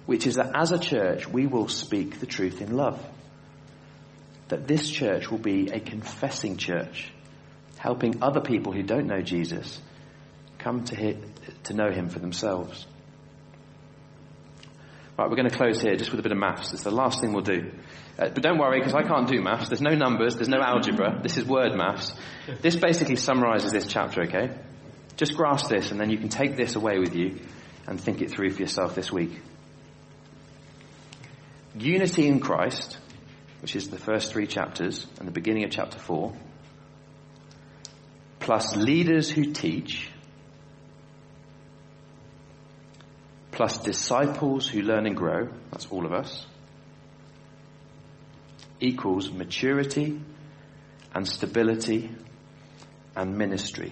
which 0.06 0.28
is 0.28 0.36
that 0.36 0.52
as 0.56 0.72
a 0.72 0.80
church 0.80 1.28
we 1.28 1.48
will 1.48 1.68
speak 1.68 2.20
the 2.20 2.28
truth 2.28 2.62
in 2.62 2.78
love 2.78 3.04
that 4.50 4.68
this 4.68 4.90
church 4.90 5.30
will 5.30 5.38
be 5.38 5.70
a 5.70 5.80
confessing 5.80 6.58
church, 6.58 7.12
helping 7.78 8.24
other 8.24 8.42
people 8.42 8.72
who 8.74 8.84
don't 8.84 9.08
know 9.08 9.22
Jesus 9.22 9.82
come 10.58 10.84
to, 10.86 11.16
to 11.64 11.74
know 11.74 11.92
him 11.92 12.10
for 12.10 12.20
themselves. 12.20 12.86
Right, 15.18 15.30
we're 15.30 15.36
going 15.36 15.50
to 15.50 15.58
close 15.58 15.82
here 15.82 15.96
just 15.96 16.12
with 16.12 16.20
a 16.20 16.24
bit 16.24 16.32
of 16.32 16.38
maths. 16.38 16.74
It's 16.74 16.84
the 16.84 16.92
last 16.92 17.22
thing 17.22 17.34
we'll 17.34 17.44
do. 17.44 17.72
Uh, 18.20 18.30
but 18.30 18.42
don't 18.44 18.60
worry, 18.60 18.80
because 18.80 18.94
I 18.94 19.02
can't 19.02 19.28
do 19.28 19.42
maths. 19.42 19.68
There's 19.68 19.82
no 19.82 19.96
numbers, 19.96 20.36
there's 20.36 20.48
no 20.48 20.62
algebra. 20.62 21.20
This 21.24 21.38
is 21.38 21.46
word 21.46 21.76
maths. 21.76 22.14
This 22.62 22.76
basically 22.76 23.16
summarizes 23.16 23.72
this 23.72 23.88
chapter, 23.88 24.24
okay? 24.24 24.56
Just 25.16 25.36
grasp 25.36 25.70
this, 25.70 25.92
and 25.92 26.00
then 26.00 26.12
you 26.12 26.18
can 26.18 26.30
take 26.30 26.56
this 26.56 26.76
away 26.76 27.00
with 27.00 27.16
you 27.16 27.40
and 27.88 28.00
think 28.00 28.22
it 28.22 28.30
through 28.30 28.52
for 28.52 28.62
yourself 28.62 28.94
this 28.94 29.12
week. 29.12 29.42
Unity 31.76 32.28
in 32.28 32.40
Christ 32.40 32.98
which 33.62 33.76
is 33.76 33.90
the 33.90 33.98
first 33.98 34.32
three 34.32 34.48
chapters 34.48 35.06
and 35.20 35.28
the 35.28 35.32
beginning 35.32 35.64
of 35.64 35.72
chapter 35.72 35.98
four, 35.98 36.34
plus 38.40 38.76
leaders 38.76 39.30
who 39.30 39.52
teach, 39.54 40.10
plus 43.52 43.80
disciples 43.80 44.68
who 44.68 44.82
learn 44.82 45.06
and 45.06 45.16
grow, 45.16 45.50
that's 45.72 45.88
all 45.88 46.06
of 46.06 46.14
us, 46.14 46.46
equals 48.80 49.32
maturity 49.32 50.22
and 51.14 51.28
stability 51.28 52.12
and 53.16 53.36
ministry. 53.38 53.92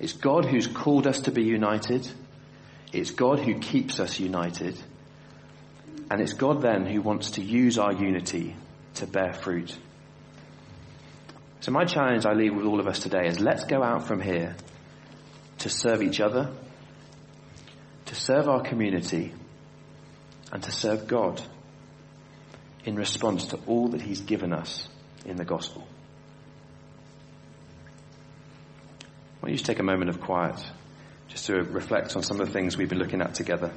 It's 0.00 0.14
God 0.14 0.44
who's 0.44 0.66
called 0.66 1.06
us 1.06 1.20
to 1.20 1.30
be 1.30 1.44
united. 1.44 2.10
It's 2.92 3.12
God 3.12 3.38
who 3.38 3.60
keeps 3.60 4.00
us 4.00 4.18
united. 4.18 4.76
And 6.10 6.20
it's 6.20 6.32
God 6.32 6.60
then 6.60 6.86
who 6.86 7.00
wants 7.00 7.32
to 7.32 7.42
use 7.42 7.78
our 7.78 7.92
unity 7.92 8.56
to 8.94 9.06
bear 9.06 9.32
fruit. 9.32 9.74
So 11.60 11.70
my 11.70 11.84
challenge 11.84 12.26
I 12.26 12.32
leave 12.32 12.54
with 12.54 12.66
all 12.66 12.80
of 12.80 12.88
us 12.88 12.98
today 12.98 13.26
is 13.26 13.38
let's 13.38 13.64
go 13.64 13.82
out 13.82 14.08
from 14.08 14.20
here 14.20 14.56
to 15.58 15.68
serve 15.68 16.02
each 16.02 16.20
other, 16.20 16.50
to 18.06 18.14
serve 18.14 18.48
our 18.48 18.62
community, 18.62 19.32
and 20.52 20.62
to 20.62 20.72
serve 20.72 21.06
God 21.06 21.40
in 22.84 22.96
response 22.96 23.46
to 23.48 23.58
all 23.66 23.88
that 23.88 24.00
He's 24.00 24.20
given 24.20 24.52
us 24.52 24.88
in 25.24 25.36
the 25.36 25.44
gospel. 25.44 25.86
Why 29.38 29.48
don't 29.48 29.50
you 29.50 29.56
just 29.56 29.66
take 29.66 29.78
a 29.78 29.84
moment 29.84 30.10
of 30.10 30.20
quiet 30.20 30.60
just 31.28 31.46
to 31.46 31.54
reflect 31.62 32.16
on 32.16 32.22
some 32.22 32.40
of 32.40 32.46
the 32.46 32.52
things 32.52 32.76
we've 32.76 32.88
been 32.88 32.98
looking 32.98 33.22
at 33.22 33.34
together. 33.34 33.72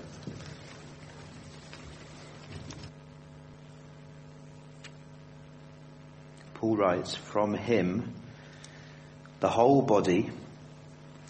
Paul 6.64 6.78
writes, 6.78 7.14
from 7.14 7.54
him, 7.54 8.14
the 9.42 9.50
whole 9.50 9.82
body, 9.82 10.32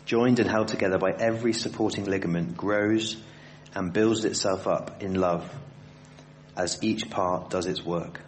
joined 0.06 0.38
and 0.38 0.48
held 0.48 0.68
together 0.68 1.00
by 1.00 1.10
every 1.12 1.54
supporting 1.54 2.06
ligament, 2.06 2.56
grows 2.56 3.18
and 3.74 3.92
builds 3.92 4.26
itself 4.26 4.68
up 4.68 5.02
in 5.02 5.16
love 5.16 5.52
as 6.56 6.78
each 6.84 7.10
part 7.10 7.50
does 7.50 7.66
its 7.66 7.84
work. 7.84 8.22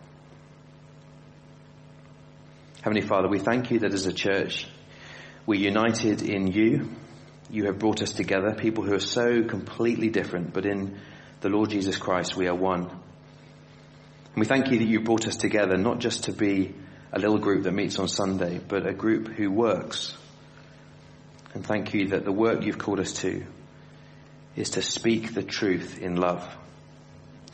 Heavenly 2.82 3.06
Father, 3.06 3.28
we 3.28 3.38
thank 3.38 3.70
you 3.70 3.78
that 3.82 3.94
as 3.94 4.08
a 4.08 4.12
church, 4.12 4.68
we're 5.46 5.62
united 5.62 6.24
in 6.24 6.48
you. 6.48 6.90
You 7.52 7.66
have 7.66 7.78
brought 7.78 8.02
us 8.02 8.14
together, 8.14 8.56
people 8.56 8.84
who 8.84 8.96
are 8.96 9.00
so 9.00 9.44
completely 9.44 10.10
different, 10.10 10.56
but 10.56 10.66
in 10.66 10.98
the 11.42 11.50
Lord 11.50 11.70
Jesus 11.70 11.98
Christ, 11.98 12.36
we 12.36 12.48
are 12.48 12.56
one. 12.56 12.90
And 12.90 14.38
we 14.38 14.48
thank 14.48 14.72
you 14.72 14.80
that 14.80 14.88
you 14.88 15.02
brought 15.02 15.28
us 15.28 15.36
together 15.36 15.78
not 15.78 16.00
just 16.00 16.24
to 16.24 16.32
be 16.32 16.74
a 17.16 17.20
little 17.20 17.38
group 17.38 17.64
that 17.64 17.72
meets 17.72 17.98
on 17.98 18.10
Sunday, 18.10 18.60
but 18.60 18.86
a 18.86 18.94
group 18.94 19.30
who 19.30 19.50
works. 19.50 20.14
And 21.54 21.66
thank 21.66 21.94
you 21.94 22.10
that 22.10 22.26
the 22.26 22.32
work 22.32 22.66
you've 22.66 22.78
called 22.78 23.00
us 23.00 23.14
to 23.22 23.46
is 24.58 24.72
to 24.72 24.82
speak 24.82 25.34
the 25.34 25.42
truth 25.42 25.98
in 26.02 26.18
love, 26.18 26.46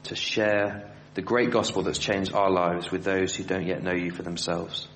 to 0.06 0.16
share 0.16 0.92
the 1.14 1.22
great 1.22 1.52
gospel 1.52 1.84
that's 1.84 2.00
changed 2.00 2.34
our 2.34 2.50
lives 2.50 2.90
with 2.90 3.04
those 3.04 3.36
who 3.36 3.44
don't 3.44 3.68
yet 3.68 3.84
know 3.84 3.94
you 3.94 4.10
for 4.10 4.24
themselves. 4.24 4.88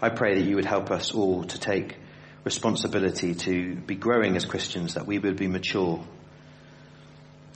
I 0.00 0.08
pray 0.08 0.34
that 0.34 0.44
you 0.44 0.56
would 0.56 0.64
help 0.64 0.90
us 0.90 1.12
all 1.12 1.44
to 1.44 1.60
take 1.60 1.96
responsibility 2.42 3.36
to 3.36 3.76
be 3.76 3.94
growing 3.94 4.34
as 4.34 4.44
Christians, 4.44 4.94
that 4.94 5.06
we 5.06 5.20
would 5.20 5.36
be 5.36 5.46
mature, 5.46 6.04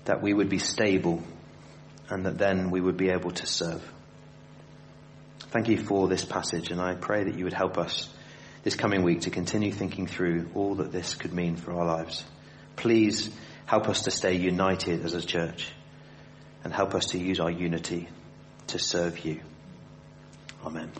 that 0.04 0.22
we 0.22 0.32
would 0.32 0.48
be 0.48 0.60
stable, 0.60 1.24
and 2.08 2.26
that 2.26 2.38
then 2.38 2.70
we 2.70 2.80
would 2.80 2.96
be 2.96 3.08
able 3.08 3.32
to 3.32 3.46
serve. 3.46 3.82
Thank 5.56 5.68
you 5.68 5.78
for 5.78 6.06
this 6.06 6.22
passage, 6.22 6.70
and 6.70 6.82
I 6.82 6.96
pray 6.96 7.24
that 7.24 7.38
you 7.38 7.44
would 7.44 7.54
help 7.54 7.78
us 7.78 8.10
this 8.62 8.76
coming 8.76 9.02
week 9.02 9.22
to 9.22 9.30
continue 9.30 9.72
thinking 9.72 10.06
through 10.06 10.50
all 10.54 10.74
that 10.74 10.92
this 10.92 11.14
could 11.14 11.32
mean 11.32 11.56
for 11.56 11.72
our 11.72 11.86
lives. 11.86 12.22
Please 12.76 13.30
help 13.64 13.88
us 13.88 14.02
to 14.02 14.10
stay 14.10 14.34
united 14.34 15.02
as 15.02 15.14
a 15.14 15.22
church 15.22 15.72
and 16.62 16.74
help 16.74 16.94
us 16.94 17.06
to 17.06 17.18
use 17.18 17.40
our 17.40 17.50
unity 17.50 18.06
to 18.66 18.78
serve 18.78 19.24
you. 19.24 19.40
Amen. 20.62 20.92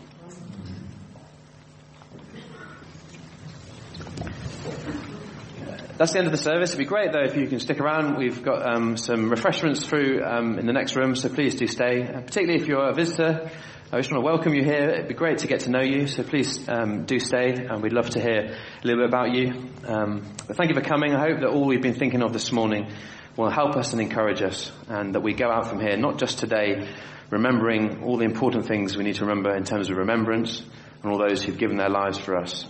that's 5.97 6.13
the 6.13 6.19
end 6.19 6.27
of 6.27 6.31
the 6.31 6.37
service. 6.37 6.71
It'd 6.71 6.79
be 6.79 6.85
great 6.85 7.11
though 7.11 7.23
if 7.23 7.35
you 7.35 7.47
can 7.47 7.59
stick 7.59 7.79
around. 7.79 8.17
We've 8.17 8.43
got 8.43 8.67
um, 8.67 8.97
some 8.97 9.29
refreshments 9.29 9.85
through 9.85 10.23
um, 10.23 10.59
in 10.59 10.65
the 10.65 10.73
next 10.73 10.95
room, 10.95 11.15
so 11.15 11.29
please 11.29 11.55
do 11.55 11.67
stay. 11.67 12.03
Uh, 12.03 12.21
particularly 12.21 12.61
if 12.61 12.67
you're 12.67 12.89
a 12.89 12.93
visitor, 12.93 13.51
I 13.89 13.99
just 13.99 14.11
want 14.11 14.21
to 14.21 14.25
welcome 14.25 14.53
you 14.53 14.65
here. 14.65 14.89
It'd 14.89 15.07
be 15.07 15.13
great 15.13 15.37
to 15.39 15.47
get 15.47 15.61
to 15.61 15.69
know 15.69 15.81
you, 15.81 16.07
so 16.07 16.21
please 16.21 16.67
um, 16.67 17.05
do 17.05 17.21
stay, 17.21 17.53
and 17.53 17.81
we'd 17.81 17.93
love 17.93 18.09
to 18.09 18.19
hear 18.19 18.53
a 18.83 18.85
little 18.85 19.01
bit 19.01 19.07
about 19.07 19.33
you. 19.33 19.71
Um, 19.85 20.25
but 20.45 20.57
thank 20.57 20.69
you 20.69 20.75
for 20.75 20.81
coming. 20.81 21.15
I 21.15 21.21
hope 21.21 21.39
that 21.39 21.47
all 21.47 21.65
we've 21.65 21.81
been 21.81 21.93
thinking 21.93 22.21
of 22.21 22.33
this 22.33 22.51
morning 22.51 22.91
will 23.37 23.49
help 23.49 23.77
us 23.77 23.93
and 23.93 24.01
encourage 24.01 24.41
us, 24.41 24.73
and 24.89 25.15
that 25.15 25.21
we 25.21 25.33
go 25.33 25.49
out 25.49 25.67
from 25.67 25.79
here 25.79 25.95
not 25.95 26.17
just 26.17 26.39
today 26.39 26.85
remembering 27.29 28.03
all 28.03 28.17
the 28.17 28.25
important 28.25 28.65
things 28.65 28.97
we 28.97 29.05
need 29.05 29.15
to 29.15 29.25
remember 29.25 29.55
in 29.55 29.63
terms 29.63 29.89
of 29.89 29.95
remembrance 29.95 30.61
and 31.01 31.09
all 31.09 31.17
those 31.17 31.41
who've 31.41 31.57
given 31.57 31.77
their 31.77 31.89
lives 31.89 32.17
for 32.17 32.35
us, 32.35 32.67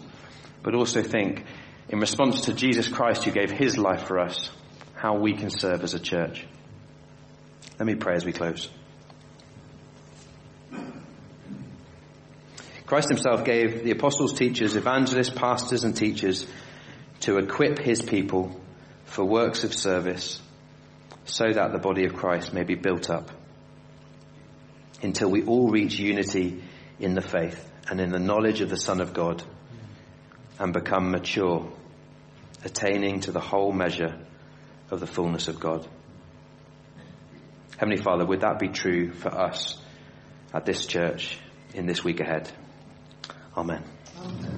but 0.61 0.75
also 0.75 1.01
think 1.01 1.45
in 1.89 1.99
response 1.99 2.41
to 2.41 2.53
Jesus 2.53 2.87
Christ 2.87 3.23
who 3.23 3.31
gave 3.31 3.49
his 3.49 3.75
life 3.75 4.03
for 4.03 4.19
us, 4.19 4.51
how 4.93 5.17
we 5.17 5.33
can 5.33 5.49
serve 5.49 5.83
as 5.83 5.95
a 5.95 5.99
church. 5.99 6.45
Let 7.79 7.87
me 7.87 7.95
pray 7.95 8.13
as 8.13 8.23
we 8.23 8.33
close. 8.33 8.69
Christ 12.87 13.09
himself 13.09 13.43
gave 13.43 13.83
the 13.83 13.91
apostles, 13.91 14.33
teachers, 14.33 14.77
evangelists, 14.77 15.29
pastors 15.29 15.83
and 15.83 15.95
teachers 15.95 16.47
to 17.19 17.37
equip 17.37 17.79
his 17.79 18.01
people 18.01 18.59
for 19.03 19.25
works 19.25 19.65
of 19.65 19.73
service 19.73 20.41
so 21.25 21.51
that 21.51 21.73
the 21.73 21.79
body 21.79 22.05
of 22.05 22.13
Christ 22.13 22.53
may 22.53 22.63
be 22.63 22.75
built 22.75 23.09
up 23.09 23.29
until 25.01 25.29
we 25.29 25.43
all 25.43 25.69
reach 25.69 25.99
unity 25.99 26.63
in 26.97 27.13
the 27.13 27.21
faith 27.21 27.69
and 27.89 27.99
in 27.99 28.09
the 28.09 28.19
knowledge 28.19 28.61
of 28.61 28.69
the 28.69 28.77
Son 28.77 29.01
of 29.01 29.13
God 29.13 29.43
and 30.57 30.71
become 30.71 31.11
mature, 31.11 31.69
attaining 32.63 33.19
to 33.19 33.31
the 33.31 33.41
whole 33.41 33.73
measure 33.73 34.17
of 34.89 35.01
the 35.01 35.07
fullness 35.07 35.49
of 35.49 35.59
God. 35.59 35.85
Heavenly 37.77 38.01
Father, 38.01 38.25
would 38.25 38.41
that 38.41 38.59
be 38.59 38.69
true 38.69 39.11
for 39.11 39.29
us 39.29 39.77
at 40.53 40.65
this 40.65 40.85
church 40.85 41.37
in 41.73 41.85
this 41.85 42.01
week 42.01 42.21
ahead? 42.21 42.49
Amen. 43.57 43.83
Amen. 44.17 44.56